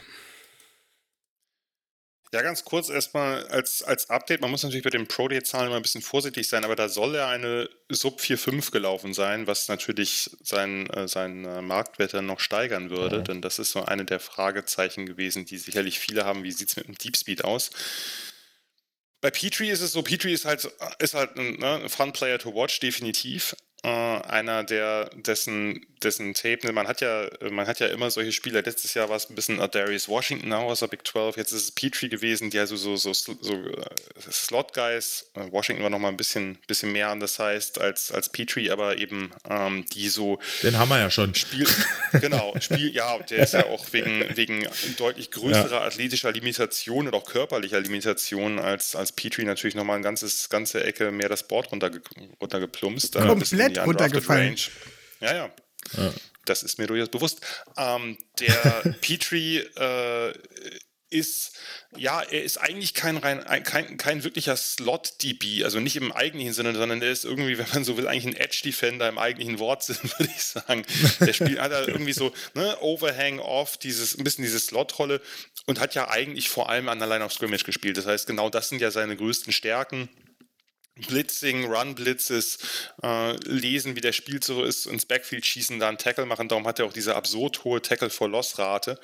[2.36, 4.42] Ja, ganz kurz erstmal als, als Update.
[4.42, 7.16] Man muss natürlich bei den Pro Day-Zahlen immer ein bisschen vorsichtig sein, aber da soll
[7.16, 12.42] er eine Sub 4.5 gelaufen sein, was natürlich seinen äh, sein, äh, Marktwert dann noch
[12.42, 13.24] steigern würde, mhm.
[13.24, 16.44] denn das ist so eine der Fragezeichen gewesen, die sicherlich viele haben.
[16.44, 17.70] Wie sieht es mit dem Deep Speed aus?
[19.22, 22.54] Bei Petrie ist es so, Petrie ist halt, ist halt ein ne, Fun Player to
[22.54, 23.56] watch, definitiv.
[23.86, 28.32] Äh, einer, der dessen, dessen Tape, ne, man hat ja, man hat ja immer solche
[28.32, 28.64] Spieler.
[28.64, 31.72] Letztes Jahr war es ein bisschen Darius Washington aus der Big 12, jetzt ist es
[31.72, 33.86] Petrie gewesen, die also so, so, so, so äh,
[34.32, 38.72] Slot-Guys, äh, Washington war nochmal ein bisschen, bisschen mehr an das heißt als, als Petrie,
[38.72, 40.40] aber eben ähm, die so.
[40.64, 41.36] Den haben wir ja schon.
[41.36, 41.68] Spiel,
[42.14, 44.68] genau, Spiel, ja, der ist ja auch wegen, wegen
[44.98, 45.82] deutlich größerer ja.
[45.82, 51.12] athletischer Limitation und auch körperlicher Limitation als, als Petrie natürlich nochmal ein ganzes, ganze Ecke
[51.12, 52.02] mehr das Board runterge
[52.42, 53.14] runtergeplumpst.
[53.14, 54.56] Komplett runtergefallen.
[55.20, 55.52] Ja, ja,
[55.98, 56.14] ja.
[56.46, 57.42] Das ist mir durchaus bewusst.
[57.78, 60.34] Ähm, der Petrie äh,
[61.10, 61.58] ist,
[61.96, 66.76] ja, er ist eigentlich kein, rein, kein, kein wirklicher Slot-DB, also nicht im eigentlichen Sinne,
[66.76, 70.32] sondern er ist irgendwie, wenn man so will, eigentlich ein Edge-Defender im eigentlichen Wortsinn, würde
[70.36, 70.86] ich sagen.
[71.20, 75.22] Der spielt, hat er irgendwie so ne, Overhang, Off, dieses, ein bisschen diese Slot-Rolle
[75.66, 77.98] und hat ja eigentlich vor allem an der Line of Scrimmage gespielt.
[77.98, 80.10] Das heißt, genau das sind ja seine größten Stärken.
[80.96, 82.58] Blitzing, Run-Blitzes,
[83.04, 86.48] äh, lesen, wie der Spiel so ist, ins Backfield schießen, da einen Tackle machen.
[86.48, 89.00] Darum hat er auch diese absurd hohe Tackle-for-Loss-Rate.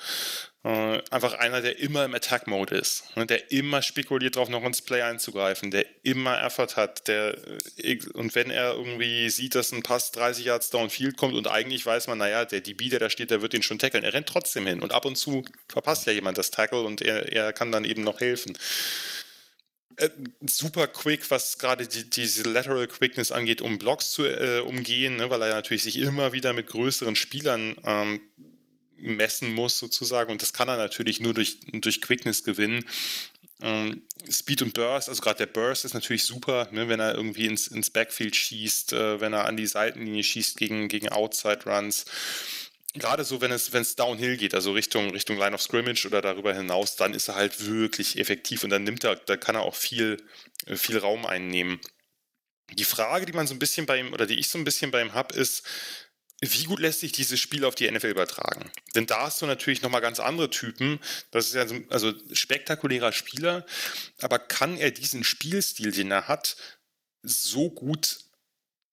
[0.64, 4.80] Äh, einfach einer, der immer im Attack-Mode ist, ne, der immer spekuliert darauf, noch ins
[4.80, 7.36] Play einzugreifen, der immer Effort hat, der
[7.78, 11.84] äh, und wenn er irgendwie sieht, dass ein Pass 30 Yards downfield kommt und eigentlich
[11.84, 14.28] weiß man, naja, der DB, der da steht, der wird den schon tackeln, er rennt
[14.28, 17.72] trotzdem hin und ab und zu verpasst ja jemand das Tackle und er, er kann
[17.72, 18.56] dann eben noch helfen.
[19.96, 20.10] Äh,
[20.46, 25.30] super quick, was gerade die, diese Lateral Quickness angeht, um Blocks zu äh, umgehen, ne,
[25.30, 28.20] weil er natürlich sich immer wieder mit größeren Spielern ähm,
[28.96, 30.30] messen muss, sozusagen.
[30.30, 32.84] Und das kann er natürlich nur durch, durch Quickness gewinnen.
[33.60, 37.46] Ähm, Speed und Burst, also gerade der Burst ist natürlich super, ne, wenn er irgendwie
[37.46, 42.04] ins, ins Backfield schießt, äh, wenn er an die Seitenlinie schießt gegen, gegen Outside Runs
[42.94, 46.20] gerade so, wenn es, wenn es downhill geht, also Richtung, Richtung Line of Scrimmage oder
[46.20, 49.62] darüber hinaus, dann ist er halt wirklich effektiv und dann nimmt er, da kann er
[49.62, 50.18] auch viel,
[50.66, 51.80] äh, viel Raum einnehmen.
[52.72, 54.90] Die Frage, die man so ein bisschen bei ihm, oder die ich so ein bisschen
[54.90, 55.66] bei ihm habe, ist,
[56.40, 58.70] wie gut lässt sich dieses Spiel auf die NFL übertragen?
[58.94, 60.98] Denn da hast du natürlich nochmal ganz andere Typen.
[61.30, 63.64] Das ist ja so, also spektakulärer Spieler,
[64.18, 66.56] aber kann er diesen Spielstil, den er hat,
[67.22, 68.18] so gut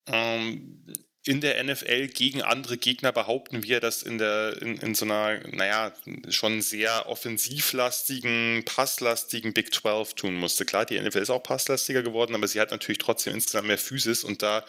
[0.06, 0.84] ähm,
[1.26, 5.04] in der NFL gegen andere Gegner behaupten, wie er das in, der, in, in so
[5.04, 5.92] einer, naja,
[6.30, 10.64] schon sehr offensivlastigen, passlastigen Big 12 tun musste.
[10.64, 14.24] Klar, die NFL ist auch passlastiger geworden, aber sie hat natürlich trotzdem insgesamt mehr Physis
[14.24, 14.64] und da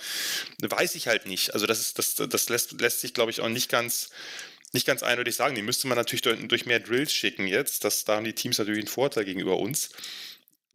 [0.61, 1.53] weiß ich halt nicht.
[1.53, 4.10] Also das, ist, das, das lässt, lässt sich, glaube ich, auch nicht ganz,
[4.73, 5.56] nicht ganz eindeutig sagen.
[5.56, 7.86] Die müsste man natürlich durch, durch mehr Drills schicken jetzt.
[7.86, 9.91] Das, da haben die Teams natürlich einen Vorteil gegenüber uns.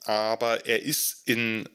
[0.04, 1.68] Aber er ist in,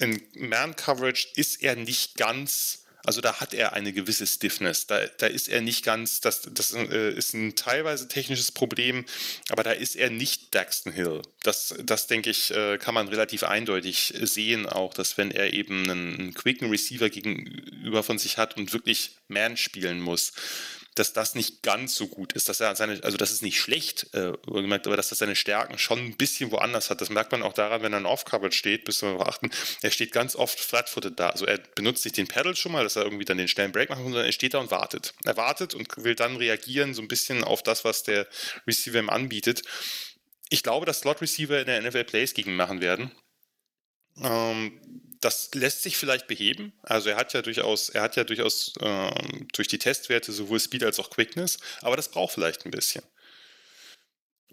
[0.00, 4.86] in Man-Coverage ist er nicht ganz Also da hat er eine gewisse Stiffness.
[4.86, 9.04] Da, da ist er nicht ganz, das, das äh, ist ein teilweise technisches Problem,
[9.50, 11.22] aber da ist er nicht Daxton Hill.
[11.42, 15.84] Das, das denke ich, äh, kann man relativ eindeutig sehen, auch, dass wenn er eben
[15.84, 20.32] einen, einen quicken Receiver gegenüber von sich hat und wirklich Man spielen muss,
[20.98, 24.08] dass das nicht ganz so gut ist, dass er seine, also das ist nicht schlecht,
[24.14, 27.00] äh, aber dass er seine Stärken schon ein bisschen woanders hat.
[27.00, 29.50] Das merkt man auch daran, wenn er in Off-Coverage steht, bis wir achten,
[29.82, 31.30] er steht ganz oft flat-footed da.
[31.30, 33.90] Also er benutzt nicht den Pedal schon mal, dass er irgendwie dann den schnellen Break
[33.90, 35.14] macht, sondern er steht da und wartet.
[35.24, 38.26] Er wartet und will dann reagieren, so ein bisschen auf das, was der
[38.66, 39.62] Receiver ihm anbietet.
[40.50, 43.12] Ich glaube, dass Slot-Receiver in der NFL Plays gegen machen werden.
[44.22, 46.72] Ähm, das lässt sich vielleicht beheben.
[46.82, 50.84] Also er hat ja durchaus, er hat ja durchaus ähm, durch die Testwerte sowohl Speed
[50.84, 53.02] als auch Quickness, aber das braucht vielleicht ein bisschen.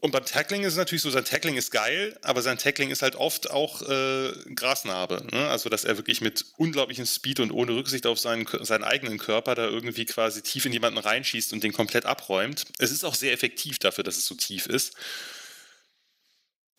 [0.02, 3.02] Und beim Tackling ist es natürlich so, sein Tackling ist geil, aber sein Tackling ist
[3.02, 5.26] halt oft auch äh, Grasnarbe.
[5.32, 5.48] Ne?
[5.48, 9.56] Also, dass er wirklich mit unglaublichem Speed und ohne Rücksicht auf seinen, seinen eigenen Körper
[9.56, 12.66] da irgendwie quasi tief in jemanden reinschießt und den komplett abräumt.
[12.78, 14.94] Es ist auch sehr effektiv dafür, dass es so tief ist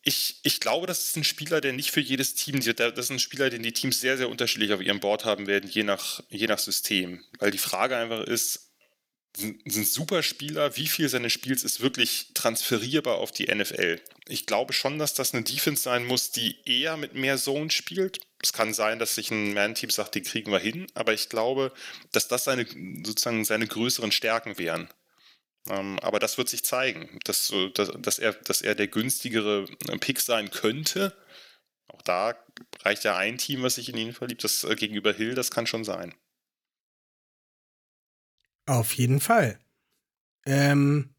[0.07, 3.19] ich, ich glaube, das ist ein Spieler, der nicht für jedes Team, das ist ein
[3.19, 6.47] Spieler, den die Teams sehr, sehr unterschiedlich auf ihrem Board haben werden, je nach, je
[6.47, 7.25] nach System.
[7.41, 8.71] Weil die Frage einfach ist,
[9.37, 14.01] sind, super Spieler, wie viel seines Spiels ist wirklich transferierbar auf die NFL?
[14.29, 18.21] Ich glaube schon, dass das eine Defense sein muss, die eher mit mehr Zone spielt.
[18.41, 21.73] Es kann sein, dass sich ein Man-Team sagt, die kriegen wir hin, aber ich glaube,
[22.13, 22.65] dass das seine,
[23.05, 24.89] sozusagen seine größeren Stärken wären.
[25.69, 29.99] Ähm, aber das wird sich zeigen, dass, dass, dass, er, dass er der günstigere äh,
[29.99, 31.17] Pick sein könnte.
[31.89, 32.35] Auch da
[32.83, 34.45] reicht ja ein Team, was sich in ihn verliebt.
[34.45, 36.15] Das äh, gegenüber Hill, das kann schon sein.
[38.67, 39.59] Auf jeden Fall.
[40.45, 41.15] Ähm,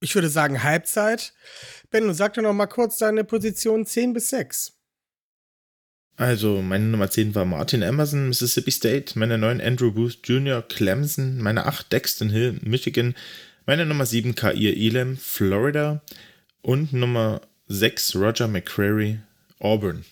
[0.00, 1.34] ich würde sagen Halbzeit.
[1.90, 4.79] Benno, sag doch noch mal kurz deine Position 10 bis 6.
[6.16, 9.18] Also, meine Nummer 10 war Martin Emerson, Mississippi State.
[9.18, 11.38] Meine 9 Andrew Booth Jr., Clemson.
[11.38, 13.14] Meine 8 Dexton Hill, Michigan.
[13.66, 16.02] Meine Nummer 7 Kair Elam, Florida.
[16.62, 19.20] Und Nummer 6 Roger McCrary,
[19.60, 20.04] Auburn.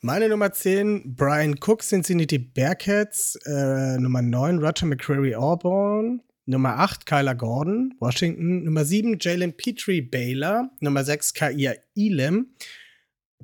[0.00, 3.36] Meine Nummer 10 Brian Cook, Cincinnati Bearcats.
[3.46, 6.22] Äh, Nummer 9 Roger McCrary, Auburn.
[6.44, 8.62] Nummer 8 Kyler Gordon, Washington.
[8.62, 10.70] Nummer 7 Jalen Petrie, Baylor.
[10.78, 12.48] Nummer 6 Kair Elam.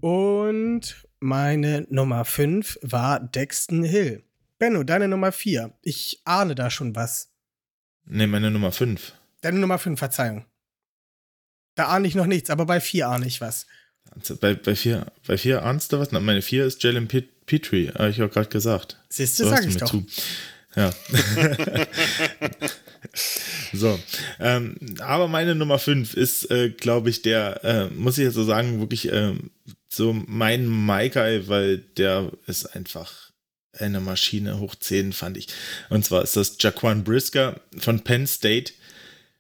[0.00, 4.24] Und meine Nummer 5 war Dexton Hill.
[4.58, 5.72] Benno, deine Nummer 4.
[5.82, 7.30] Ich ahne da schon was.
[8.04, 9.12] Ne, meine Nummer 5.
[9.40, 10.44] Deine Nummer 5, Verzeihung.
[11.74, 13.66] Da ahne ich noch nichts, aber bei 4 ahne ich was.
[14.10, 16.12] Also bei, bei, vier, bei vier ahnst du was?
[16.12, 19.00] Na, meine 4 ist Jalen Petrie, habe ich auch gerade gesagt.
[19.08, 19.90] Siehst du, so sag ich doch.
[19.90, 20.04] Zu.
[20.74, 20.92] Ja.
[23.72, 23.98] so.
[24.40, 28.44] Ähm, aber meine Nummer 5 ist, äh, glaube ich, der, äh, muss ich jetzt so
[28.44, 29.34] sagen, wirklich äh,
[29.92, 33.30] so mein Maikai, weil der ist einfach
[33.78, 35.48] eine Maschine hoch 10, fand ich.
[35.90, 38.72] Und zwar ist das Jaquan Brisker von Penn State.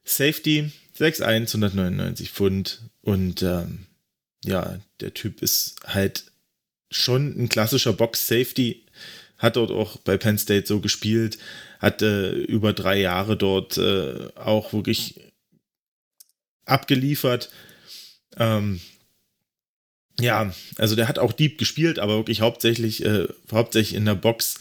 [0.04, 2.82] Safety 6'1, 199 Pfund.
[3.00, 3.86] Und ähm,
[4.44, 6.24] ja, der Typ ist halt
[6.90, 8.84] schon ein klassischer Box-Safety.
[9.38, 11.38] Hat dort auch bei Penn State so gespielt.
[11.78, 15.20] Hat äh, über drei Jahre dort äh, auch wirklich
[16.64, 17.50] abgeliefert.
[18.36, 18.80] Ähm,
[20.20, 24.60] ja, also der hat auch Deep gespielt, aber wirklich hauptsächlich, äh, hauptsächlich in der Box.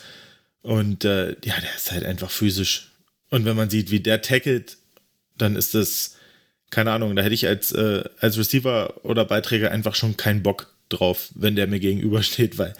[0.62, 2.92] Und äh, ja, der ist halt einfach physisch.
[3.30, 4.78] Und wenn man sieht, wie der tackelt,
[5.38, 6.18] dann ist das,
[6.70, 10.74] keine Ahnung, da hätte ich als, äh, als Receiver oder Beiträger einfach schon keinen Bock
[10.90, 12.74] drauf, wenn der mir gegenübersteht, weil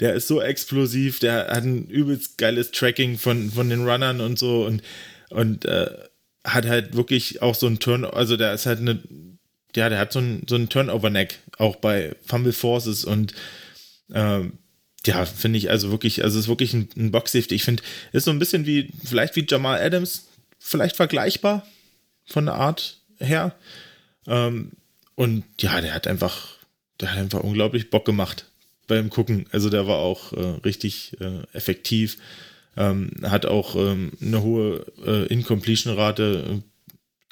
[0.00, 4.38] der ist so explosiv, der hat ein übelst geiles Tracking von, von den Runnern und
[4.38, 4.82] so und,
[5.30, 5.90] und äh,
[6.44, 9.02] hat halt wirklich auch so ein Turn, also der ist halt eine
[9.76, 13.34] ja, der hat so einen so Turnover-Neck, auch bei Fumble Forces und
[14.12, 14.58] ähm,
[15.06, 17.54] ja, finde ich also wirklich, also ist wirklich ein, ein Box-Safety.
[17.54, 17.82] Ich finde,
[18.12, 20.28] ist so ein bisschen wie, vielleicht wie Jamal Adams,
[20.58, 21.66] vielleicht vergleichbar
[22.26, 23.54] von der Art her.
[24.26, 24.72] Ähm,
[25.14, 26.48] und ja, der hat einfach,
[27.00, 28.46] der hat einfach unglaublich Bock gemacht
[28.86, 29.46] beim Gucken.
[29.52, 32.18] Also der war auch äh, richtig äh, effektiv.
[32.76, 36.62] Ähm, hat auch ähm, eine hohe äh, Incompletion-Rate,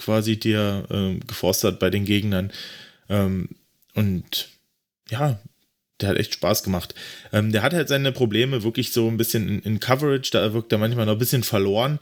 [0.02, 2.52] quasi, die er äh, geforst hat bei den Gegnern.
[3.08, 3.48] Ähm,
[3.94, 4.48] und
[5.10, 5.40] ja,
[6.00, 6.94] der hat echt Spaß gemacht.
[7.32, 10.72] Ähm, der hat halt seine Probleme wirklich so ein bisschen in, in Coverage, da wirkt
[10.72, 11.98] er manchmal noch ein bisschen verloren.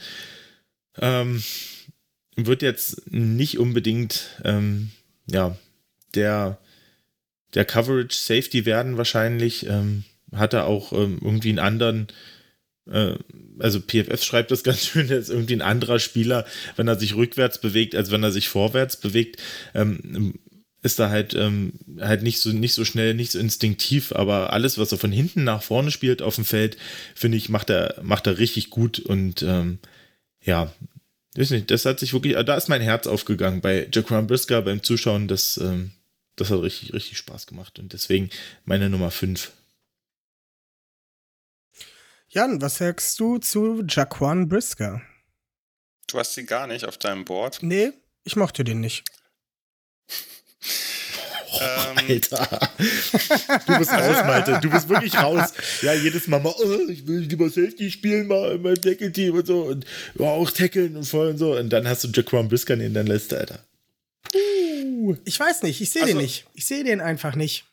[0.99, 1.43] Ähm,
[2.37, 4.91] wird jetzt nicht unbedingt, ähm,
[5.27, 5.57] ja,
[6.15, 6.59] der,
[7.55, 9.67] der Coverage Safety werden wahrscheinlich.
[9.67, 10.05] Ähm,
[10.35, 12.09] hat er auch ähm, irgendwie einen anderen
[12.91, 13.15] äh,
[13.59, 16.47] also PFF schreibt das ganz schön, ist irgendwie ein anderer Spieler,
[16.77, 19.41] wenn er sich rückwärts bewegt, als wenn er sich vorwärts bewegt.
[19.75, 20.35] Ähm,
[20.83, 24.79] ist da halt, ähm, halt nicht so, nicht so schnell, nicht so instinktiv, aber alles,
[24.79, 26.79] was er von hinten nach vorne spielt auf dem Feld,
[27.15, 29.79] finde ich, macht er, macht er richtig gut und ähm,
[30.43, 30.73] ja,
[31.37, 34.83] weiß nicht, das hat sich wirklich, da ist mein Herz aufgegangen bei Jaquan Brisker beim
[34.83, 35.91] Zuschauen, das, ähm,
[36.37, 38.31] das hat richtig, richtig Spaß gemacht und deswegen
[38.65, 39.53] meine Nummer 5.
[42.33, 45.03] Jan, was sagst du zu Jaquan Brisker?
[46.07, 47.59] Du hast sie gar nicht auf deinem Board.
[47.61, 47.91] Nee,
[48.23, 49.05] ich mochte den nicht.
[51.53, 52.71] Oh, Alter.
[53.67, 54.61] Du bist raus, Malte.
[54.63, 55.53] Du bist wirklich raus.
[55.83, 59.47] Ja, jedes Mal mal, oh, ich will lieber Safety spielen, mal in meinem Tackle-Team und
[59.49, 59.63] so.
[59.65, 59.85] Und
[60.17, 61.57] ja, auch tackeln und voll und so.
[61.57, 63.65] Und dann hast du Jaquan Brisker in deiner Liste, Alter.
[65.25, 66.47] Ich weiß nicht, ich sehe also, den nicht.
[66.55, 67.65] Ich sehe den einfach nicht.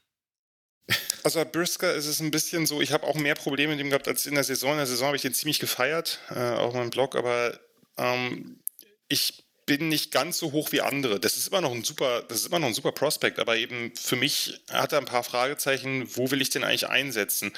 [1.28, 4.08] Also Brisker ist es ein bisschen so, ich habe auch mehr Probleme mit ihm gehabt
[4.08, 4.72] als in der Saison.
[4.72, 7.60] In der Saison habe ich den ziemlich gefeiert, äh, auch in meinem Blog, aber
[7.98, 8.62] ähm,
[9.10, 11.20] ich bin nicht ganz so hoch wie andere.
[11.20, 13.94] Das ist immer noch ein super, das ist immer noch ein super Prospect, aber eben
[13.94, 17.52] für mich hat er ein paar Fragezeichen, wo will ich den eigentlich einsetzen?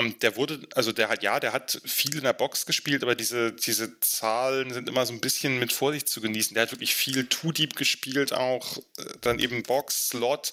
[0.00, 3.14] Ähm, der wurde, also der hat, ja, der hat viel in der Box gespielt, aber
[3.14, 6.54] diese, diese Zahlen sind immer so ein bisschen mit Vorsicht zu genießen.
[6.54, 10.52] Der hat wirklich viel Too Deep gespielt, auch äh, dann eben Box, Slot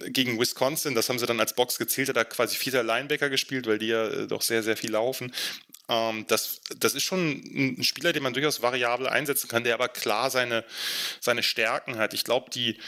[0.00, 3.66] gegen Wisconsin, das haben sie dann als Box gezählt, hat er quasi vierter Linebacker gespielt,
[3.66, 5.34] weil die ja äh, doch sehr, sehr viel laufen.
[5.88, 9.88] Ähm, das, das ist schon ein Spieler, den man durchaus variabel einsetzen kann, der aber
[9.88, 10.64] klar seine,
[11.20, 12.14] seine Stärken hat.
[12.14, 12.78] Ich glaube, die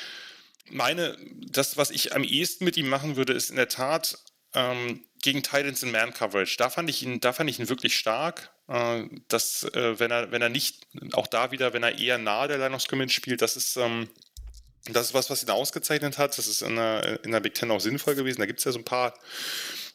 [0.72, 1.16] meine,
[1.48, 4.16] das, was ich am ehesten mit ihm machen würde, ist in der Tat
[4.54, 6.56] ähm, gegen Titans in Man Coverage.
[6.56, 8.50] Da fand ich ihn, da fand ich ihn wirklich stark.
[8.68, 12.48] Äh, dass, äh, wenn er, wenn er nicht, auch da wieder, wenn er eher nahe
[12.48, 14.08] der Line of Scrimmage spielt, das ist, ähm,
[14.86, 16.36] das ist was, was ihn ausgezeichnet hat.
[16.38, 18.40] Das ist in der, in der Big Ten auch sinnvoll gewesen.
[18.40, 19.14] Da gibt es ja so ein paar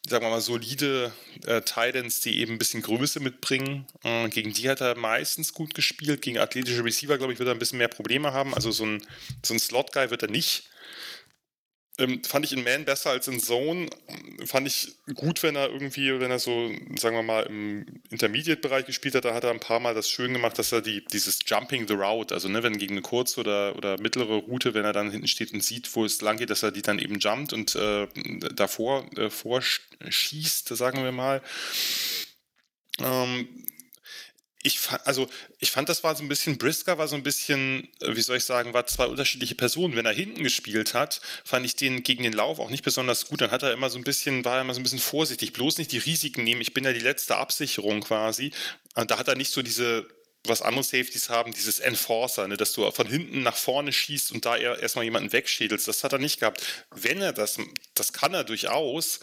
[0.09, 1.11] sagen wir mal, solide
[1.45, 3.87] äh, Titans, die eben ein bisschen Größe mitbringen.
[4.03, 6.21] Äh, gegen die hat er meistens gut gespielt.
[6.21, 8.53] Gegen athletische Receiver, glaube ich, wird er ein bisschen mehr Probleme haben.
[8.53, 9.05] Also so ein,
[9.43, 10.69] so ein Slot-Guy wird er nicht.
[11.97, 13.89] Ähm, fand ich in Man besser als in Zone.
[14.45, 16.69] Fand ich gut, wenn er irgendwie, wenn er so,
[16.99, 20.33] sagen wir mal, im Intermediate-Bereich gespielt hat, da hat er ein paar Mal das schön
[20.33, 23.75] gemacht, dass er die, dieses Jumping the Route, also ne, wenn gegen eine kurze oder,
[23.77, 26.63] oder mittlere Route, wenn er dann hinten steht und sieht, wo es lang geht, dass
[26.63, 28.07] er die dann eben jumpt und äh,
[28.53, 31.41] davor äh, vorschießt, sagen wir mal.
[32.99, 33.47] Ähm,
[34.65, 35.29] ich fand, also
[35.59, 38.37] ich fand, das war so ein bisschen, Brisker war so ein bisschen, äh, wie soll
[38.37, 39.95] ich sagen, war zwei unterschiedliche Personen.
[39.95, 43.41] Wenn er hinten gespielt hat, fand ich den gegen den Lauf auch nicht besonders gut.
[43.41, 45.77] Dann hat er immer so ein bisschen, war er immer so ein bisschen vorsichtig, bloß
[45.77, 46.61] nicht die Risiken nehmen.
[46.61, 48.51] Ich bin ja die letzte Absicherung quasi.
[48.95, 50.07] Und da hat er nicht so diese,
[50.45, 54.45] was andere Safeties haben, dieses Enforcer, ne, dass du von hinten nach vorne schießt und
[54.45, 55.87] da erstmal jemanden wegschädelst.
[55.87, 56.63] Das hat er nicht gehabt.
[56.89, 57.57] Wenn er das,
[57.93, 59.19] das kann er durchaus,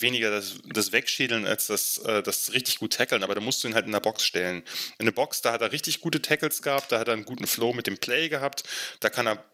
[0.00, 3.68] weniger das, das Wegschädeln als das, äh, das richtig gut tackeln, aber da musst du
[3.68, 4.62] ihn halt in der Box stellen.
[4.98, 7.46] In der Box, da hat er richtig gute Tackles gehabt, da hat er einen guten
[7.46, 8.64] Flow mit dem Play gehabt,
[9.00, 9.44] da kann er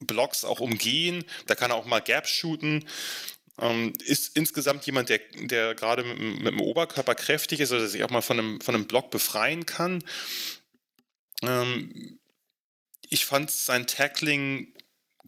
[0.00, 2.88] Blocks auch umgehen, da kann er auch mal Gaps shooten.
[3.60, 8.04] Ähm, ist insgesamt jemand, der, der gerade mit, mit, dem Oberkörper kräftig ist, oder sich
[8.04, 10.04] auch mal von einem, von einem Block befreien kann.
[11.42, 12.18] Ähm,
[13.10, 14.72] ich fand sein Tackling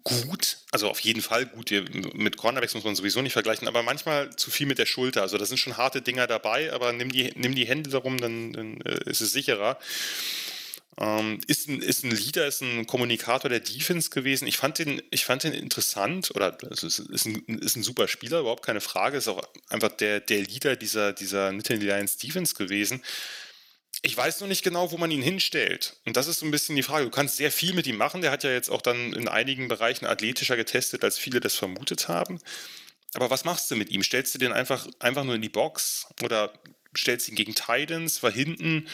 [0.05, 1.71] gut, also auf jeden Fall gut.
[2.15, 5.23] Mit Cornerbacks muss man sowieso nicht vergleichen, aber manchmal zu viel mit der Schulter.
[5.23, 8.53] Also da sind schon harte Dinger dabei, aber nimm die, nimm die Hände darum, dann,
[8.53, 9.79] dann äh, ist es sicherer.
[10.99, 14.47] Ähm, ist, ein, ist ein Leader, ist ein Kommunikator der Defense gewesen.
[14.47, 18.41] Ich fand den, ich fand den interessant, oder also ist, ein, ist ein super Spieler,
[18.41, 19.17] überhaupt keine Frage.
[19.17, 23.03] Ist auch einfach der, der Leader dieser, dieser Nittany Lions Defense gewesen.
[24.03, 25.97] Ich weiß noch nicht genau, wo man ihn hinstellt.
[26.07, 27.05] Und das ist so ein bisschen die Frage.
[27.05, 28.23] Du kannst sehr viel mit ihm machen.
[28.23, 32.09] Der hat ja jetzt auch dann in einigen Bereichen athletischer getestet, als viele das vermutet
[32.09, 32.41] haben.
[33.15, 34.03] Aber was machst du mit ihm?
[34.03, 36.53] Stellst du den einfach, einfach nur in die Box oder
[36.97, 38.23] stellst ihn gegen Titans?
[38.23, 38.89] Weil hinten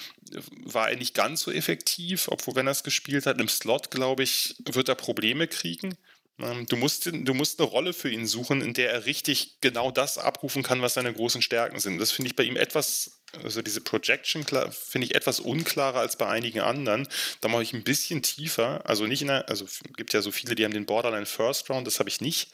[0.64, 4.22] war er nicht ganz so effektiv, obwohl wenn er es gespielt hat, im Slot, glaube
[4.22, 5.96] ich, wird er Probleme kriegen.
[6.38, 9.90] Ähm, du musst, du musst eine Rolle für ihn suchen, in der er richtig genau
[9.90, 11.98] das abrufen kann, was seine großen Stärken sind.
[11.98, 16.28] Das finde ich bei ihm etwas, also diese Projection finde ich etwas unklarer als bei
[16.28, 17.08] einigen anderen.
[17.40, 18.82] Da mache ich ein bisschen tiefer.
[18.84, 21.86] Also nicht in der, also gibt ja so viele, die haben den Borderline First Round,
[21.86, 22.50] das habe ich nicht.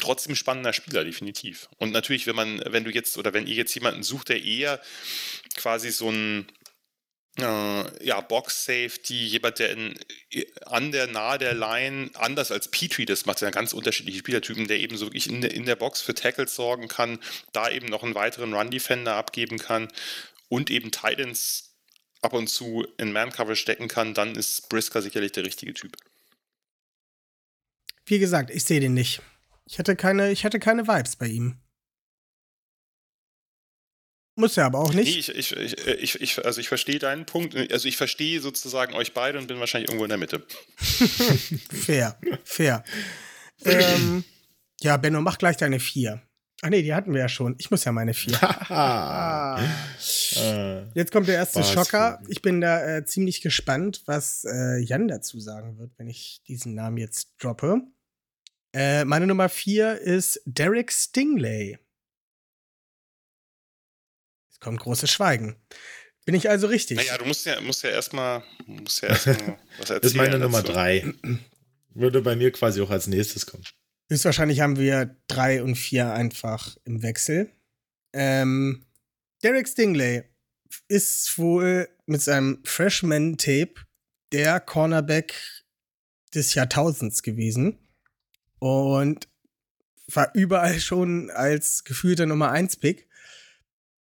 [0.00, 1.68] Trotzdem spannender Spieler, definitiv.
[1.76, 4.80] Und natürlich, wenn man, wenn du jetzt oder wenn ihr jetzt jemanden sucht, der eher
[5.54, 6.46] quasi so ein
[7.38, 9.94] äh, ja, Box-Safety, jemand, der in,
[10.66, 14.78] an der, nahe der Line, anders als Petrie das macht, ja ganz unterschiedliche Spielertypen, der
[14.78, 17.18] eben so wirklich in der, in der Box für Tackles sorgen kann,
[17.52, 19.88] da eben noch einen weiteren Run-Defender abgeben kann
[20.48, 21.74] und eben Titans
[22.20, 25.96] ab und zu in Man-Cover stecken kann, dann ist Brisker sicherlich der richtige Typ.
[28.04, 29.22] Wie gesagt, ich sehe den nicht.
[29.64, 31.61] Ich hatte keine, ich hatte keine Vibes bei ihm.
[34.34, 35.28] Muss ja aber auch nicht.
[35.28, 37.54] Nee, ich, ich, ich, ich, also ich verstehe deinen Punkt.
[37.70, 40.42] Also ich verstehe sozusagen euch beide und bin wahrscheinlich irgendwo in der Mitte.
[41.70, 42.82] fair, fair.
[43.64, 44.24] ähm,
[44.80, 46.22] ja, Benno, mach gleich deine vier.
[46.64, 47.56] Ach nee, die hatten wir ja schon.
[47.58, 48.38] Ich muss ja meine vier.
[48.70, 49.60] ah.
[50.36, 52.22] Äh, Jetzt kommt der erste Spaß Schocker.
[52.28, 56.74] Ich bin da äh, ziemlich gespannt, was äh, Jan dazu sagen wird, wenn ich diesen
[56.74, 57.82] Namen jetzt droppe.
[58.72, 61.78] Äh, meine Nummer vier ist Derek Stingley.
[64.62, 65.56] Kommt großes Schweigen.
[66.24, 66.96] Bin ich also richtig?
[66.96, 69.56] Naja, du musst ja, musst ja erstmal ja erst was erzählen.
[69.78, 70.44] Das ist meine dazu.
[70.44, 71.12] Nummer drei.
[71.94, 73.64] Würde bei mir quasi auch als nächstes kommen.
[74.08, 77.50] Höchstwahrscheinlich haben wir drei und vier einfach im Wechsel.
[78.12, 78.86] Ähm,
[79.42, 80.22] Derek Stingley
[80.86, 83.74] ist wohl mit seinem Freshman-Tape
[84.30, 85.34] der Cornerback
[86.34, 87.78] des Jahrtausends gewesen
[88.60, 89.28] und
[90.06, 93.08] war überall schon als gefühlter Nummer 1 Pick.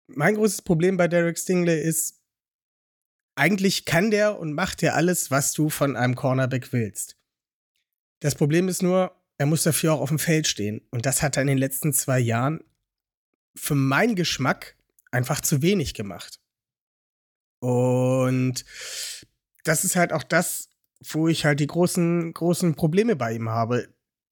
[0.08, 2.22] Mein großes Problem bei Derek Stingley ist,
[3.36, 7.18] eigentlich kann der und macht der alles, was du von einem Cornerback willst.
[8.20, 10.82] Das Problem ist nur, er muss dafür auch auf dem Feld stehen.
[10.92, 12.64] Und das hat er in den letzten zwei Jahren
[13.56, 14.76] für meinen Geschmack
[15.12, 16.40] einfach zu wenig gemacht.
[17.60, 18.66] Und
[19.64, 20.70] das ist halt auch das,
[21.04, 23.90] wo ich halt die großen, großen Probleme bei ihm habe.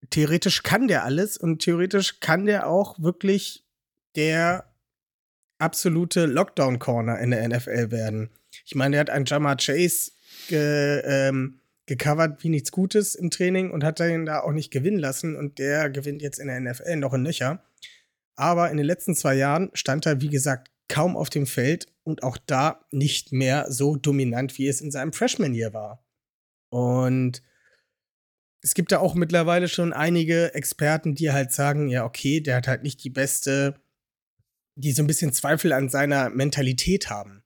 [0.09, 3.65] Theoretisch kann der alles und theoretisch kann der auch wirklich
[4.15, 4.68] der
[5.59, 8.29] absolute Lockdown-Corner in der NFL werden.
[8.65, 10.11] Ich meine, er hat einen Jamar Chase
[10.47, 14.99] ge, ähm, gecovert wie nichts Gutes im Training und hat ihn da auch nicht gewinnen
[14.99, 17.63] lassen und der gewinnt jetzt in der NFL noch in Nöcher.
[18.35, 22.23] Aber in den letzten zwei Jahren stand er, wie gesagt, kaum auf dem Feld und
[22.23, 26.03] auch da nicht mehr so dominant, wie es in seinem Freshman-Year war.
[26.69, 27.41] Und
[28.61, 32.67] es gibt da auch mittlerweile schon einige Experten, die halt sagen, ja, okay, der hat
[32.67, 33.75] halt nicht die beste,
[34.79, 37.43] die so ein bisschen Zweifel an seiner Mentalität haben.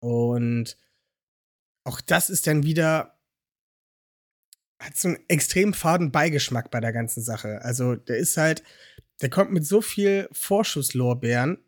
[0.00, 0.76] Und
[1.84, 3.18] auch das ist dann wieder,
[4.78, 7.62] hat so einen extrem faden Beigeschmack bei der ganzen Sache.
[7.62, 8.62] Also der ist halt,
[9.20, 11.58] der kommt mit so viel Vorschusslorbeeren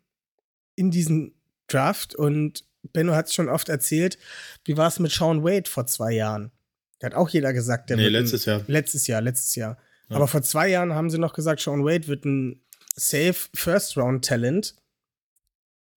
[0.75, 1.33] in diesen
[1.67, 4.17] Draft und Benno hat es schon oft erzählt,
[4.65, 6.51] wie war es mit Sean Wade vor zwei Jahren?
[6.99, 8.63] Da hat auch jeder gesagt, der nee, wird letztes ein, Jahr.
[8.67, 9.77] Letztes Jahr, letztes Jahr.
[10.09, 10.15] Ja.
[10.15, 12.61] Aber vor zwei Jahren haben sie noch gesagt, Sean Wade wird ein
[12.95, 14.75] safe First Round Talent.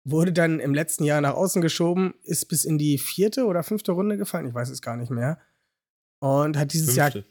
[0.04, 3.92] Wurde dann im letzten Jahr nach außen geschoben, ist bis in die vierte oder fünfte
[3.92, 5.38] Runde gefallen, ich weiß es gar nicht mehr.
[6.20, 7.18] Und hat dieses Fünfte.
[7.18, 7.26] Jahr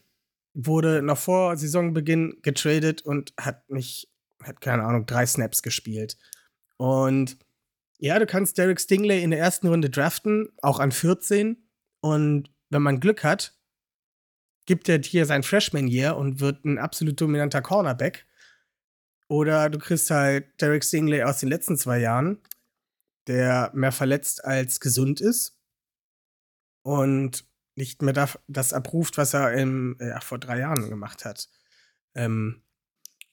[0.54, 4.12] wurde noch vor Saisonbeginn getradet und hat nicht,
[4.44, 6.18] hat keine Ahnung, drei Snaps gespielt.
[6.78, 7.38] Und
[7.98, 11.58] ja, du kannst Derek Stingley in der ersten Runde draften, auch an 14.
[12.02, 13.58] Und wenn man Glück hat,
[14.66, 18.26] gibt er dir sein Freshman-Year und wird ein absolut dominanter Cornerback.
[19.28, 22.40] Oder du kriegst halt Derek Stingley aus den letzten zwei Jahren,
[23.28, 25.58] der mehr verletzt als gesund ist
[26.84, 27.46] und
[27.76, 31.48] nicht mehr das abruft, was er im, ja, vor drei Jahren gemacht hat.
[32.16, 32.62] Ähm,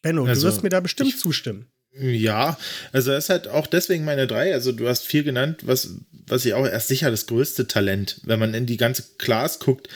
[0.03, 1.71] Benno, also, du wirst mir da bestimmt ich, zustimmen.
[1.93, 2.57] Ja,
[2.93, 4.55] also das ist halt auch deswegen meine drei.
[4.55, 8.39] Also du hast vier genannt, was, was ich auch erst sicher das größte Talent, wenn
[8.39, 9.89] man in die ganze Class guckt.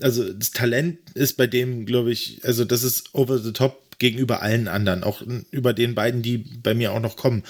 [0.00, 4.42] Also das Talent ist bei dem, glaube ich, also das ist over the top gegenüber
[4.42, 7.42] allen anderen, auch über den beiden, die bei mir auch noch kommen.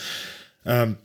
[0.64, 0.96] Ähm,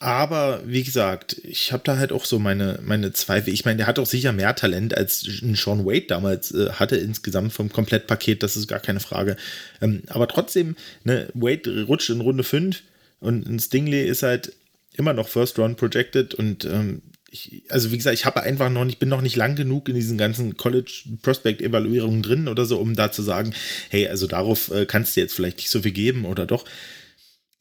[0.00, 3.52] aber wie gesagt, ich habe da halt auch so meine, meine Zweifel.
[3.52, 6.96] Ich meine, der hat auch sicher mehr Talent als ein Sean Wade damals äh, hatte
[6.96, 9.36] insgesamt vom Komplettpaket, das ist gar keine Frage.
[9.80, 12.80] Ähm, aber trotzdem, ne, Wade rutscht in Runde 5
[13.18, 14.52] und ein Stingley ist halt
[14.96, 18.84] immer noch First Round projected und ähm, ich, also wie gesagt, ich habe einfach noch
[18.84, 22.78] nicht, bin noch nicht lang genug in diesen ganzen College Prospect Evaluierungen drin oder so,
[22.78, 23.52] um da zu sagen,
[23.90, 26.64] hey, also darauf äh, kannst du jetzt vielleicht nicht so viel geben oder doch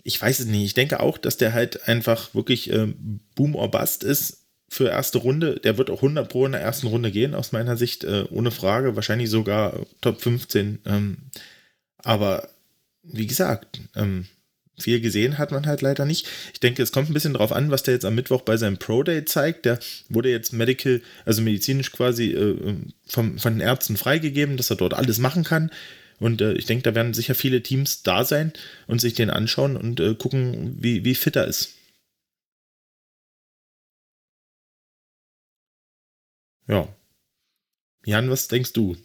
[0.08, 0.64] ich weiß es nicht.
[0.64, 2.88] Ich denke auch, dass der halt einfach wirklich äh,
[3.36, 5.60] Boom or Bust ist für erste Runde.
[5.60, 8.52] Der wird auch 100 Pro in der ersten Runde gehen, aus meiner Sicht, äh, ohne
[8.52, 8.96] Frage.
[8.96, 10.80] Wahrscheinlich sogar Top 15.
[10.86, 11.18] Ähm,
[11.98, 12.48] aber
[13.04, 14.28] wie gesagt, ähm,
[14.80, 16.26] viel gesehen hat man halt leider nicht.
[16.54, 18.78] Ich denke, es kommt ein bisschen drauf an, was der jetzt am Mittwoch bei seinem
[18.78, 19.66] Pro Day zeigt.
[19.66, 19.78] Der
[20.08, 22.76] wurde jetzt medical, also medizinisch quasi äh,
[23.06, 25.70] vom, von den Ärzten freigegeben, dass er dort alles machen kann.
[26.20, 28.54] Und äh, ich denke, da werden sicher viele Teams da sein
[28.88, 31.76] und sich den anschauen und äh, gucken, wie, wie fit er ist.
[36.68, 36.88] Ja.
[38.06, 38.98] Jan, was denkst du?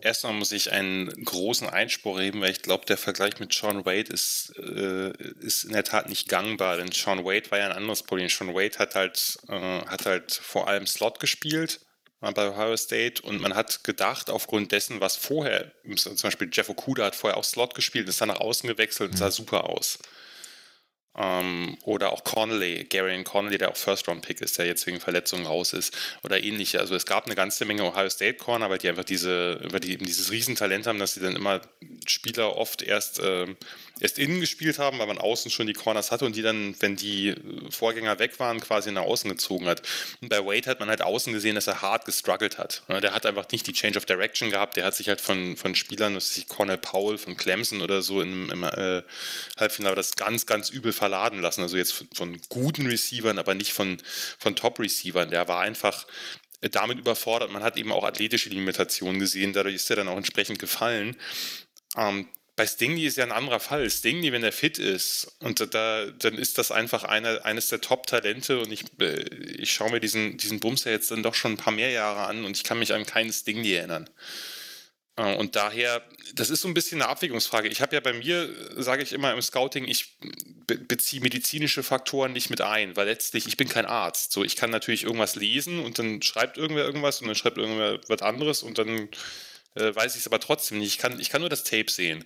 [0.00, 4.12] Erstmal muss ich einen großen Einspruch heben, weil ich glaube, der Vergleich mit Sean Wade
[4.12, 8.02] ist, äh, ist in der Tat nicht gangbar, denn Sean Wade war ja ein anderes
[8.02, 8.28] Problem.
[8.28, 11.80] Sean Wade hat halt, äh, hat halt vor allem Slot gespielt
[12.30, 17.06] bei Ohio State und man hat gedacht, aufgrund dessen, was vorher, zum Beispiel Jeff Okuda
[17.06, 19.32] hat vorher auch Slot gespielt, ist dann nach außen gewechselt und sah mhm.
[19.32, 19.98] super aus.
[21.14, 25.74] Ähm, oder auch Connolly, Gary Connolly, der auch First-Round-Pick ist, der jetzt wegen Verletzungen raus
[25.74, 26.80] ist oder ähnliche.
[26.80, 30.06] Also es gab eine ganze Menge Ohio State-Corner, weil die einfach diese, weil die eben
[30.06, 31.60] dieses Riesentalent haben, dass sie dann immer
[32.06, 33.46] Spieler oft erst, äh,
[34.00, 36.96] erst innen gespielt haben, weil man außen schon die Corners hatte und die dann, wenn
[36.96, 37.34] die
[37.70, 39.82] Vorgänger weg waren, quasi nach außen gezogen hat.
[40.20, 42.82] Und bei Wade hat man halt außen gesehen, dass er hart gestruggelt hat.
[42.88, 45.74] Der hat einfach nicht die Change of Direction gehabt, der hat sich halt von, von
[45.74, 49.02] Spielern, das ist Cornell Powell von Clemson oder so im, im äh,
[49.58, 51.62] Halbfinale das ganz, ganz übel verladen lassen.
[51.62, 53.98] Also jetzt von guten Receivern, aber nicht von,
[54.38, 55.30] von Top-Receivern.
[55.30, 56.06] Der war einfach
[56.60, 57.50] äh, damit überfordert.
[57.50, 59.52] Man hat eben auch athletische Limitationen gesehen.
[59.52, 61.16] Dadurch ist er dann auch entsprechend gefallen.
[61.96, 62.28] Ähm,
[62.62, 63.90] bei Stingley ist ja ein anderer Fall.
[63.90, 68.60] Stingley, wenn er fit ist, und da, dann ist das einfach eine, eines der Top-Talente.
[68.60, 69.24] Und ich, äh,
[69.58, 72.26] ich schaue mir diesen, diesen Bums ja jetzt dann doch schon ein paar mehr Jahre
[72.26, 74.08] an und ich kann mich an keinen Stingley erinnern.
[75.16, 77.66] Äh, und daher, das ist so ein bisschen eine Abwägungsfrage.
[77.66, 80.16] Ich habe ja bei mir, sage ich immer im Scouting, ich
[80.68, 84.30] beziehe medizinische Faktoren nicht mit ein, weil letztlich, ich bin kein Arzt.
[84.30, 87.98] So, ich kann natürlich irgendwas lesen und dann schreibt irgendwer irgendwas und dann schreibt irgendwer
[88.06, 89.08] was anderes und dann
[89.74, 90.88] äh, weiß ich es aber trotzdem nicht.
[90.88, 92.24] Ich kann, ich kann nur das Tape sehen.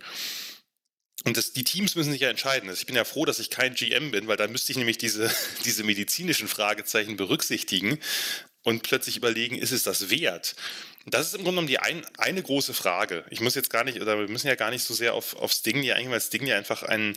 [1.24, 2.68] Und das, die Teams müssen sich ja entscheiden.
[2.68, 4.98] Also ich bin ja froh, dass ich kein GM bin, weil dann müsste ich nämlich
[4.98, 5.30] diese,
[5.64, 7.98] diese medizinischen Fragezeichen berücksichtigen
[8.62, 10.56] und plötzlich überlegen, ist es das wert?
[11.06, 13.24] Das ist im Grunde genommen die ein, eine große Frage.
[13.30, 15.52] Ich muss jetzt gar nicht, oder wir müssen ja gar nicht so sehr auf, auf
[15.52, 17.16] Sting hier eingehen, weil Sting ja einfach ein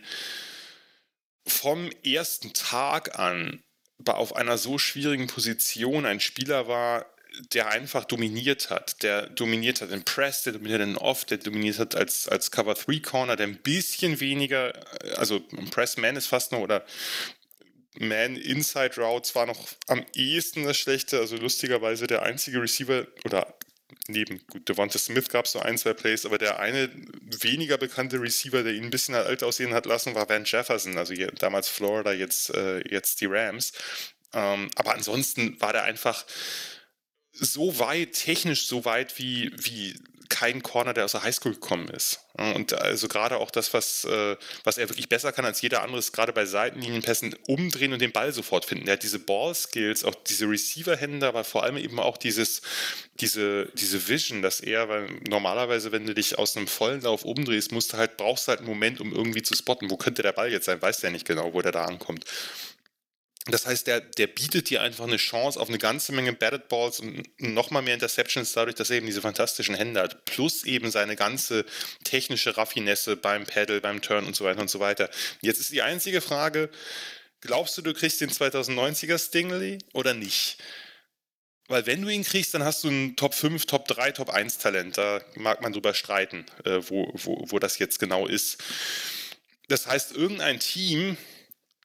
[1.48, 3.64] vom ersten Tag an
[4.06, 7.06] auf einer so schwierigen Position ein Spieler war,
[7.54, 9.02] der einfach dominiert hat.
[9.04, 12.74] Der dominiert hat in Press, der dominiert in Off, der dominiert hat als, als Cover
[12.74, 14.74] 3 Corner, der ein bisschen weniger,
[15.16, 15.42] also
[15.72, 16.86] Press Man ist fast noch, oder
[17.98, 23.56] Man Inside Routes war noch am ehesten das Schlechte, also lustigerweise der einzige Receiver oder
[24.08, 26.90] neben, gut, Devonta Smith gab es so ein, zwei Plays, aber der eine
[27.42, 31.14] weniger bekannte Receiver, der ihn ein bisschen alt aussehen hat lassen, war Van Jefferson, also
[31.14, 33.72] hier, damals Florida, jetzt, äh, jetzt die Rams.
[34.34, 36.26] Ähm, aber ansonsten war der einfach
[37.34, 39.96] so weit, technisch so weit wie, wie
[40.30, 42.20] kein Corner, der aus der Highschool gekommen ist.
[42.36, 46.00] Und also gerade auch das, was, äh, was er wirklich besser kann als jeder andere,
[46.00, 48.88] ist gerade bei Seitenlinienpässen umdrehen und den Ball sofort finden.
[48.88, 52.62] Er hat diese Ball-Skills, auch diese Receiver-Hände, aber vor allem eben auch dieses,
[53.20, 57.72] diese, diese Vision, dass er, weil normalerweise, wenn du dich aus einem vollen Lauf umdrehst,
[57.72, 60.52] musst du halt, brauchst halt einen Moment, um irgendwie zu spotten, wo könnte der Ball
[60.52, 62.24] jetzt sein, weißt du ja nicht genau, wo der da ankommt.
[63.52, 67.00] Das heißt, der, der bietet dir einfach eine Chance auf eine ganze Menge Batted Balls
[67.00, 70.26] und nochmal mehr Interceptions dadurch, dass er eben diese fantastischen Hände hat.
[70.26, 71.66] Plus eben seine ganze
[72.04, 75.10] technische Raffinesse beim Pedal, beim Turn und so weiter und so weiter.
[75.42, 76.70] Jetzt ist die einzige Frage,
[77.42, 80.58] glaubst du, du kriegst den 2090er Stingley oder nicht?
[81.70, 84.58] Weil wenn du ihn kriegst, dann hast du ein Top 5, Top 3, Top 1
[84.58, 84.98] Talent.
[84.98, 88.58] Da mag man drüber streiten, äh, wo, wo, wo das jetzt genau ist.
[89.68, 91.16] Das heißt, irgendein Team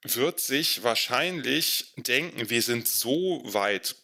[0.05, 3.95] wird sich wahrscheinlich denken, wir sind so weit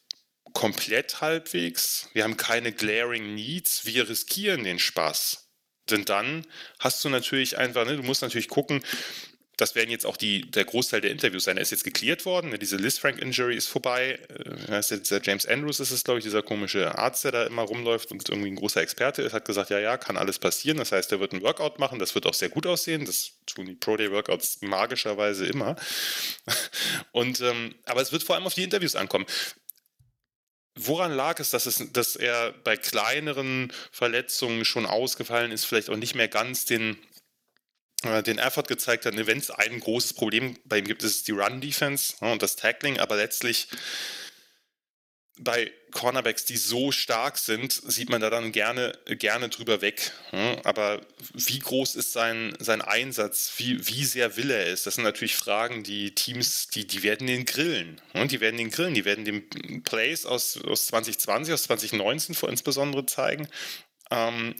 [0.53, 5.49] komplett halbwegs, wir haben keine glaring Needs, wir riskieren den Spaß.
[5.89, 6.45] Denn dann
[6.79, 8.83] hast du natürlich einfach, ne, du musst natürlich gucken,
[9.57, 11.57] das werden jetzt auch die, der Großteil der Interviews sein.
[11.57, 12.49] Er ist jetzt geklärt worden.
[12.49, 12.59] Ne?
[12.59, 14.19] Diese Liz Frank Injury ist vorbei.
[14.29, 18.11] Äh, der James Andrews ist es, glaube ich, dieser komische Arzt, der da immer rumläuft
[18.11, 20.77] und irgendwie ein großer Experte ist, hat gesagt, ja, ja, kann alles passieren.
[20.77, 21.99] Das heißt, er wird ein Workout machen.
[21.99, 23.05] Das wird auch sehr gut aussehen.
[23.05, 25.75] Das tun die Pro Day Workouts magischerweise immer.
[27.11, 29.25] Und, ähm, aber es wird vor allem auf die Interviews ankommen.
[30.75, 35.97] Woran lag es, dass, es, dass er bei kleineren Verletzungen schon ausgefallen ist, vielleicht auch
[35.97, 36.97] nicht mehr ganz den
[38.03, 39.15] den Effort gezeigt hat.
[39.15, 42.55] Wenn es ein großes Problem bei ihm gibt, ist es die Run-Defense ne, und das
[42.55, 43.67] Tackling, aber letztlich
[45.41, 50.11] bei Cornerbacks, die so stark sind, sieht man da dann gerne, gerne drüber weg.
[50.31, 50.61] Ne.
[50.63, 51.01] Aber
[51.33, 53.53] wie groß ist sein, sein Einsatz?
[53.57, 54.83] Wie, wie sehr will er es?
[54.83, 57.99] Das sind natürlich Fragen, die Teams, die, die werden den grillen.
[58.13, 58.27] Ne.
[58.27, 58.93] Die werden den grillen.
[58.93, 63.47] Die werden den Plays aus, aus 2020, aus 2019 vor insbesondere zeigen.
[64.11, 64.55] Ähm,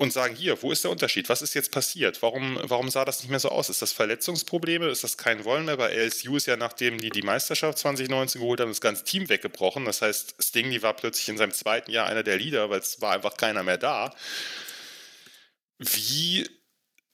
[0.00, 1.28] und sagen, hier, wo ist der Unterschied?
[1.28, 2.22] Was ist jetzt passiert?
[2.22, 3.68] Warum, warum sah das nicht mehr so aus?
[3.68, 4.88] Ist das Verletzungsprobleme?
[4.88, 5.76] Ist das kein Wollen mehr?
[5.76, 9.84] Bei LSU ist ja, nachdem die die Meisterschaft 2019 geholt haben, das ganze Team weggebrochen.
[9.84, 13.12] Das heißt, Stingley war plötzlich in seinem zweiten Jahr einer der Leader, weil es war
[13.12, 14.14] einfach keiner mehr da.
[15.78, 16.48] Wie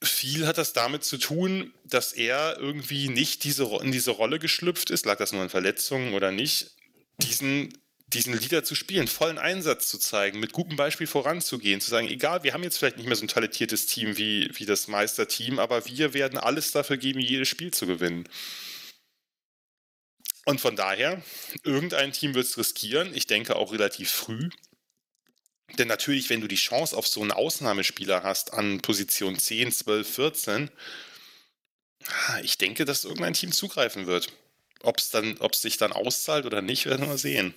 [0.01, 4.91] viel hat das damit zu tun, dass er irgendwie nicht diese, in diese Rolle geschlüpft
[4.91, 5.07] ist?
[5.07, 6.77] Lag das nur an Verletzungen oder nicht?
[7.19, 7.77] Diesen
[8.09, 12.45] diesen Leader zu spielen, vollen Einsatz zu zeigen, mit gutem Beispiel voranzugehen, zu sagen, egal,
[12.45, 15.87] wir haben jetzt vielleicht nicht mehr so ein talentiertes Team wie, wie das Meisterteam, aber
[15.87, 18.29] wir werden alles dafür geben, jedes Spiel zu gewinnen.
[20.45, 21.23] Und von daher,
[21.65, 24.49] irgendein Team wird es riskieren, ich denke auch relativ früh.
[25.79, 30.15] Denn natürlich, wenn du die Chance auf so einen Ausnahmespieler hast an Position 10, 12,
[30.15, 30.71] 14,
[32.09, 34.33] Ah, ich denke, dass irgendein Team zugreifen wird.
[34.83, 37.55] Ob es ob es sich dann auszahlt oder nicht, werden wir sehen.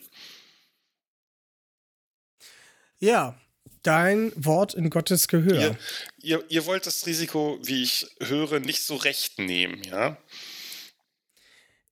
[3.00, 3.40] Ja,
[3.84, 5.54] dein Wort in Gottes Gehör.
[5.62, 5.78] Ihr,
[6.22, 10.18] ihr, ihr wollt das Risiko, wie ich höre, nicht so recht nehmen, ja?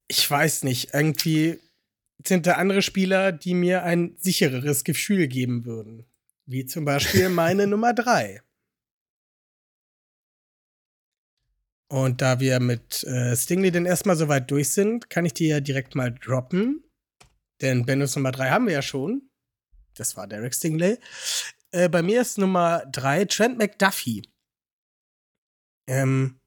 [0.09, 1.59] Ich weiß nicht, irgendwie
[2.25, 6.05] sind da andere Spieler, die mir ein sichereres Gefühl geben würden.
[6.45, 8.41] Wie zum Beispiel meine Nummer drei.
[11.89, 15.61] Und da wir mit äh, Stingley denn erstmal soweit durch sind, kann ich die ja
[15.61, 16.83] direkt mal droppen.
[17.61, 19.26] Denn Benus Nummer 3 haben wir ja schon.
[19.97, 20.99] Das war Derek Stingley.
[21.71, 24.23] Äh, bei mir ist Nummer 3 Trent McDuffie.
[25.87, 26.39] Ähm,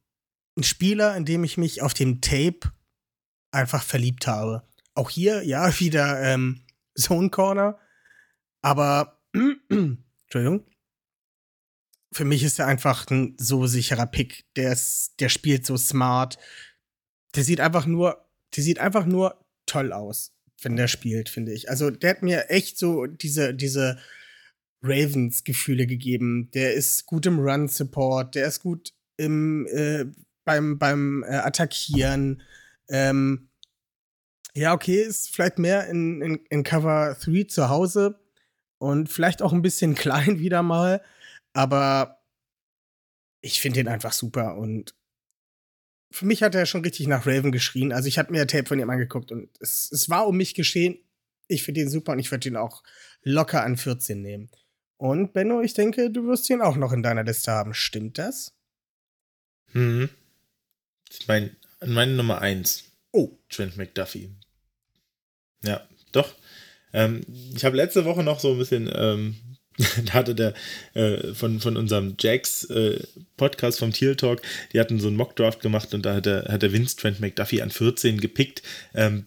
[0.57, 2.73] ein Spieler, in dem ich mich auf dem Tape
[3.51, 4.67] einfach verliebt habe.
[4.95, 6.65] Auch hier, ja, wieder ähm,
[6.99, 7.79] Zone Corner.
[8.63, 9.21] Aber,
[9.69, 10.67] Entschuldigung,
[12.13, 14.45] für mich ist er einfach ein so sicherer Pick.
[14.57, 16.39] Der ist, der spielt so smart.
[17.35, 20.33] Der sieht einfach nur, der sieht einfach nur toll aus,
[20.63, 21.71] wenn der spielt, finde ich.
[21.71, 23.99] Also, der hat mir echt so diese, diese
[24.83, 26.51] Ravens-Gefühle gegeben.
[26.53, 30.07] Der ist gut im Run-Support, der ist gut im, äh,
[30.45, 32.43] beim, beim äh, Attackieren.
[32.89, 33.51] Ähm,
[34.55, 38.21] ja, okay, ist vielleicht mehr in, in, in Cover 3 zu Hause
[38.79, 41.03] und vielleicht auch ein bisschen klein wieder mal.
[41.53, 42.23] Aber
[43.43, 44.95] ich finde ihn einfach super und
[46.11, 47.93] für mich hat er schon richtig nach Raven geschrien.
[47.93, 50.99] Also ich habe mir Tape von ihm angeguckt und es, es war um mich geschehen.
[51.47, 52.83] Ich finde ihn super und ich würde ihn auch
[53.23, 54.51] locker an 14 nehmen.
[54.97, 57.75] Und Benno, ich denke, du wirst ihn auch noch in deiner Liste haben.
[57.75, 58.53] Stimmt das?
[59.73, 60.11] Mhm.
[61.11, 62.85] Ich meine, meine Nummer 1.
[63.13, 63.31] Oh.
[63.49, 64.31] Trent McDuffie.
[65.65, 66.35] Ja, doch.
[66.93, 67.25] Ähm,
[67.55, 69.37] ich habe letzte Woche noch so ein bisschen ähm,
[70.07, 70.55] da hatte der
[70.95, 73.01] äh, von, von unserem Jax äh,
[73.37, 74.43] Podcast vom Teal Talk,
[74.73, 77.63] die hatten so einen Mockdraft gemacht und da hat der, hat der Vince Trent McDuffie
[77.63, 78.63] an 14 gepickt.
[78.95, 79.25] Ähm,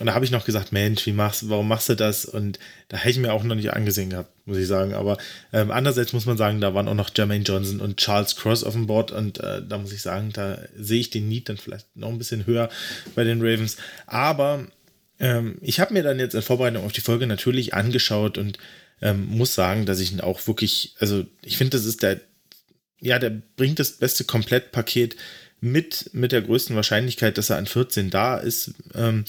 [0.00, 2.24] und da habe ich noch gesagt, Mensch, wie machst, warum machst du das?
[2.24, 2.58] Und
[2.88, 4.94] da hätte ich mir auch noch nicht angesehen gehabt, muss ich sagen.
[4.94, 5.16] Aber
[5.52, 8.72] ähm, andererseits muss man sagen, da waren auch noch Jermaine Johnson und Charles Cross auf
[8.72, 9.12] dem Board.
[9.12, 12.18] Und äh, da muss ich sagen, da sehe ich den Need dann vielleicht noch ein
[12.18, 12.68] bisschen höher
[13.14, 13.76] bei den Ravens.
[14.06, 14.66] Aber
[15.20, 18.58] ähm, ich habe mir dann jetzt in Vorbereitung auf die Folge natürlich angeschaut und
[19.00, 22.20] ähm, muss sagen, dass ich ihn auch wirklich, also ich finde, das ist der,
[23.00, 25.16] ja, der bringt das beste Komplettpaket
[25.60, 28.72] mit, mit der größten Wahrscheinlichkeit, dass er an 14 da ist.
[28.94, 29.24] Ähm,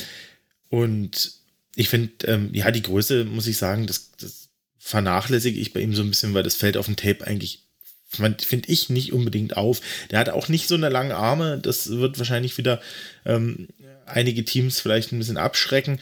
[0.69, 1.33] und
[1.75, 4.49] ich finde, ähm, ja, die Größe, muss ich sagen, das, das
[4.79, 7.63] vernachlässige ich bei ihm so ein bisschen, weil das fällt auf dem Tape eigentlich
[8.13, 9.79] finde ich nicht unbedingt auf.
[10.09, 11.59] Der hat auch nicht so eine lange Arme.
[11.59, 12.81] Das wird wahrscheinlich wieder
[13.25, 13.69] ähm,
[14.05, 15.99] einige Teams vielleicht ein bisschen abschrecken.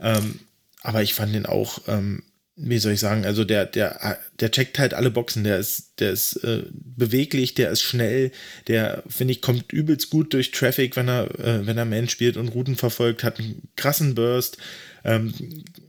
[0.00, 0.40] Ähm,
[0.82, 2.22] aber ich fand den auch ähm,
[2.56, 6.12] wie soll ich sagen, also der, der, der checkt halt alle Boxen, der ist, der
[6.12, 8.30] ist äh, beweglich, der ist schnell,
[8.68, 12.36] der, finde ich, kommt übelst gut durch Traffic, wenn er, äh, wenn er Man spielt
[12.36, 14.58] und Routen verfolgt, hat einen krassen Burst,
[15.04, 15.34] ähm,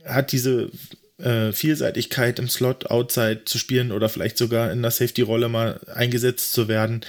[0.05, 0.71] hat diese
[1.19, 6.53] äh, Vielseitigkeit im Slot Outside zu spielen oder vielleicht sogar in der Safety-Rolle mal eingesetzt
[6.53, 7.01] zu werden.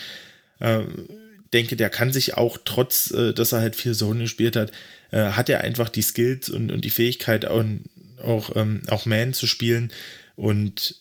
[0.60, 1.08] Ähm,
[1.52, 4.70] denke, der kann sich auch, trotz äh, dass er halt viel Zone gespielt hat,
[5.10, 7.84] äh, hat er einfach die Skills und, und die Fähigkeit, und
[8.22, 9.93] auch, ähm, auch Man zu spielen.
[10.36, 10.97] Und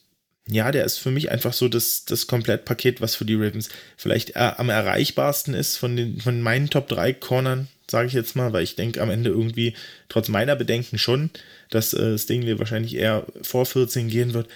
[0.47, 4.31] ja, der ist für mich einfach so das, das Komplettpaket, was für die Ravens vielleicht
[4.31, 8.53] äh, am erreichbarsten ist von, den, von meinen Top 3 Cornern, sage ich jetzt mal,
[8.53, 9.73] weil ich denke am Ende irgendwie,
[10.07, 11.31] trotz meiner Bedenken schon,
[11.71, 14.47] dass äh, Stingley wahrscheinlich eher vor 14 gehen wird.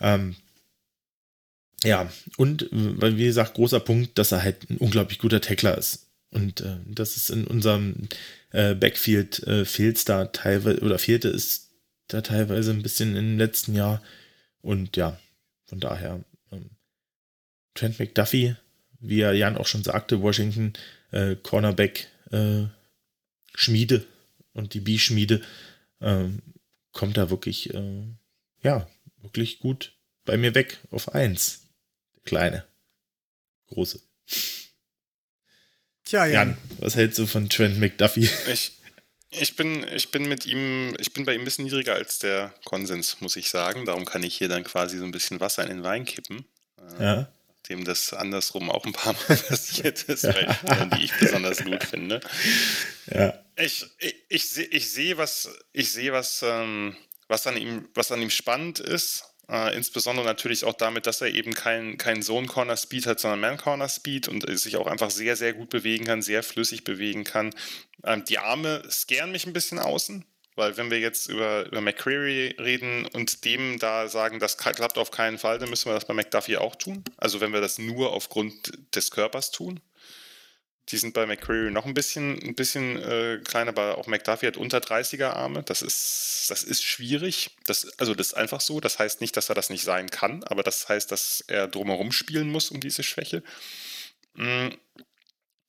[0.00, 0.36] Ähm,
[1.84, 6.06] ja, und weil wie gesagt, großer Punkt, dass er halt ein unglaublich guter Tackler ist.
[6.30, 8.08] Und äh, das ist in unserem
[8.50, 11.63] äh, Backfield äh, fehlt da teilweise oder fehlte es
[12.08, 14.02] da teilweise ein bisschen im letzten Jahr.
[14.60, 15.18] Und ja,
[15.66, 16.70] von daher, ähm,
[17.74, 18.56] Trent McDuffie,
[19.00, 20.72] wie ja Jan auch schon sagte, Washington,
[21.10, 22.64] äh, Cornerback, äh,
[23.54, 24.06] Schmiede
[24.52, 25.42] und die B-Schmiede,
[26.00, 26.40] ähm,
[26.92, 28.04] kommt da wirklich, äh,
[28.62, 29.92] ja, wirklich gut
[30.24, 31.66] bei mir weg auf eins.
[32.24, 32.64] Kleine.
[33.66, 34.00] Große.
[36.04, 36.50] Tja, Jan.
[36.50, 38.28] Jan, was hältst du von Trent McDuffie?
[38.52, 38.72] Ich,
[39.40, 42.54] ich bin, ich bin mit ihm, ich bin bei ihm ein bisschen niedriger als der
[42.64, 43.84] Konsens, muss ich sagen.
[43.84, 46.44] Darum kann ich hier dann quasi so ein bisschen Wasser in den Wein kippen.
[46.98, 47.28] Äh, ja.
[47.48, 51.84] Nachdem das andersrum auch ein paar Mal passiert ist, weil ich, die ich besonders gut
[51.84, 52.20] finde.
[53.12, 53.38] Ja.
[53.56, 56.96] Ich, ich, ich sehe, ich seh, was, ich sehe, was, ähm,
[57.28, 59.24] was an ihm, was an ihm spannend ist.
[59.46, 64.58] Uh, insbesondere natürlich auch damit, dass er eben keinen kein Zone-Corner-Speed hat, sondern Man-Corner-Speed und
[64.58, 67.54] sich auch einfach sehr, sehr gut bewegen kann, sehr flüssig bewegen kann.
[68.04, 70.24] Ähm, die Arme scannen mich ein bisschen außen,
[70.56, 75.10] weil wenn wir jetzt über, über McCreary reden und dem da sagen, das klappt auf
[75.10, 77.04] keinen Fall, dann müssen wir das bei McDuffie auch tun.
[77.18, 79.80] Also wenn wir das nur aufgrund des Körpers tun.
[80.90, 84.56] Die sind bei McCreary noch ein bisschen, ein bisschen äh, kleiner, aber auch McDuffie hat
[84.56, 85.62] unter 30er Arme.
[85.62, 87.56] Das ist, das ist schwierig.
[87.64, 88.80] Das, also das ist einfach so.
[88.80, 92.12] Das heißt nicht, dass er das nicht sein kann, aber das heißt, dass er drumherum
[92.12, 93.42] spielen muss um diese Schwäche.
[94.34, 94.76] Mhm.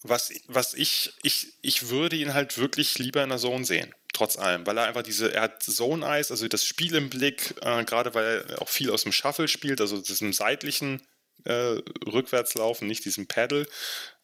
[0.01, 4.37] Was, was ich, ich, ich würde ihn halt wirklich lieber in der Zone sehen trotz
[4.37, 7.83] allem, weil er einfach diese, er hat Zone Eyes, also das Spiel im Blick, äh,
[7.83, 11.01] gerade weil er auch viel aus dem Shuffle spielt, also diesem seitlichen
[11.45, 13.65] äh, Rückwärtslaufen, nicht diesem Paddle,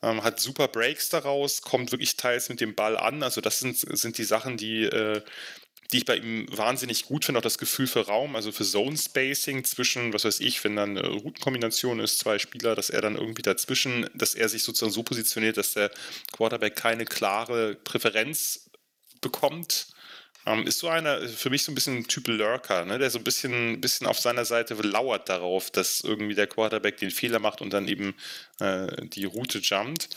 [0.02, 3.78] ähm, hat super Breaks daraus, kommt wirklich teils mit dem Ball an, also das sind,
[3.78, 5.22] sind die Sachen, die, äh,
[5.92, 8.98] die ich bei ihm wahnsinnig gut finde, auch das Gefühl für Raum, also für Zone
[8.98, 13.18] Spacing zwischen, was weiß ich, wenn dann eine Routenkombination ist, zwei Spieler, dass er dann
[13.18, 15.92] irgendwie dazwischen, dass er sich sozusagen so positioniert, dass der
[16.32, 18.70] Quarterback keine klare Präferenz
[19.20, 19.88] bekommt.
[20.46, 23.20] Ähm, ist so einer, für mich so ein bisschen ein Typ Lurker, ne, der so
[23.20, 27.62] ein bisschen, bisschen auf seiner Seite lauert darauf, dass irgendwie der Quarterback den Fehler macht
[27.62, 28.16] und dann eben
[28.60, 30.10] äh, die Route jumpt.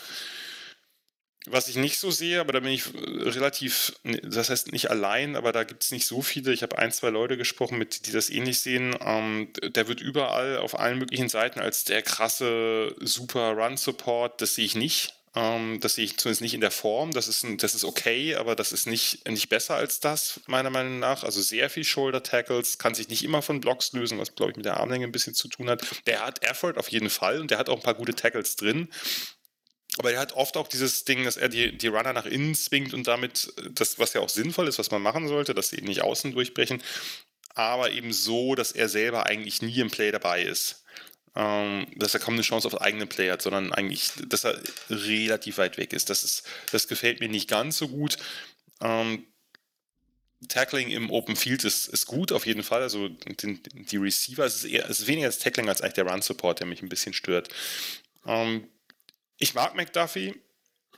[1.47, 3.93] Was ich nicht so sehe, aber da bin ich relativ,
[4.23, 6.51] das heißt nicht allein, aber da gibt es nicht so viele.
[6.51, 8.95] Ich habe ein, zwei Leute gesprochen, mit, die das ähnlich sehen.
[8.99, 14.55] Ähm, der wird überall auf allen möglichen Seiten als der krasse Super Run Support, das
[14.55, 15.14] sehe ich nicht.
[15.35, 17.11] Ähm, das sehe ich zumindest nicht in der Form.
[17.11, 20.69] Das ist, ein, das ist okay, aber das ist nicht, nicht besser als das, meiner
[20.69, 21.23] Meinung nach.
[21.23, 24.57] Also sehr viel Shoulder Tackles, kann sich nicht immer von Blocks lösen, was, glaube ich,
[24.57, 25.85] mit der Armlänge ein bisschen zu tun hat.
[26.07, 28.87] Der hat Effort auf jeden Fall und der hat auch ein paar gute Tackles drin.
[29.97, 32.93] Aber er hat oft auch dieses Ding, dass er die, die Runner nach innen zwingt
[32.93, 35.87] und damit das, was ja auch sinnvoll ist, was man machen sollte, dass sie eben
[35.87, 36.83] nicht außen durchbrechen,
[37.53, 40.84] aber eben so, dass er selber eigentlich nie im Play dabei ist
[41.35, 45.57] ähm, dass er kaum eine Chance auf eigene Play hat, sondern eigentlich, dass er relativ
[45.57, 46.09] weit weg ist.
[46.09, 48.17] Das, ist, das gefällt mir nicht ganz so gut.
[48.81, 49.25] Ähm,
[50.47, 52.81] Tackling im Open Field ist, ist gut, auf jeden Fall.
[52.81, 56.07] Also den, die Receiver, es ist, eher, es ist weniger das Tackling als eigentlich der
[56.07, 57.49] Run Support, der mich ein bisschen stört.
[58.25, 58.67] Ähm,
[59.37, 60.35] ich mag McDuffie,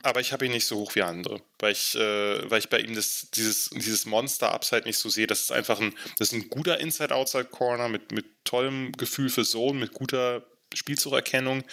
[0.02, 2.80] aber ich habe ihn nicht so hoch wie andere, weil ich, äh, weil ich bei
[2.80, 5.26] ihm das, dieses, dieses Monster-Upside nicht so sehe.
[5.26, 9.78] Das ist einfach ein, das ist ein guter Inside-Outside-Corner mit, mit tollem Gefühl für Zone,
[9.78, 11.64] mit guter Spielzugerkennung.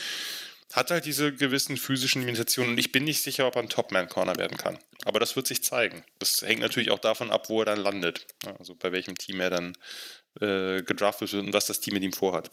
[0.74, 4.36] Hat halt diese gewissen physischen Limitationen und ich bin nicht sicher, ob er ein Top-Man-Corner
[4.38, 4.78] werden kann.
[5.06, 6.04] Aber das wird sich zeigen.
[6.20, 8.28] Das hängt natürlich auch davon ab, wo er dann landet.
[8.60, 9.78] Also bei welchem Team er dann
[10.42, 12.50] äh, gedraftet wird und was das Team mit ihm vorhat.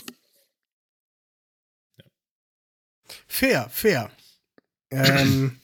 [3.26, 4.10] Fair, fair.
[4.92, 5.60] Ähm,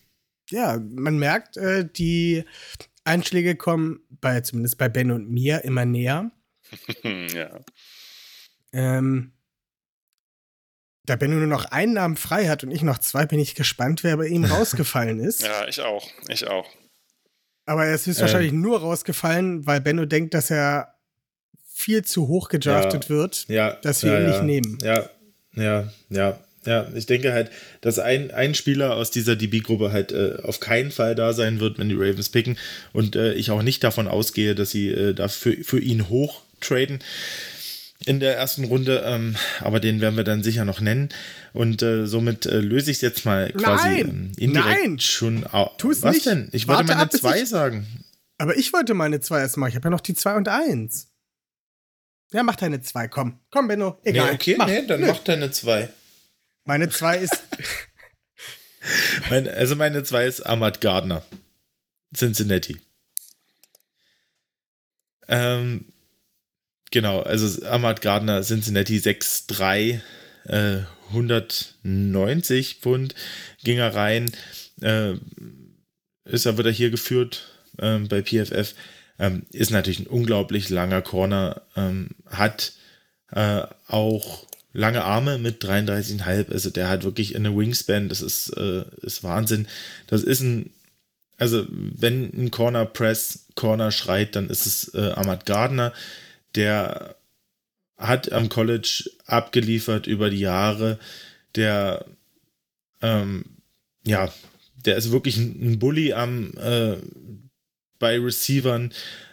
[0.50, 2.44] ja, man merkt, äh, die
[3.04, 6.30] Einschläge kommen bei, zumindest bei Ben und mir, immer näher.
[7.02, 7.60] ja.
[8.72, 9.32] Ähm,
[11.04, 14.04] da Benno nur noch einen Namen frei hat und ich noch zwei, bin ich gespannt,
[14.04, 15.42] wer bei ihm rausgefallen ist.
[15.42, 16.08] Ja, ich auch.
[16.28, 16.68] Ich auch.
[17.64, 18.60] Aber er ist höchstwahrscheinlich ähm.
[18.60, 20.94] nur rausgefallen, weil Benno denkt, dass er
[21.66, 24.78] viel zu hoch gedraftet ja, wird, ja, dass wir ja, ihn nicht nehmen.
[24.82, 25.08] Ja,
[25.54, 26.38] ja, ja.
[26.68, 27.50] Ja, ich denke halt,
[27.80, 31.78] dass ein, ein Spieler aus dieser DB-Gruppe halt äh, auf keinen Fall da sein wird,
[31.78, 32.58] wenn die Ravens picken.
[32.92, 36.98] Und äh, ich auch nicht davon ausgehe, dass sie äh, dafür für ihn hoch traden
[38.04, 41.08] in der ersten Runde, ähm, aber den werden wir dann sicher noch nennen.
[41.54, 45.44] Und äh, somit äh, löse ich es jetzt mal quasi nein, ähm, indirekt nein, schon
[45.46, 45.72] aus.
[46.02, 46.26] Was nicht.
[46.26, 46.48] denn?
[46.52, 47.86] Ich Warte wollte meine ab, zwei ich- sagen.
[48.36, 49.68] Aber ich wollte meine zwei erst mal.
[49.68, 51.08] Ich habe ja noch die zwei und eins.
[52.32, 53.38] Ja, mach deine zwei, komm.
[53.50, 53.98] Komm, Benno.
[54.04, 54.26] Egal.
[54.28, 54.66] nee, okay, mach.
[54.66, 55.06] nee, dann Nö.
[55.06, 55.88] mach deine zwei.
[56.68, 57.44] Meine zwei ist.
[59.30, 61.24] Mein, also meine zwei ist Ahmad Gardner.
[62.14, 62.76] Cincinnati.
[65.28, 65.86] Ähm,
[66.90, 70.00] genau, also Ahmad Gardner, Cincinnati 6'3,
[70.44, 73.14] äh, 190 Pfund
[73.64, 74.30] ging er rein.
[74.82, 75.14] Äh,
[76.24, 78.74] ist er wieder hier geführt ähm, bei PFF.
[79.18, 81.62] Ähm, ist natürlich ein unglaublich langer Corner.
[81.76, 82.74] Ähm, hat
[83.32, 86.52] äh, auch lange Arme mit 33,5.
[86.52, 88.08] Also der hat wirklich eine Wingspan.
[88.08, 89.66] Das ist, äh, ist Wahnsinn.
[90.06, 90.70] Das ist ein,
[91.36, 95.92] also wenn ein Corner Press Corner schreit, dann ist es äh, Ahmad Gardner.
[96.54, 97.16] Der
[97.96, 100.98] hat am College abgeliefert über die Jahre.
[101.56, 102.04] Der,
[103.02, 103.44] ähm,
[104.04, 104.32] ja,
[104.84, 106.96] der ist wirklich ein, ein Bully am, äh,
[107.98, 108.92] bei Receivern.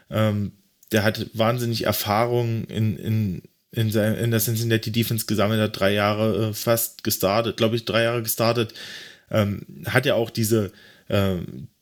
[0.09, 0.53] Ähm,
[0.91, 3.41] der hat wahnsinnig Erfahrung in, in,
[3.75, 7.85] in, sein, in der Cincinnati Defense gesammelt, hat drei Jahre äh, fast gestartet, glaube ich,
[7.85, 8.73] drei Jahre gestartet.
[9.29, 10.71] Ähm, hat ja auch diese,
[11.07, 11.37] äh,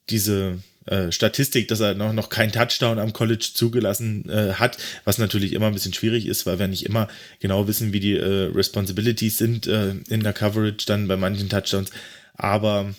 [0.10, 5.18] diese äh, Statistik, dass er noch, noch keinen Touchdown am College zugelassen äh, hat, was
[5.18, 7.08] natürlich immer ein bisschen schwierig ist, weil wir nicht immer
[7.40, 11.92] genau wissen, wie die äh, Responsibilities sind äh, in der Coverage dann bei manchen Touchdowns.
[12.34, 12.94] Aber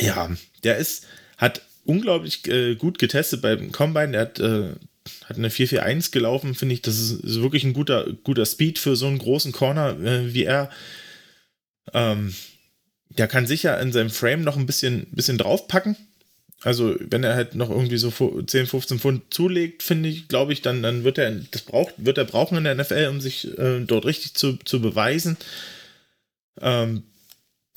[0.00, 0.30] ja,
[0.64, 1.06] der ist,
[1.36, 4.12] hat unglaublich äh, gut getestet beim Combine.
[4.12, 4.74] Der hat, äh,
[5.24, 6.82] hat eine 4-4-1 gelaufen, finde ich.
[6.82, 10.44] Das ist, ist wirklich ein guter, guter Speed für so einen großen Corner äh, wie
[10.44, 10.70] er.
[11.92, 12.34] Ähm,
[13.08, 15.96] der kann sicher in seinem Frame noch ein bisschen, bisschen draufpacken.
[16.62, 20.60] Also, wenn er halt noch irgendwie so 10, 15 Pfund zulegt, finde ich, glaube ich,
[20.60, 23.80] dann, dann wird er das braucht, wird er brauchen in der NFL, um sich äh,
[23.80, 25.38] dort richtig zu, zu beweisen.
[26.60, 27.04] Ähm,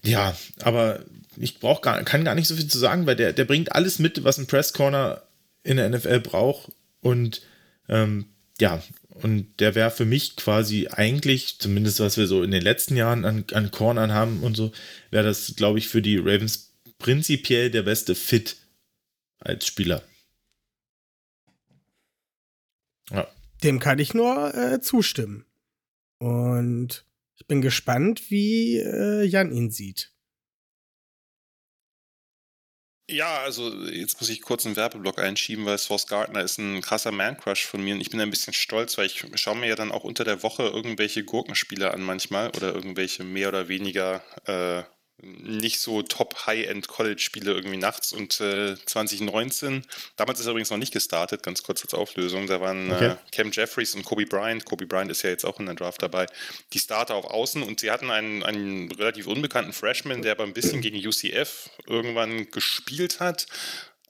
[0.03, 0.99] ja, aber
[1.37, 3.99] ich brauch gar, kann gar nicht so viel zu sagen, weil der, der bringt alles
[3.99, 5.21] mit, was ein Press Corner
[5.63, 6.71] in der NFL braucht.
[7.03, 7.41] Und
[7.89, 8.25] ähm,
[8.59, 12.95] ja, und der wäre für mich quasi eigentlich, zumindest was wir so in den letzten
[12.95, 14.71] Jahren an, an Cornern haben und so,
[15.11, 18.57] wäre das, glaube ich, für die Ravens prinzipiell der beste Fit
[19.39, 20.01] als Spieler.
[23.11, 23.27] Ja.
[23.63, 25.45] Dem kann ich nur äh, zustimmen.
[26.19, 27.05] Und
[27.35, 30.12] ich bin gespannt, wie äh, Jan ihn sieht.
[33.13, 37.11] Ja, also jetzt muss ich kurz einen Werbeblock einschieben, weil Source Gardner ist ein krasser
[37.11, 39.91] Man-Crush von mir und ich bin ein bisschen stolz, weil ich schaue mir ja dann
[39.91, 44.81] auch unter der Woche irgendwelche Gurkenspiele an manchmal oder irgendwelche mehr oder weniger äh,
[45.21, 49.85] nicht so Top-High-End-College-Spiele irgendwie nachts und äh, 2019,
[50.15, 53.11] damals ist er übrigens noch nicht gestartet, ganz kurz als Auflösung, da waren okay.
[53.11, 56.01] äh, Cam Jeffries und Kobe Bryant, Kobe Bryant ist ja jetzt auch in der Draft
[56.01, 56.25] dabei,
[56.73, 60.53] die Starter auf Außen und sie hatten einen, einen relativ unbekannten Freshman, der aber ein
[60.53, 63.47] bisschen gegen UCF irgendwann gespielt hat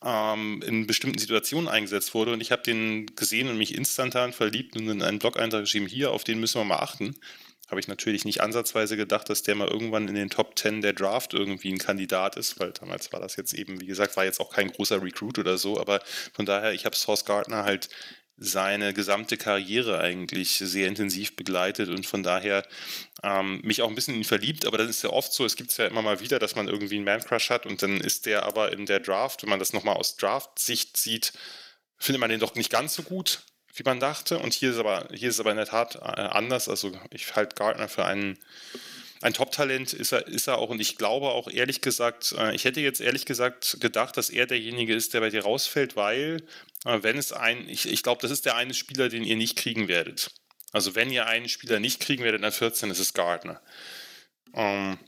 [0.03, 2.33] ähm, in bestimmten Situationen eingesetzt wurde.
[2.33, 6.11] Und ich habe den gesehen und mich instantan verliebt und in einen Blog-Eintrag geschrieben, hier,
[6.11, 7.15] auf den müssen wir mal achten
[7.73, 10.93] habe ich natürlich nicht ansatzweise gedacht, dass der mal irgendwann in den Top 10 der
[10.93, 14.39] Draft irgendwie ein Kandidat ist, weil damals war das jetzt eben, wie gesagt, war jetzt
[14.39, 15.99] auch kein großer Recruit oder so, aber
[16.33, 17.89] von daher, ich habe Source Gardner halt
[18.37, 22.63] seine gesamte Karriere eigentlich sehr intensiv begleitet und von daher
[23.23, 25.55] ähm, mich auch ein bisschen in ihn verliebt, aber das ist ja oft so, es
[25.55, 28.27] gibt es ja immer mal wieder, dass man irgendwie einen Man-Crush hat und dann ist
[28.27, 31.33] der aber in der Draft, wenn man das nochmal aus Draft-Sicht sieht,
[31.97, 33.41] findet man den doch nicht ganz so gut
[33.73, 34.39] wie man dachte.
[34.39, 36.69] Und hier ist aber, hier ist aber in der Tat äh, anders.
[36.69, 38.37] Also ich halte Gardner für einen,
[39.21, 40.69] ein Top-Talent ist er, ist er auch.
[40.69, 44.45] Und ich glaube auch ehrlich gesagt, äh, ich hätte jetzt ehrlich gesagt gedacht, dass er
[44.45, 46.43] derjenige ist, der bei dir rausfällt, weil
[46.85, 49.57] äh, wenn es ein, ich, ich glaube, das ist der eine Spieler, den ihr nicht
[49.57, 50.31] kriegen werdet.
[50.71, 53.61] Also wenn ihr einen Spieler nicht kriegen werdet, dann 14 ist es Gardner.
[54.53, 54.99] Ähm,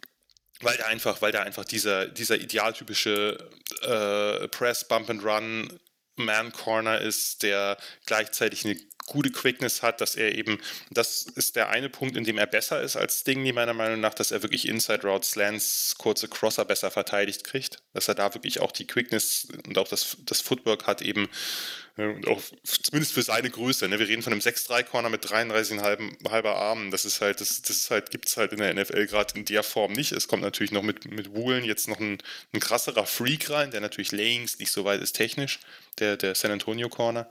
[0.62, 3.38] weil der einfach, weil der einfach dieser, dieser idealtypische
[3.82, 5.80] äh, Press, Bump and Run
[6.16, 10.60] man Corner ist, der gleichzeitig eine gute Quickness hat, dass er eben,
[10.90, 14.14] das ist der eine Punkt, in dem er besser ist als Stingley, meiner Meinung nach,
[14.14, 18.60] dass er wirklich Inside Route Slants, kurze Crosser besser verteidigt kriegt, dass er da wirklich
[18.60, 21.30] auch die Quickness und auch das, das Footwork hat, eben
[21.98, 23.88] und auch zumindest für seine Größe.
[23.88, 24.00] Ne?
[24.00, 26.92] Wir reden von einem 6-3-Corner mit 33,5 halber Armen.
[26.92, 29.46] Das ist halt, das, das ist halt, gibt es halt in der NFL gerade in
[29.46, 30.12] der Form nicht.
[30.12, 32.18] Es kommt natürlich noch mit, mit Woolen jetzt noch ein,
[32.54, 35.60] ein krasserer Freak rein, der natürlich längst nicht so weit ist technisch,
[36.00, 37.30] der, der San Antonio Corner.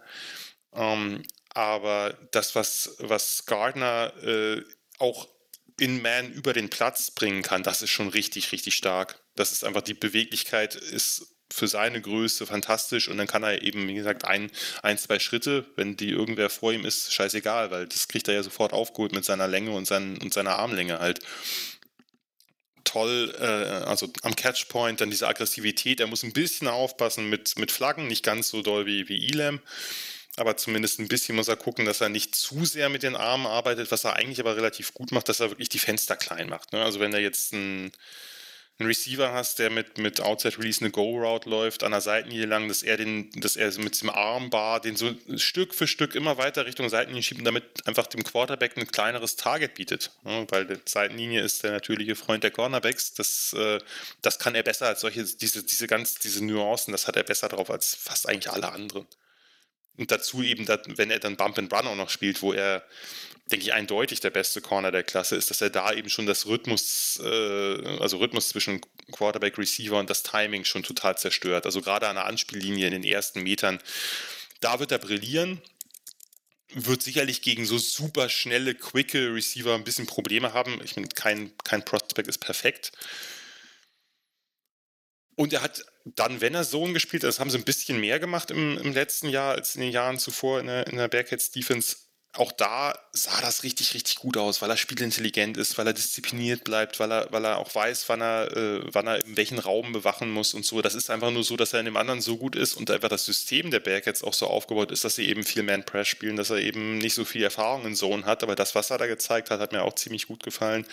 [0.73, 4.63] Ähm, aber das, was, was Gardner äh,
[4.99, 5.29] auch
[5.79, 9.21] in Man über den Platz bringen kann, das ist schon richtig, richtig stark.
[9.35, 13.87] Das ist einfach die Beweglichkeit ist für seine Größe fantastisch und dann kann er eben,
[13.87, 14.51] wie gesagt, ein,
[14.83, 18.43] ein, zwei Schritte, wenn die irgendwer vor ihm ist, scheißegal, weil das kriegt er ja
[18.43, 21.21] sofort aufgeholt mit seiner Länge und, seinen, und seiner Armlänge halt.
[22.83, 27.73] Toll, äh, also am Catchpoint, dann diese Aggressivität, er muss ein bisschen aufpassen mit, mit
[27.73, 29.61] Flaggen, nicht ganz so doll wie, wie Elam
[30.37, 33.47] aber zumindest ein bisschen muss er gucken, dass er nicht zu sehr mit den Armen
[33.47, 36.73] arbeitet, was er eigentlich aber relativ gut macht, dass er wirklich die Fenster klein macht.
[36.73, 36.83] Ne?
[36.83, 37.93] Also wenn er jetzt ein
[38.79, 42.67] einen Receiver hast, der mit, mit Outside Release eine Go-Route läuft, an der Seitenlinie lang,
[42.67, 46.67] dass er den, dass er mit dem Armbar den so Stück für Stück immer weiter
[46.67, 50.11] Richtung Seitenlinie schiebt und damit einfach dem Quarterback ein kleineres Target bietet.
[50.25, 53.15] Weil die Seitenlinie ist der natürliche Freund der Cornerbacks.
[53.15, 53.79] Das, äh,
[54.23, 57.49] das kann er besser als solche, diese, diese ganz, diese Nuancen, das hat er besser
[57.49, 59.07] drauf als fast eigentlich alle anderen.
[59.97, 62.85] Und dazu eben, wenn er dann Bump and Run auch noch spielt, wo er
[63.51, 66.47] denke ich, eindeutig der beste Corner der Klasse ist, dass er da eben schon das
[66.47, 68.81] Rhythmus, äh, also Rhythmus zwischen
[69.13, 71.67] Quarterback, Receiver und das Timing schon total zerstört.
[71.67, 73.81] Also gerade an der Anspiellinie in den ersten Metern,
[74.61, 75.61] da wird er brillieren.
[76.77, 80.81] Wird sicherlich gegen so super schnelle, quicke Receiver ein bisschen Probleme haben.
[80.83, 82.93] Ich meine, kein, kein Prospect ist perfekt.
[85.37, 88.19] Und er hat dann, wenn er Zone gespielt hat, das haben sie ein bisschen mehr
[88.19, 91.51] gemacht im, im letzten Jahr als in den Jahren zuvor in der, in der Bearcats
[91.51, 91.97] Defense,
[92.37, 96.65] auch da sah das richtig, richtig gut aus, weil er spielintelligent ist, weil er diszipliniert
[96.65, 99.93] bleibt, weil er, weil er auch weiß, wann er, äh, wann er in welchen Raum
[99.93, 100.83] bewachen muss und so.
[100.83, 103.09] Das ist einfach nur so, dass er in dem anderen so gut ist und einfach
[103.09, 106.51] das System der Bearcats auch so aufgebaut ist, dass sie eben viel Man-Press spielen, dass
[106.51, 108.43] er eben nicht so viel Erfahrung in Zone hat.
[108.43, 110.87] Aber das, was er da gezeigt hat, hat mir auch ziemlich gut gefallen.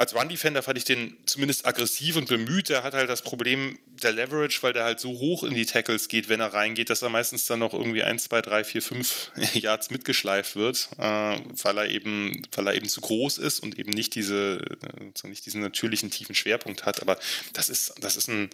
[0.00, 2.70] Als Run-Defender fand ich den zumindest aggressiv und bemüht.
[2.70, 6.08] Der hat halt das Problem der Leverage, weil der halt so hoch in die Tackles
[6.08, 9.32] geht, wenn er reingeht, dass er meistens dann noch irgendwie 1, 2, 3, 4, 5
[9.52, 13.90] Yards mitgeschleift wird, äh, weil, er eben, weil er eben zu groß ist und eben
[13.90, 17.02] nicht, diese, äh, nicht diesen natürlichen tiefen Schwerpunkt hat.
[17.02, 17.18] Aber
[17.52, 18.48] das ist, das ist ein,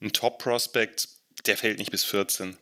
[0.00, 1.08] ein Top-Prospect,
[1.46, 2.58] der fällt nicht bis 14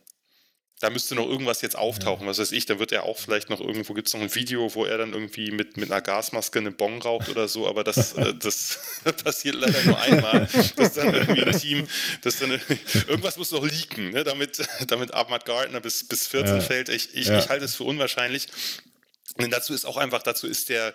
[0.79, 2.29] da müsste noch irgendwas jetzt auftauchen, ja.
[2.29, 4.73] was weiß ich, da wird er auch vielleicht noch irgendwo, gibt es noch ein Video,
[4.75, 8.13] wo er dann irgendwie mit, mit einer Gasmaske eine Bon raucht oder so, aber das,
[8.13, 8.79] äh, das
[9.23, 11.87] passiert leider nur einmal, dass dann irgendwie ein Team,
[12.21, 12.51] dass dann
[13.07, 16.61] irgendwas muss noch leaken, ne, damit, damit Ahmad Gardner bis, bis 14 ja.
[16.61, 16.89] fällt.
[16.89, 17.39] Ich, ich, ja.
[17.39, 18.47] ich halte es für unwahrscheinlich.
[19.35, 20.93] Und dazu ist auch einfach, dazu ist der,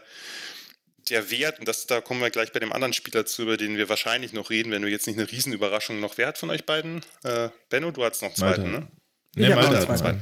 [1.11, 3.77] der Wert, und das, da kommen wir gleich bei dem anderen Spieler zu, über den
[3.77, 6.19] wir wahrscheinlich noch reden, wenn du jetzt nicht eine Riesenüberraschung noch.
[6.19, 7.05] Wer hat von euch beiden?
[7.25, 8.89] Äh, Benno, du hast noch zweiten, ne?
[9.35, 10.19] Nee, ja, Malte hat zwei.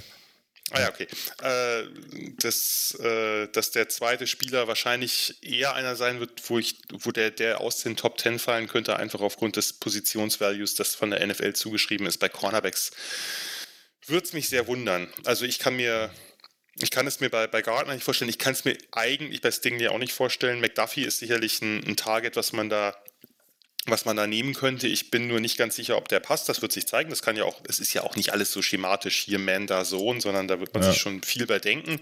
[0.73, 1.09] Ah ja, okay.
[1.43, 1.89] Äh,
[2.39, 7.33] dass, äh, dass der zweite Spieler wahrscheinlich eher einer sein wird, wo ich, wo der,
[7.33, 11.55] der aus den Top Ten fallen könnte, einfach aufgrund des Positionsvalues, das von der NFL
[11.55, 12.19] zugeschrieben ist.
[12.19, 12.93] Bei Cornerbacks
[14.07, 15.09] würde es mich sehr wundern.
[15.25, 16.11] Also ich kann mir,
[16.77, 19.51] ich kann es mir bei, bei Gardner nicht vorstellen, ich kann es mir eigentlich bei
[19.51, 20.61] Stingley auch nicht vorstellen.
[20.61, 22.95] McDuffie ist sicherlich ein, ein Target, was man da
[23.87, 24.87] was man da nehmen könnte.
[24.87, 26.49] Ich bin nur nicht ganz sicher, ob der passt.
[26.49, 27.09] Das wird sich zeigen.
[27.09, 29.87] Das kann ja auch, es ist ja auch nicht alles so schematisch hier Man da
[29.87, 30.93] Sohn, sondern da wird man ja.
[30.93, 31.99] sich schon viel bei denken.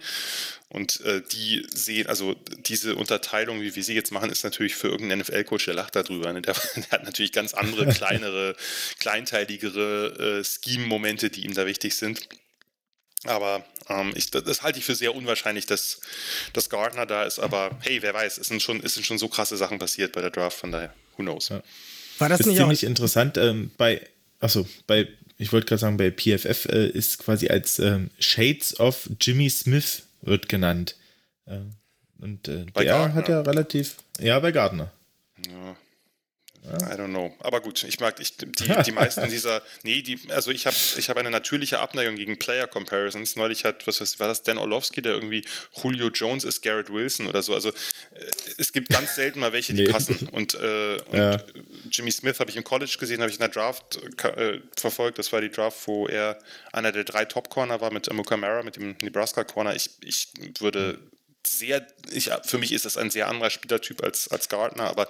[0.69, 2.35] Und äh, die sehen, also
[2.67, 6.33] diese Unterteilung, wie wir sie jetzt machen, ist natürlich für irgendeinen NFL-Coach, der lacht darüber.
[6.33, 6.43] Ne?
[6.43, 8.57] Der, der, hat natürlich ganz andere, kleinere,
[8.99, 12.29] kleinteiligere äh, Scheme-Momente, die ihm da wichtig sind.
[13.25, 16.01] Aber ähm, ich, das, das, halte ich für sehr unwahrscheinlich, dass,
[16.53, 17.39] dass Gardner da ist.
[17.39, 20.21] Aber hey, wer weiß, es sind, schon, es sind schon so krasse Sachen passiert bei
[20.21, 21.49] der Draft, von daher who knows.
[21.51, 21.63] Ja.
[22.19, 24.01] War das, das nicht ziemlich interessant ähm, bei,
[24.41, 29.09] achso, bei, ich wollte gerade sagen, bei PFF äh, ist quasi als ähm, Shades of
[29.21, 30.97] Jimmy Smith wird genannt.
[31.47, 31.75] Ähm,
[32.21, 33.15] und äh, der Gardner.
[33.15, 34.91] hat ja relativ, ja, bei Gardner.
[35.47, 35.77] Ja.
[36.65, 37.35] I don't know.
[37.41, 38.47] Aber gut, ich mag ich, die,
[38.87, 39.63] die meisten dieser.
[39.85, 43.37] Nee, die, also ich habe ich hab eine natürliche Abneigung gegen Player Comparisons.
[43.37, 45.45] Neulich hat, was, was war das, Dan Orlovsky, der irgendwie
[45.83, 47.55] Julio Jones ist Garrett Wilson oder so.
[47.55, 47.73] Also äh,
[48.59, 49.93] es gibt ganz selten mal welche, die nee.
[49.93, 50.29] passen.
[50.31, 51.39] Und, äh, und ja.
[51.91, 55.19] Jimmy Smith habe ich im College gesehen, habe ich in der Draft äh, verfolgt.
[55.19, 56.39] Das war die Draft, wo er
[56.73, 59.75] einer der drei Top-Corner war mit Amukamara, mit dem Nebraska-Corner.
[59.75, 60.29] Ich, ich
[60.61, 60.99] würde
[61.47, 65.09] sehr, ich, für mich ist das ein sehr anderer Spielertyp als, als Gardner, aber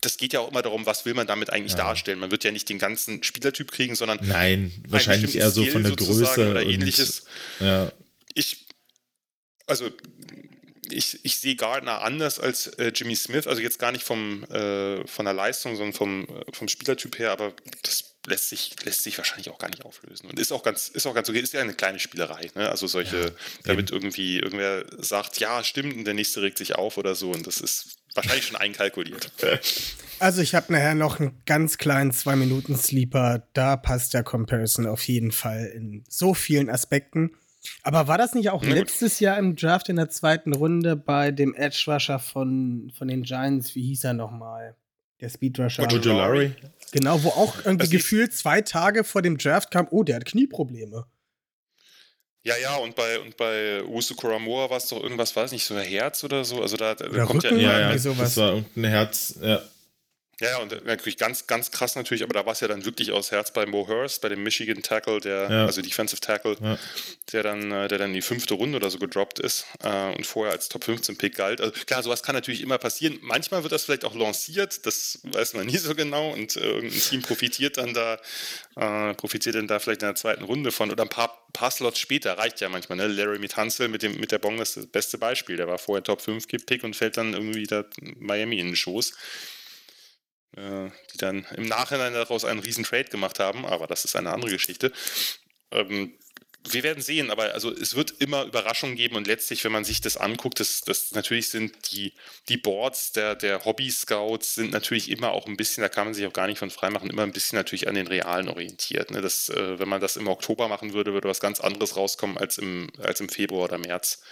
[0.00, 1.78] das geht ja auch immer darum, was will man damit eigentlich ja.
[1.78, 2.18] darstellen.
[2.18, 4.18] Man wird ja nicht den ganzen Spielertyp kriegen, sondern.
[4.22, 7.24] Nein, wahrscheinlich eher so von der Größe oder ähnliches.
[7.60, 7.92] Ja.
[8.34, 8.66] Ich,
[9.66, 9.90] also,
[10.90, 15.06] ich, ich sehe Gardner anders als äh, Jimmy Smith, also jetzt gar nicht vom, äh,
[15.06, 19.16] von der Leistung, sondern vom, äh, vom Spielertyp her, aber das lässt sich, lässt sich
[19.18, 20.28] wahrscheinlich auch gar nicht auflösen.
[20.28, 22.50] Und ist auch ganz, ist auch ganz okay, ist ja eine kleine Spielerei.
[22.54, 22.68] Ne?
[22.68, 23.30] Also solche, ja,
[23.64, 27.30] damit irgendwie irgendwer sagt, ja, stimmt, und der nächste regt sich auf oder so.
[27.30, 29.30] Und das ist wahrscheinlich schon einkalkuliert.
[30.18, 33.46] Also ich habe nachher noch einen ganz kleinen Zwei-Minuten-Sleeper.
[33.52, 37.32] Da passt der Comparison auf jeden Fall in so vielen Aspekten.
[37.82, 41.54] Aber war das nicht auch letztes Jahr im Draft in der zweiten Runde bei dem
[41.54, 43.74] Edge Rusher von, von den Giants?
[43.74, 44.76] Wie hieß er nochmal?
[45.20, 45.82] Der Speed Rusher.
[46.92, 50.26] Genau, wo auch irgendwie also gefühlt zwei Tage vor dem Draft kam, oh, der hat
[50.26, 51.06] Knieprobleme.
[52.46, 55.74] Ja, ja, und bei, und bei Usu Koramoa war es doch irgendwas, weiß nicht, so
[55.74, 56.62] ein Herz oder so.
[56.62, 58.18] Also da, da kommt Rücken, ja, ja, ja, sowas.
[58.18, 59.60] Das war irgendein Herz, ja.
[60.38, 63.30] Ja, und natürlich ganz, ganz krass natürlich, aber da war es ja dann wirklich aus
[63.30, 65.64] Herz bei Mo Hurst, bei dem Michigan Tackle, der, ja.
[65.64, 66.78] also Defensive Tackle, ja.
[67.32, 70.26] der dann, äh, der dann in die fünfte Runde oder so gedroppt ist äh, und
[70.26, 71.62] vorher als Top 15 Pick galt.
[71.62, 73.18] Also klar, sowas kann natürlich immer passieren.
[73.22, 77.00] Manchmal wird das vielleicht auch lanciert, das weiß man nie so genau und äh, irgendein
[77.00, 78.20] Team profitiert dann da,
[78.76, 81.98] äh, profitiert dann da vielleicht in der zweiten Runde von oder ein paar, paar Slots
[81.98, 83.06] später, reicht ja manchmal, ne?
[83.06, 85.56] Larry Mitanzel mit dem, mit der Bong ist das beste Beispiel.
[85.56, 87.86] Der war vorher Top 5 Pick und fällt dann irgendwie da
[88.18, 89.14] Miami in den Schoß.
[90.56, 94.32] Äh, die dann im Nachhinein daraus einen riesen Trade gemacht haben, aber das ist eine
[94.32, 94.90] andere Geschichte.
[95.70, 96.14] Ähm,
[96.72, 100.00] wir werden sehen, aber also es wird immer Überraschungen geben und letztlich, wenn man sich
[100.00, 102.12] das anguckt, das, das natürlich sind die,
[102.48, 106.26] die Boards der, der Hobby-Scouts sind natürlich immer auch ein bisschen, da kann man sich
[106.26, 109.10] auch gar nicht von freimachen, immer ein bisschen natürlich an den Realen orientiert.
[109.10, 109.20] Ne?
[109.20, 112.58] Das, äh, wenn man das im Oktober machen würde, würde was ganz anderes rauskommen als
[112.58, 114.22] im, als im Februar oder März.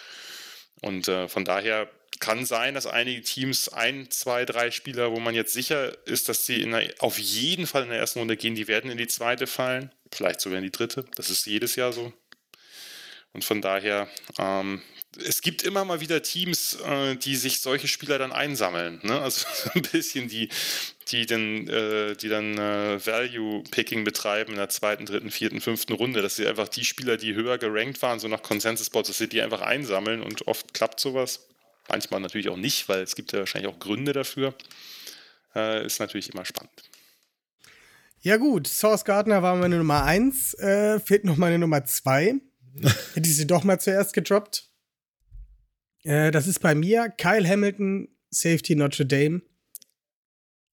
[0.83, 1.89] Und äh, von daher
[2.21, 6.47] kann sein, dass einige Teams ein, zwei, drei Spieler, wo man jetzt sicher ist, dass
[6.47, 9.47] sie der, auf jeden Fall in der ersten Runde gehen, die werden in die zweite
[9.47, 11.05] fallen, vielleicht sogar in die dritte.
[11.17, 12.13] Das ist jedes Jahr so.
[13.33, 14.83] Und von daher, ähm,
[15.17, 19.01] es gibt immer mal wieder Teams, äh, die sich solche Spieler dann einsammeln.
[19.03, 19.21] Ne?
[19.21, 20.49] Also so ein bisschen die,
[21.09, 26.23] die dann, äh, die dann äh, Value-Picking betreiben in der zweiten, dritten, vierten, fünften Runde,
[26.23, 29.43] dass sie einfach die Spieler, die höher gerankt waren, so nach Consensus-Boards, dass sie die
[29.43, 31.47] einfach einsammeln und oft klappt sowas.
[31.89, 34.55] manchmal natürlich auch nicht, weil es gibt ja wahrscheinlich auch Gründe dafür.
[35.55, 36.83] Äh, ist natürlich immer spannend.
[38.21, 42.37] Ja gut, Source Gardner war meine Nummer 1, äh, fehlt noch meine Nummer 2.
[43.15, 44.71] Hätte ich sie doch mal zuerst gedroppt.
[46.05, 49.43] Äh, das ist bei mir Kyle Hamilton, Safety Notre Dame.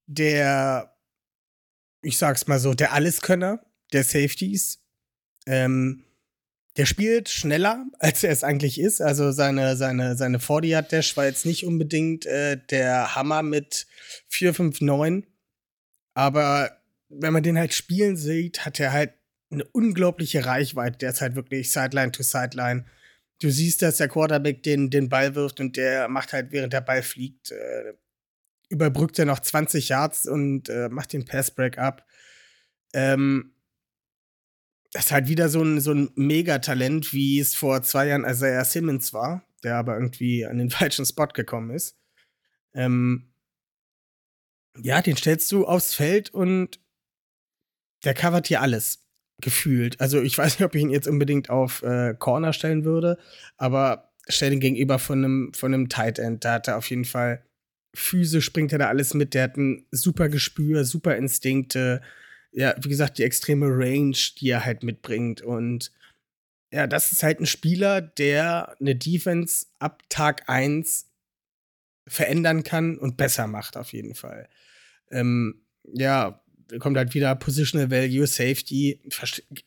[0.06, 0.96] Der,
[2.02, 4.80] ich sag's mal so, der Alleskönner der Safeties.
[5.46, 6.04] Ähm,
[6.76, 9.00] der spielt schneller, als er es eigentlich ist.
[9.00, 13.86] Also seine, seine, seine 40-Yard-Dash war jetzt nicht unbedingt äh, der Hammer mit
[14.30, 15.24] 4,59.
[16.14, 16.76] Aber
[17.08, 19.12] wenn man den halt spielen sieht, hat er halt
[19.50, 20.98] eine unglaubliche Reichweite.
[20.98, 22.84] Der ist halt wirklich Sideline to Sideline.
[23.40, 26.82] Du siehst, dass der Quarterback den, den Ball wirft und der macht halt, während der
[26.82, 27.94] Ball fliegt, äh,
[28.68, 32.06] überbrückt er noch 20 Yards und äh, macht den Passbreak ab.
[32.92, 33.54] Ähm,
[34.92, 38.64] das ist halt wieder so ein, so ein Megatalent, wie es vor zwei Jahren Isaiah
[38.64, 41.96] Simmons war, der aber irgendwie an den falschen Spot gekommen ist.
[42.74, 43.32] Ähm,
[44.78, 46.80] ja, den stellst du aufs Feld und
[48.04, 49.06] der covert hier alles.
[49.40, 50.00] Gefühlt.
[50.00, 53.18] Also ich weiß nicht, ob ich ihn jetzt unbedingt auf äh, Corner stellen würde,
[53.56, 56.44] aber stell ihn gegenüber von einem, von einem Tight End.
[56.44, 57.42] Da hat er auf jeden Fall
[57.94, 59.34] physisch bringt er da alles mit.
[59.34, 62.00] Der hat ein super Gespür, super Instinkte.
[62.52, 65.42] Ja, wie gesagt, die extreme Range, die er halt mitbringt.
[65.42, 65.92] Und
[66.72, 71.08] ja, das ist halt ein Spieler, der eine Defense ab Tag 1
[72.06, 74.48] verändern kann und besser macht, auf jeden Fall.
[75.10, 76.39] Ähm, ja,
[76.78, 79.00] kommt halt wieder Positional Value, Safety.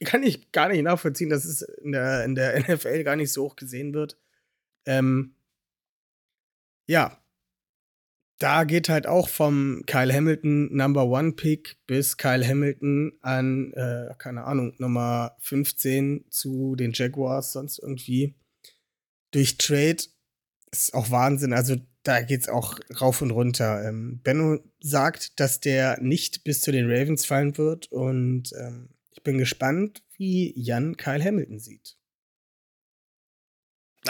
[0.03, 3.43] Kann ich gar nicht nachvollziehen, dass es in der, in der NFL gar nicht so
[3.43, 4.17] hoch gesehen wird.
[4.85, 5.35] Ähm,
[6.88, 7.23] ja,
[8.39, 14.13] da geht halt auch vom Kyle Hamilton Number One Pick bis Kyle Hamilton an, äh,
[14.17, 18.35] keine Ahnung, Nummer 15 zu den Jaguars, sonst irgendwie.
[19.31, 20.03] Durch Trade
[20.71, 21.53] ist auch Wahnsinn.
[21.53, 23.84] Also da geht's auch rauf und runter.
[23.88, 29.23] Ähm, Benno sagt, dass der nicht bis zu den Ravens fallen wird und ähm, ich
[29.23, 31.95] bin gespannt, wie Jan Kyle Hamilton sieht.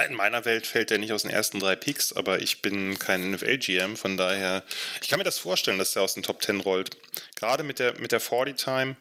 [0.07, 3.29] In meiner Welt fällt er nicht aus den ersten drei Picks, aber ich bin kein
[3.29, 4.63] NFL-GM, von daher,
[5.01, 6.97] ich kann mir das vorstellen, dass er aus den Top 10 rollt.
[7.35, 8.95] Gerade mit der, mit der 40-Time,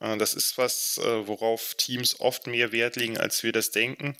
[0.00, 4.16] äh, das ist was, äh, worauf Teams oft mehr Wert legen, als wir das denken.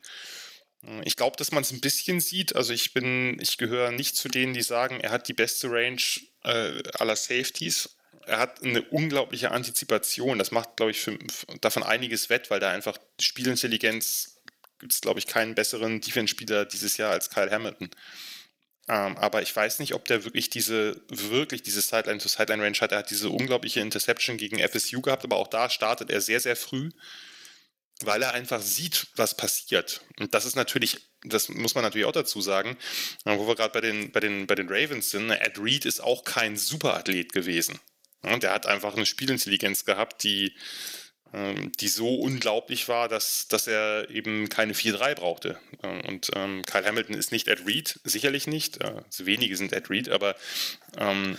[1.04, 2.56] Ich glaube, dass man es ein bisschen sieht.
[2.56, 6.00] Also ich bin, ich gehöre nicht zu denen, die sagen, er hat die beste Range
[6.44, 7.96] äh, aller Safeties.
[8.26, 10.38] Er hat eine unglaubliche Antizipation.
[10.38, 11.18] Das macht, glaube ich, für,
[11.60, 14.40] davon einiges wett, weil da einfach Spielintelligenz
[14.78, 17.90] gibt es, glaube ich, keinen besseren Defense-Spieler dieses Jahr als Kyle Hamilton.
[18.88, 22.92] Ähm, aber ich weiß nicht, ob der wirklich diese, wirklich diese Sideline-to-Sideline-Range hat.
[22.92, 26.56] Er hat diese unglaubliche Interception gegen FSU gehabt, aber auch da startet er sehr, sehr
[26.56, 26.88] früh
[28.04, 30.00] weil er einfach sieht, was passiert.
[30.18, 32.76] Und das ist natürlich, das muss man natürlich auch dazu sagen,
[33.24, 35.84] äh, wo wir gerade bei den, bei, den, bei den Ravens sind, ne, Ed Reed
[35.84, 37.78] ist auch kein Superathlet gewesen.
[38.22, 40.54] Der hat einfach eine Spielintelligenz gehabt, die,
[41.32, 45.58] ähm, die so unglaublich war, dass, dass er eben keine 4-3 brauchte.
[45.82, 48.82] Äh, und ähm, Kyle Hamilton ist nicht Ed Reed, sicherlich nicht.
[48.82, 50.36] Also wenige sind Ed Reed, aber
[50.98, 51.38] ähm,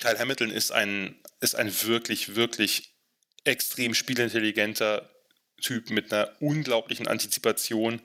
[0.00, 2.94] Kyle Hamilton ist ein, ist ein wirklich, wirklich
[3.44, 5.10] extrem spielintelligenter
[5.60, 8.00] Typ mit einer unglaublichen Antizipation,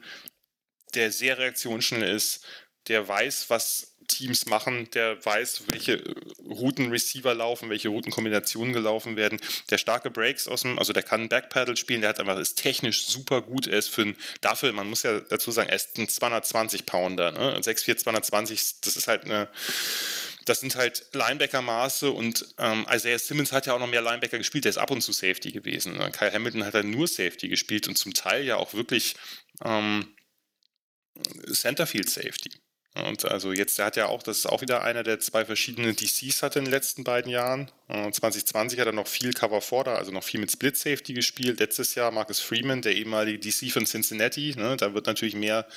[0.93, 2.45] der sehr reaktionsschnell ist,
[2.87, 6.15] der weiß, was Teams machen, der weiß, welche äh,
[6.49, 9.39] Routen Receiver laufen, welche Routenkombinationen gelaufen werden,
[9.69, 13.05] der starke Breaks aus dem, also der kann Backpedal spielen, der hat einfach, ist technisch
[13.07, 16.09] super gut, er ist für ein, dafür, man muss ja dazu sagen, er ist ein
[16.09, 17.57] 220 Pounder, ne?
[17.59, 19.47] 6'4, 220, das ist halt eine,
[20.45, 24.65] das sind halt Linebacker-Maße und ähm, Isaiah Simmons hat ja auch noch mehr Linebacker gespielt,
[24.65, 25.97] der ist ab und zu Safety gewesen.
[26.11, 29.15] Kyle Hamilton hat dann nur Safety gespielt und zum Teil ja auch wirklich
[29.63, 30.15] ähm,
[31.51, 32.51] Centerfield Safety.
[32.95, 35.95] Und also jetzt, der hat ja auch, das ist auch wieder einer der zwei verschiedenen
[35.95, 37.71] DCs hatte in den letzten beiden Jahren.
[37.87, 41.13] Und 2020 hat er noch viel Cover 4 da, also noch viel mit Split Safety
[41.13, 41.59] gespielt.
[41.59, 45.67] Letztes Jahr Marcus Freeman, der ehemalige DC von Cincinnati, ne, da wird natürlich mehr,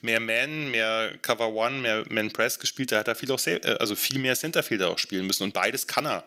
[0.00, 2.90] mehr Man, mehr Cover One, mehr Man Press gespielt.
[2.90, 5.42] Da hat er viel auch, äh, also viel mehr Centerfielder auch spielen müssen.
[5.42, 6.24] Und beides kann er.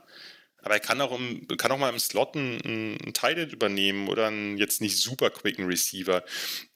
[0.61, 4.27] Aber er kann auch, im, kann auch mal im Slot einen, einen Tight übernehmen oder
[4.27, 6.23] einen jetzt nicht super quicken Receiver.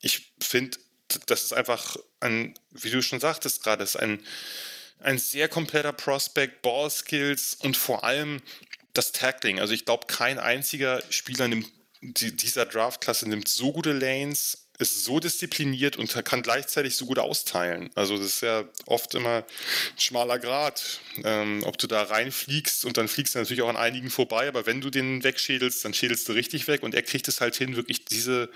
[0.01, 0.77] Ich finde,
[1.27, 4.21] das ist einfach ein, wie du schon sagtest gerade, ist ein,
[4.99, 8.41] ein sehr kompletter Prospect, Ball Skills und vor allem
[8.93, 9.59] das Tackling.
[9.59, 11.67] Also ich glaube, kein einziger Spieler nimmt,
[12.01, 17.89] dieser Draftklasse nimmt so gute Lanes, ist so diszipliniert und kann gleichzeitig so gut austeilen.
[17.95, 22.95] Also das ist ja oft immer ein schmaler Grad, ähm, ob du da reinfliegst und
[22.95, 26.29] dann fliegst du natürlich auch an einigen vorbei, aber wenn du den wegschädelst, dann schädelst
[26.29, 28.49] du richtig weg und er kriegt es halt hin, wirklich diese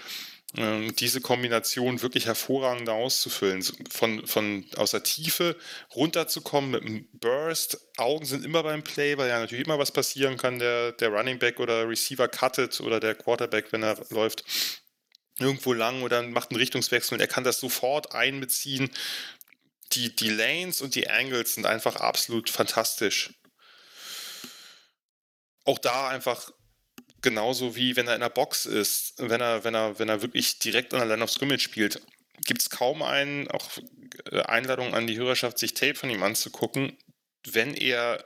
[0.56, 3.64] diese Kombination wirklich hervorragend auszufüllen.
[3.90, 5.58] Von, von aus der Tiefe
[5.96, 7.80] runterzukommen mit einem Burst.
[7.98, 10.60] Augen sind immer beim Play, weil ja natürlich immer was passieren kann.
[10.60, 14.44] Der, der Running Back oder Receiver cuttet oder der Quarterback, wenn er läuft,
[15.40, 18.92] irgendwo lang oder macht einen Richtungswechsel und er kann das sofort einbeziehen.
[19.94, 23.34] Die, die Lanes und die Angles sind einfach absolut fantastisch.
[25.66, 26.52] Auch da einfach
[27.24, 30.60] genauso wie wenn er in der Box ist, wenn er, wenn er, wenn er wirklich
[30.60, 32.02] direkt an der Line of Scrimmage spielt,
[32.46, 33.70] gibt es kaum einen, auch
[34.32, 36.98] äh, Einladung an die Hörerschaft, sich Tape von ihm anzugucken,
[37.52, 38.24] wenn er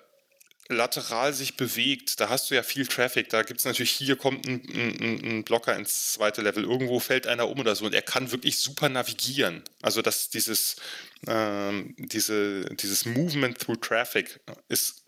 [0.70, 3.30] lateral sich bewegt, da hast du ja viel Traffic.
[3.30, 7.26] Da gibt es natürlich, hier kommt ein, ein, ein, Blocker ins zweite Level, irgendwo fällt
[7.26, 9.64] einer um oder so und er kann wirklich super navigieren.
[9.82, 10.76] Also dass dieses,
[11.26, 15.06] ähm, diese, dieses Movement through Traffic ist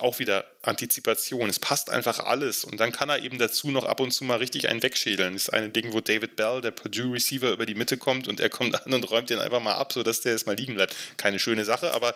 [0.00, 1.48] auch wieder Antizipation.
[1.48, 2.64] Es passt einfach alles.
[2.64, 5.32] Und dann kann er eben dazu noch ab und zu mal richtig einen wegschädeln.
[5.32, 8.40] Das ist ein Ding, wo David Bell, der Purdue Receiver, über die Mitte kommt und
[8.40, 10.94] er kommt an und räumt den einfach mal ab, sodass der jetzt mal liegen bleibt.
[11.16, 12.14] Keine schöne Sache, aber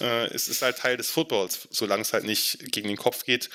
[0.00, 1.68] äh, es ist halt Teil des Footballs.
[1.70, 3.50] Solange es halt nicht gegen den Kopf geht,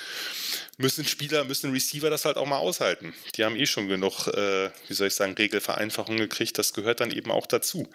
[0.77, 3.13] müssen Spieler, müssen Receiver das halt auch mal aushalten.
[3.35, 6.57] Die haben eh schon genug, äh, wie soll ich sagen, Regelvereinfachungen gekriegt.
[6.59, 7.89] Das gehört dann eben auch dazu.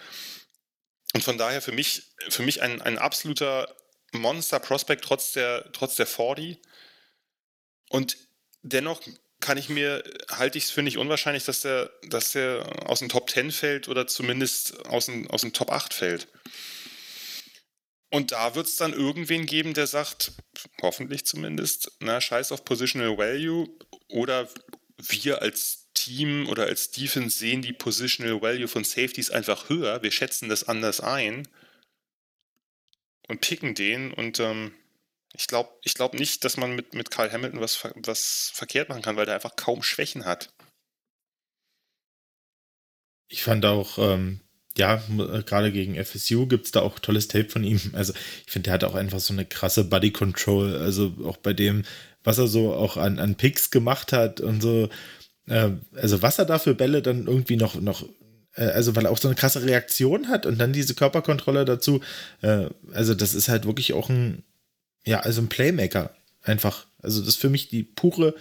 [1.14, 3.68] Und von daher für mich, für mich ein, ein absoluter
[4.12, 6.58] Monster Prospect trotz der, trotz der 40.
[7.88, 8.16] Und
[8.62, 9.00] dennoch
[9.40, 13.08] kann ich mir, halte ich es für nicht unwahrscheinlich, dass der, dass der aus dem
[13.08, 16.28] Top 10 fällt oder zumindest aus dem, aus dem Top 8 fällt.
[18.08, 20.32] Und da wird es dann irgendwen geben, der sagt,
[20.82, 23.68] hoffentlich zumindest, na, scheiß auf Positional Value
[24.08, 24.48] oder
[24.98, 30.10] wir als Team oder als Defense sehen die Positional Value von Safeties einfach höher, wir
[30.10, 31.48] schätzen das anders ein
[33.32, 34.12] und picken den.
[34.12, 34.72] Und ähm,
[35.34, 39.02] ich glaube ich glaub nicht, dass man mit, mit Carl Hamilton was, was verkehrt machen
[39.02, 40.52] kann, weil der einfach kaum Schwächen hat.
[43.28, 44.40] Ich fand auch, ähm,
[44.76, 47.80] ja, äh, gerade gegen FSU gibt es da auch tolles Tape von ihm.
[47.94, 48.12] Also
[48.46, 50.76] ich finde, der hat auch einfach so eine krasse Body Control.
[50.76, 51.84] Also auch bei dem,
[52.22, 54.90] was er so auch an, an Picks gemacht hat und so.
[55.46, 58.06] Äh, also was er da für Bälle dann irgendwie noch, noch
[58.60, 62.00] also weil er auch so eine krasse Reaktion hat und dann diese Körperkontrolle dazu.
[62.42, 64.42] Äh, also das ist halt wirklich auch ein,
[65.04, 66.86] ja, also ein Playmaker einfach.
[67.00, 68.34] Also das ist für mich die pure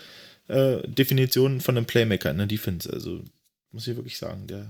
[0.47, 2.91] äh, Definition von einem Playmaker in der Defense.
[2.91, 3.23] Also
[3.71, 4.67] muss ich wirklich sagen, der,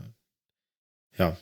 [1.17, 1.37] ja,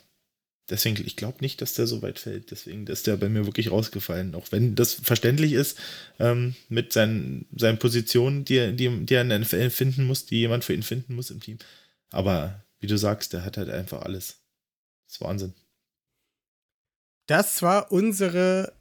[0.70, 2.50] deswegen, ich glaube nicht, dass der so weit fällt.
[2.50, 4.34] Deswegen ist der bei mir wirklich rausgefallen.
[4.34, 5.78] Auch wenn das verständlich ist,
[6.18, 10.38] ähm, mit seinen, seinen Positionen, die, die, die er in der NFL finden muss, die
[10.38, 11.58] jemand für ihn finden muss im Team.
[12.10, 14.42] Aber wie du sagst, der hat halt einfach alles.
[15.06, 15.54] Das ist Wahnsinn.
[17.26, 18.72] Das war unsere,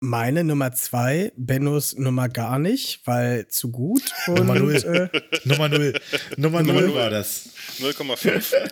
[0.00, 4.02] meine Nummer zwei, Bennos Nummer gar nicht, weil zu gut.
[4.28, 4.76] Und, Nummer null.
[4.76, 6.00] Äh, Nummer null.
[6.36, 7.50] Nummer null war das.
[7.78, 8.70] 0,5.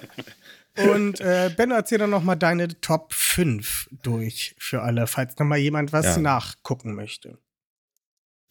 [0.93, 5.45] Und äh, Benno, erzähl doch noch mal deine Top 5 durch für alle, falls noch
[5.45, 6.19] mal jemand was ja.
[6.19, 7.39] nachgucken möchte.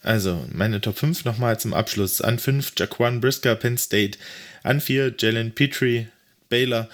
[0.04, 2.22] Also, meine Top 5 nochmal zum Abschluss.
[2.22, 4.18] An 5 Jaquan Brisker, Penn State.
[4.64, 6.08] An 4 Jalen Petrie,
[6.50, 6.90] Baylor.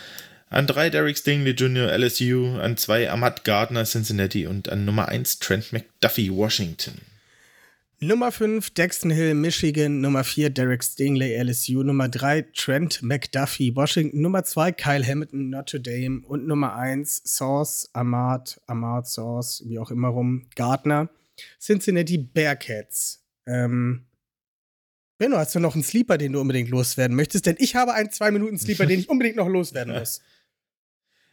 [0.50, 2.58] An 3 Derek Stingley Jr., LSU.
[2.60, 4.46] An 2 Ahmad Gardner, Cincinnati.
[4.46, 7.02] Und an Nummer 1 Trent McDuffie, Washington.
[8.00, 10.02] Nummer 5 Dexton Hill, Michigan.
[10.02, 11.84] Nummer 4 Derek Stingley, LSU.
[11.84, 14.22] Nummer 3 Trent McDuffie, Washington.
[14.22, 16.24] Nummer 2 Kyle Hamilton, Notre Dame.
[16.28, 21.10] Und Nummer 1 Sauce, Ahmad, Ahmad Sauce, wie auch immer rum, Gardner.
[21.60, 23.24] Cincinnati Bearcats.
[23.46, 24.06] Ähm,
[25.18, 27.46] Benno, hast du noch einen Sleeper, den du unbedingt loswerden möchtest?
[27.46, 30.22] Denn ich habe einen zwei Minuten Sleeper, den ich unbedingt noch loswerden muss.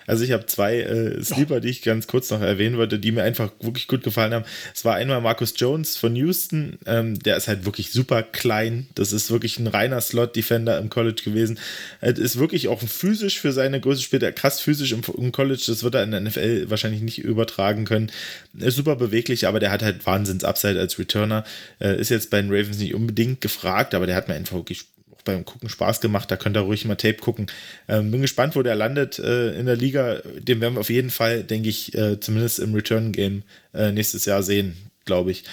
[0.06, 3.22] Also ich habe zwei äh, Sleeper, die ich ganz kurz noch erwähnen wollte, die mir
[3.22, 4.44] einfach wirklich gut gefallen haben.
[4.74, 8.86] Es war einmal Marcus Jones von Houston, ähm, der ist halt wirklich super klein.
[8.94, 11.58] Das ist wirklich ein reiner Slot-Defender im College gewesen.
[12.00, 15.62] Er ist wirklich auch physisch für seine Größe, spielt er krass physisch im, im, College.
[15.66, 18.10] Das wird er in der NFL wahrscheinlich nicht übertragen können.
[18.58, 21.44] Ist super beweglich, aber der hat halt Wahnsinns-Upside als Returner.
[21.80, 24.84] Äh, ist jetzt bei den Ravens nicht unbedingt gefragt, aber der hat mir einfach wirklich
[25.24, 26.30] beim Gucken Spaß gemacht.
[26.30, 27.46] Da könnt ihr ruhig mal Tape gucken.
[27.88, 30.20] Ähm, bin gespannt, wo der landet äh, in der Liga.
[30.38, 33.42] Den werden wir auf jeden Fall, denke ich, äh, zumindest im Return-Game
[33.72, 35.44] äh, nächstes Jahr sehen, glaube ich.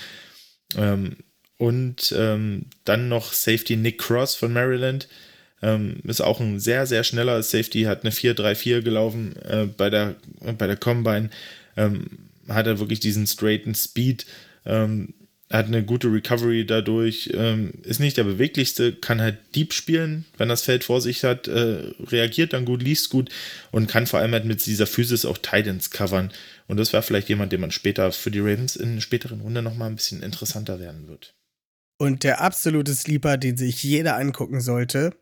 [0.77, 1.18] Ähm,
[1.57, 5.07] und ähm, dann noch Safety Nick Cross von Maryland.
[5.61, 10.15] Ähm, ist auch ein sehr, sehr schneller Safety, hat eine 4-3-4 gelaufen äh, bei, der,
[10.57, 11.30] bei der Combine.
[11.77, 12.07] Ähm,
[12.48, 14.26] hat er wirklich diesen straighten Speed.
[14.65, 15.14] Ähm,
[15.52, 20.23] er hat eine gute Recovery dadurch, ähm, ist nicht der beweglichste, kann halt Deep spielen,
[20.38, 23.30] wenn das Feld vor sich hat, äh, reagiert dann gut, liest gut
[23.72, 26.32] und kann vor allem halt mit dieser Physis auch Titans covern.
[26.68, 29.90] Und das wäre vielleicht jemand, den man später für die Ravens in späteren Runde nochmal
[29.90, 31.36] ein bisschen interessanter werden wird.
[31.98, 35.14] Und der absolute Sleeper, den sich jeder angucken sollte,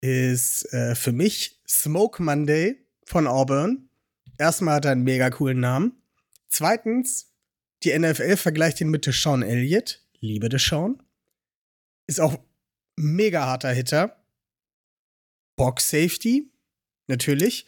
[0.00, 3.90] ist äh, für mich Smoke Monday von Auburn.
[4.38, 6.00] Erstmal hat er einen mega coolen Namen.
[6.48, 7.29] Zweitens,
[7.82, 10.04] die NFL vergleicht ihn mit Deshaun Elliott.
[10.20, 11.02] Liebe Deshaun.
[12.06, 12.38] Ist auch
[12.96, 14.22] mega harter Hitter.
[15.56, 16.50] Box Safety,
[17.06, 17.66] natürlich.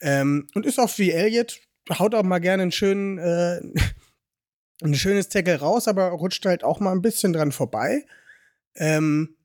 [0.00, 1.60] Ähm, und ist auch wie Elliott,
[1.90, 3.60] haut auch mal gerne einen schönen, äh,
[4.82, 8.04] ein schönes Tackle raus, aber rutscht halt auch mal ein bisschen dran vorbei.
[8.74, 9.36] Ähm,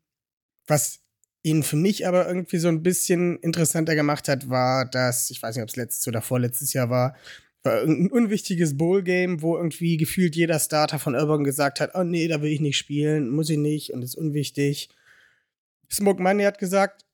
[0.66, 1.02] was
[1.44, 5.56] ihn für mich aber irgendwie so ein bisschen interessanter gemacht hat, war, dass, ich weiß
[5.56, 7.18] nicht, ob es letztes oder vorletztes Jahr war, war
[7.64, 12.42] ein unwichtiges Bowl-Game, wo irgendwie gefühlt jeder Starter von Urban gesagt hat, oh nee, da
[12.42, 14.90] will ich nicht spielen, muss ich nicht und ist unwichtig.
[15.92, 17.06] Smoke Money hat gesagt,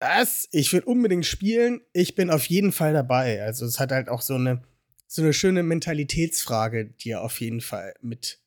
[0.00, 0.48] was?
[0.52, 3.42] Ich will unbedingt spielen, ich bin auf jeden Fall dabei.
[3.42, 4.62] Also es hat halt auch so eine,
[5.06, 8.40] so eine schöne Mentalitätsfrage, die er auf jeden Fall mit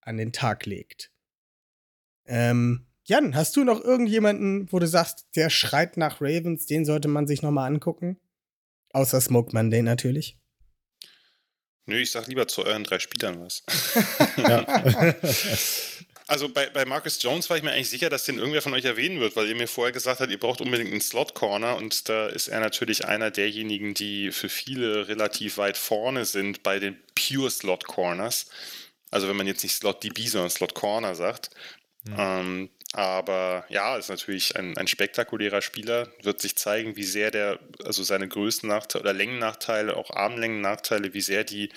[0.00, 1.10] an den Tag legt.
[2.26, 7.08] Ähm, Jan, hast du noch irgendjemanden, wo du sagst, der schreit nach Ravens, den sollte
[7.08, 8.18] man sich noch mal angucken?
[8.92, 10.38] Außer Smoke Monday natürlich.
[11.88, 13.62] Nö, ich sag lieber zu euren drei Spielern was.
[14.36, 15.14] ja.
[16.30, 18.84] Also bei, bei Marcus Jones war ich mir eigentlich sicher, dass den irgendwer von euch
[18.84, 22.26] erwähnen wird, weil ihr mir vorher gesagt habt, ihr braucht unbedingt einen Slot-Corner und da
[22.26, 27.50] ist er natürlich einer derjenigen, die für viele relativ weit vorne sind bei den Pure
[27.50, 28.50] Slot-Corners.
[29.10, 31.48] Also wenn man jetzt nicht Slot-DB, sondern Slot-Corner sagt.
[32.04, 32.16] Mhm.
[32.18, 37.58] Ähm, aber ja, ist natürlich ein, ein spektakulärer Spieler, wird sich zeigen, wie sehr der,
[37.84, 41.70] also seine Größennachteile oder Längennachteile, auch Armlängennachteile, wie sehr die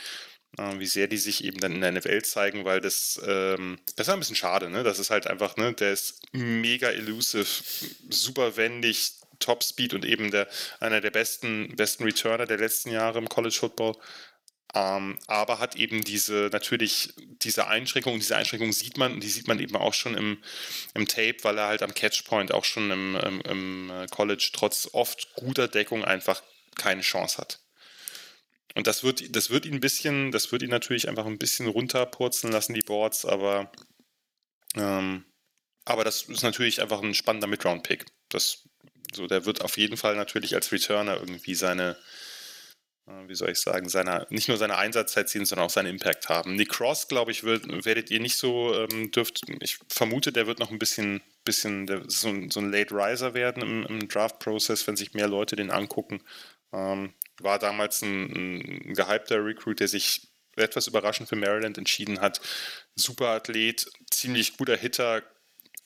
[0.57, 4.07] äh, wie sehr die sich eben dann in der NFL zeigen, weil das, ähm, das
[4.07, 4.83] ist ein bisschen schade, ne?
[4.83, 7.45] Das ist halt einfach, ne, der ist mega elusive,
[8.09, 10.47] super wendig, Top Speed und eben der,
[10.79, 13.95] einer der besten, besten Returner der letzten Jahre im College Football.
[14.73, 19.59] Ähm, aber hat eben diese, natürlich diese Einschränkung, diese Einschränkung sieht man, die sieht man
[19.59, 20.41] eben auch schon im,
[20.93, 24.89] im Tape, weil er halt am Catchpoint auch schon im, im, im äh, College trotz
[24.93, 26.41] oft guter Deckung einfach
[26.75, 27.59] keine Chance hat.
[28.75, 31.67] Und das wird, das wird ihn ein bisschen, das wird ihn natürlich einfach ein bisschen
[31.67, 33.69] runterpurzeln lassen, die Boards, aber,
[34.75, 35.25] ähm,
[35.83, 38.05] aber das ist natürlich einfach ein spannender Midround-Pick.
[39.13, 41.97] So, der wird auf jeden Fall natürlich als Returner irgendwie seine,
[43.27, 46.55] wie soll ich sagen, seine, nicht nur seine Einsatzzeit ziehen, sondern auch seinen Impact haben.
[46.55, 50.59] Nick Cross, glaube ich, wird, werdet ihr nicht so ähm, dürft, ich vermute, der wird
[50.59, 54.85] noch ein bisschen, bisschen der, so, ein, so ein Late Riser werden im, im Draft-Prozess,
[54.87, 56.21] wenn sich mehr Leute den angucken.
[56.73, 58.31] Ähm, war damals ein,
[58.89, 62.41] ein gehypter Recruit, der sich etwas überraschend für Maryland entschieden hat.
[62.95, 65.23] Super Athlet, ziemlich guter Hitter,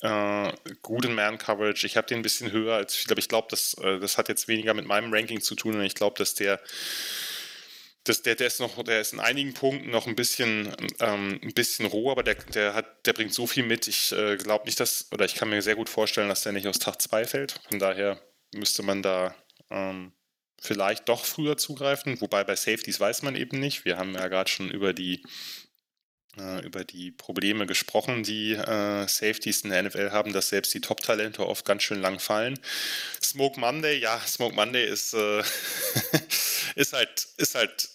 [0.02, 0.52] äh,
[0.82, 1.86] guten Man-Coverage.
[1.88, 4.30] Ich habe den ein bisschen höher als ich glaube, ich glaube, das, äh, das hat
[4.30, 6.60] jetzt weniger mit meinem Ranking zu tun und ich glaube, dass der
[8.06, 11.54] das, der, der ist noch, der ist in einigen Punkten noch ein bisschen, ähm, ein
[11.54, 13.88] bisschen roh, aber der, der hat, der bringt so viel mit.
[13.88, 16.68] Ich äh, glaube nicht, dass, oder ich kann mir sehr gut vorstellen, dass der nicht
[16.68, 17.60] aus Tag 2 fällt.
[17.68, 18.22] Von daher
[18.54, 19.36] müsste man da
[19.72, 20.14] ähm,
[20.62, 23.86] vielleicht doch früher zugreifen, wobei bei Safeties weiß man eben nicht.
[23.86, 25.24] Wir haben ja gerade schon über die
[26.64, 31.46] über die Probleme gesprochen, die äh, Safeties in der NFL haben, dass selbst die Top-Talente
[31.46, 32.60] oft ganz schön lang fallen.
[33.22, 35.44] Smoke Monday, ja, Smoke Monday ist, äh,
[36.76, 37.90] ist halt, ist halt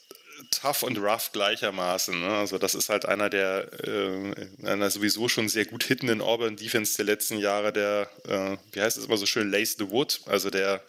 [0.51, 2.19] tough und rough gleichermaßen.
[2.19, 2.29] Ne?
[2.29, 6.97] Also das ist halt einer der äh, einer sowieso schon sehr gut hittenden Auburn Defense
[6.97, 10.51] der letzten Jahre, der, äh, wie heißt es immer so schön, Lace the Wood, also
[10.51, 10.83] der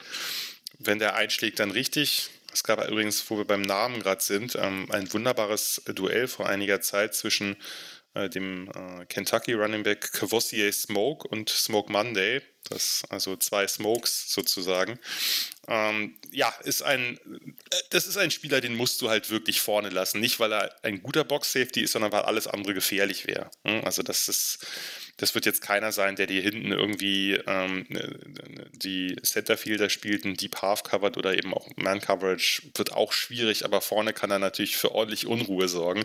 [0.86, 2.30] wenn der einschlägt, dann richtig.
[2.54, 6.82] Es gab übrigens, wo wir beim Namen gerade sind, ähm, ein wunderbares Duell vor einiger
[6.82, 7.56] Zeit zwischen
[8.14, 12.42] äh, dem äh, Kentucky Running Back Cavossier Smoke und Smoke Monday.
[12.70, 15.00] Das also zwei Smokes sozusagen.
[15.68, 19.90] Ähm, ja, ist ein, äh, das ist ein Spieler, den musst du halt wirklich vorne
[19.90, 20.20] lassen.
[20.20, 23.50] Nicht, weil er ein guter Box-Safety ist, sondern weil alles andere gefährlich wäre.
[23.64, 23.84] Hm?
[23.86, 24.68] Also das ist
[25.22, 30.26] das wird jetzt keiner sein, der dir hinten irgendwie ähm, ne, ne, die Centerfielder spielt,
[30.26, 32.64] ein Deep Half covert oder eben auch Man Coverage.
[32.74, 36.04] Wird auch schwierig, aber vorne kann er natürlich für ordentlich Unruhe sorgen.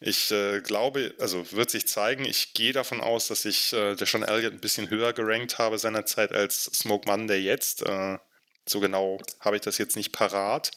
[0.00, 2.24] Ich äh, glaube, also wird sich zeigen.
[2.24, 5.78] Ich gehe davon aus, dass ich äh, der Sean Elliott ein bisschen höher gerankt habe
[5.78, 7.82] seinerzeit als Smoke Monday jetzt.
[7.86, 8.18] Äh,
[8.68, 10.72] so genau habe ich das jetzt nicht parat.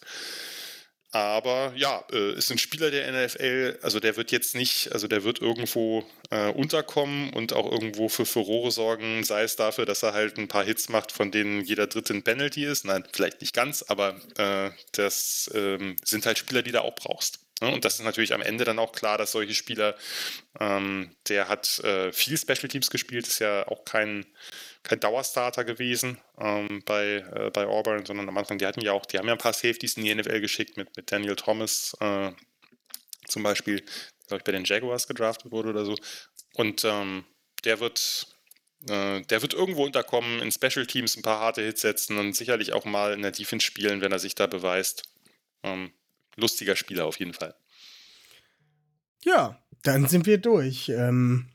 [1.14, 5.24] Aber ja, äh, ist ein Spieler der NFL, also der wird jetzt nicht, also der
[5.24, 10.14] wird irgendwo äh, unterkommen und auch irgendwo für Furore sorgen, sei es dafür, dass er
[10.14, 12.84] halt ein paar Hits macht, von denen jeder dritte ein Penalty ist.
[12.86, 17.42] Nein, vielleicht nicht ganz, aber äh, das ähm, sind halt Spieler, die du auch brauchst.
[17.62, 17.72] Ne?
[17.72, 19.96] Und das ist natürlich am Ende dann auch klar, dass solche Spieler,
[20.60, 24.26] ähm, der hat äh, viel Special Teams gespielt, ist ja auch kein
[24.84, 29.06] kein Dauerstarter gewesen ähm, bei, äh, bei Auburn, sondern am Anfang, die hatten ja auch,
[29.06, 32.32] die haben ja ein paar Safeties in die NFL geschickt mit, mit Daniel Thomas äh,
[33.28, 33.80] zum Beispiel,
[34.28, 35.96] glaube ich, bei den Jaguars gedraftet wurde oder so.
[36.56, 37.24] Und ähm,
[37.64, 38.28] der wird,
[38.90, 42.74] äh, der wird irgendwo unterkommen, in Special Teams ein paar harte Hits setzen und sicherlich
[42.74, 45.04] auch mal in der Defense spielen, wenn er sich da beweist.
[45.64, 45.94] Ähm,
[46.36, 47.56] lustiger Spieler auf jeden Fall.
[49.24, 50.90] Ja, dann sind wir durch.
[50.90, 51.53] Ähm,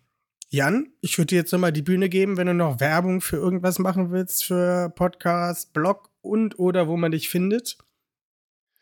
[0.50, 3.78] Jan, ich würde dir jetzt nochmal die Bühne geben, wenn du noch Werbung für irgendwas
[3.78, 7.76] machen willst, für Podcast, Blog und oder wo man dich findet.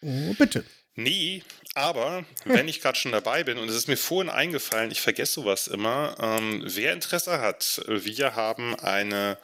[0.01, 0.65] Oh, bitte.
[0.95, 1.43] Nee,
[1.77, 5.35] aber wenn ich gerade schon dabei bin, und es ist mir vorhin eingefallen, ich vergesse
[5.35, 9.39] sowas immer, ähm, wer Interesse hat, wir haben eine,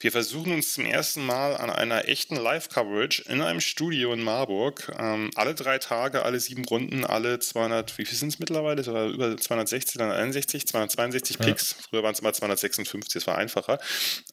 [0.00, 4.92] wir versuchen uns zum ersten Mal an einer echten Live-Coverage in einem Studio in Marburg,
[4.98, 8.82] ähm, alle drei Tage, alle sieben Runden, alle 200, wie viel sind es mittlerweile?
[8.82, 11.70] Sogar über 260, 261, 262 Picks.
[11.70, 11.84] Ja.
[11.88, 13.78] Früher waren es immer 256, das war einfacher.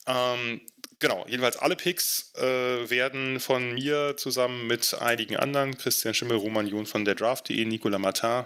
[0.07, 0.61] Ähm,
[1.03, 6.65] Genau, jedenfalls alle Picks äh, werden von mir zusammen mit einigen anderen, Christian Schimmel, Roman
[6.65, 8.45] John von der Draft.de, Nicolas Martin,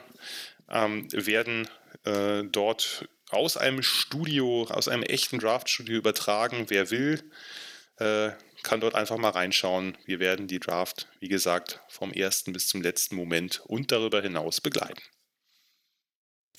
[0.68, 1.68] ähm, werden
[2.04, 6.66] äh, dort aus einem Studio, aus einem echten Draft-Studio übertragen.
[6.70, 7.22] Wer will,
[7.98, 8.32] äh,
[8.64, 9.96] kann dort einfach mal reinschauen.
[10.06, 14.62] Wir werden die Draft, wie gesagt, vom ersten bis zum letzten Moment und darüber hinaus
[14.62, 15.04] begleiten.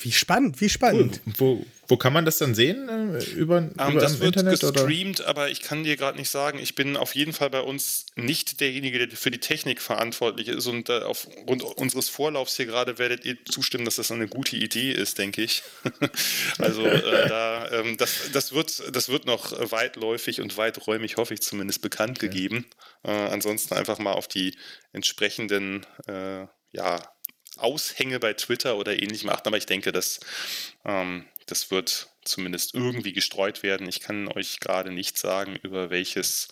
[0.00, 1.20] Wie spannend, wie spannend.
[1.26, 1.34] Cool.
[1.38, 2.88] Wo, wo kann man das dann sehen?
[2.88, 5.28] Äh, über, um, ähm, über das wird Internet, gestreamt, oder?
[5.28, 6.60] aber ich kann dir gerade nicht sagen.
[6.60, 10.68] Ich bin auf jeden Fall bei uns nicht derjenige, der für die Technik verantwortlich ist.
[10.68, 14.92] Und äh, aufgrund unseres Vorlaufs hier gerade werdet ihr zustimmen, dass das eine gute Idee
[14.92, 15.64] ist, denke ich.
[16.58, 21.42] also äh, da, ähm, das, das, wird, das wird noch weitläufig und weiträumig, hoffe ich
[21.42, 22.28] zumindest, bekannt okay.
[22.28, 22.66] gegeben.
[23.02, 24.54] Äh, ansonsten einfach mal auf die
[24.92, 27.00] entsprechenden äh, ja,
[27.58, 30.20] Aushänge bei Twitter oder ähnlichem achten, aber ich denke, dass
[30.84, 33.88] ähm, das wird zumindest irgendwie gestreut werden.
[33.88, 36.48] Ich kann euch gerade nicht sagen, über welches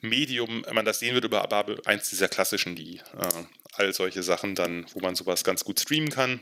[0.00, 4.86] Medium man das sehen wird, aber eins dieser klassischen, die äh, all solche Sachen dann,
[4.92, 6.40] wo man sowas ganz gut streamen kann.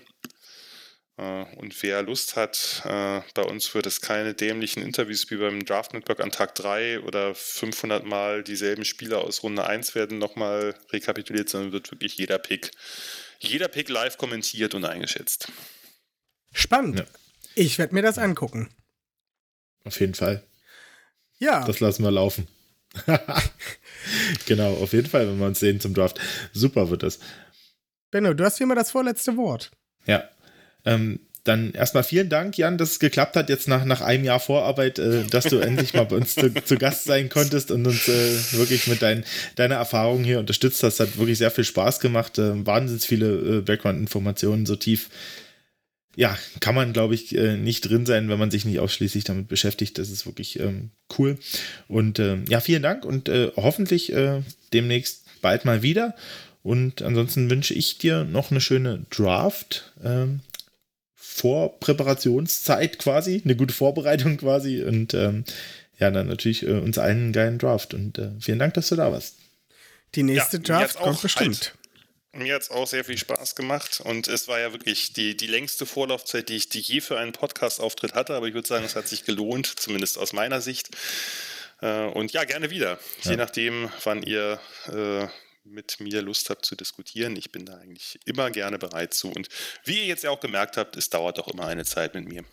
[1.16, 5.64] Uh, und wer Lust hat, uh, bei uns wird es keine dämlichen Interviews wie beim
[5.64, 10.74] Draft Network an Tag 3 oder 500 Mal dieselben Spieler aus Runde 1 werden nochmal
[10.90, 12.72] rekapituliert, sondern wird wirklich jeder Pick
[13.46, 15.50] jeder Pick live kommentiert und eingeschätzt.
[16.52, 17.00] Spannend.
[17.00, 17.06] Ja.
[17.54, 18.70] Ich werde mir das angucken.
[19.84, 20.42] Auf jeden Fall.
[21.38, 21.64] Ja.
[21.66, 22.48] Das lassen wir laufen.
[24.46, 26.20] genau, auf jeden Fall, wenn wir uns sehen zum Draft.
[26.52, 27.18] Super wird das.
[28.10, 29.72] Benno, du hast wie immer das vorletzte Wort.
[30.06, 30.28] Ja.
[30.84, 34.40] Ähm, dann erstmal vielen Dank, Jan, dass es geklappt hat, jetzt nach, nach einem Jahr
[34.40, 38.08] Vorarbeit, äh, dass du endlich mal bei uns zu, zu, Gast sein konntest und uns
[38.08, 41.00] äh, wirklich mit dein, deiner Erfahrung hier unterstützt hast.
[41.00, 42.38] Hat wirklich sehr viel Spaß gemacht.
[42.38, 45.10] Äh, wahnsinnig viele äh, Background-Informationen so tief.
[46.16, 49.48] Ja, kann man, glaube ich, äh, nicht drin sein, wenn man sich nicht ausschließlich damit
[49.48, 49.98] beschäftigt.
[49.98, 51.36] Das ist wirklich ähm, cool.
[51.88, 54.12] Und ähm, ja, vielen Dank und äh, hoffentlich
[54.72, 56.14] demnächst bald mal wieder.
[56.62, 59.92] Und ansonsten wünsche ich dir noch eine schöne Draft.
[60.02, 60.40] Ähm,
[61.34, 65.44] Vorpräparationszeit quasi, eine gute Vorbereitung quasi und ähm,
[65.98, 68.94] ja, dann natürlich äh, uns allen einen geilen Draft und äh, vielen Dank, dass du
[68.94, 69.34] da warst.
[70.14, 71.74] Die nächste ja, Draft kommt bestimmt.
[72.32, 75.36] Halt, mir hat es auch sehr viel Spaß gemacht und es war ja wirklich die,
[75.36, 78.84] die längste Vorlaufzeit, die ich die je für einen Podcast-Auftritt hatte, aber ich würde sagen,
[78.84, 80.90] es hat sich gelohnt, zumindest aus meiner Sicht.
[81.80, 83.32] Äh, und ja, gerne wieder, ja.
[83.32, 85.26] je nachdem, wann ihr äh,
[85.64, 87.36] mit mir Lust habt zu diskutieren.
[87.36, 89.28] Ich bin da eigentlich immer gerne bereit zu.
[89.30, 89.48] Und
[89.84, 92.44] wie ihr jetzt ja auch gemerkt habt, es dauert doch immer eine Zeit mit mir.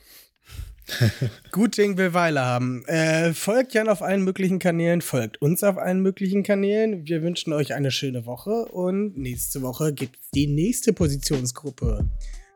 [1.52, 2.86] Gut Ding will Weile haben.
[2.86, 7.08] Äh, folgt Jan auf allen möglichen Kanälen, folgt uns auf allen möglichen Kanälen.
[7.08, 12.10] Wir wünschen euch eine schöne Woche und nächste Woche gibt es die nächste Positionsgruppe.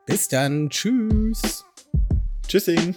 [0.05, 0.69] Bis dann.
[0.69, 1.65] Tschüss.
[2.47, 2.95] Tschüssing.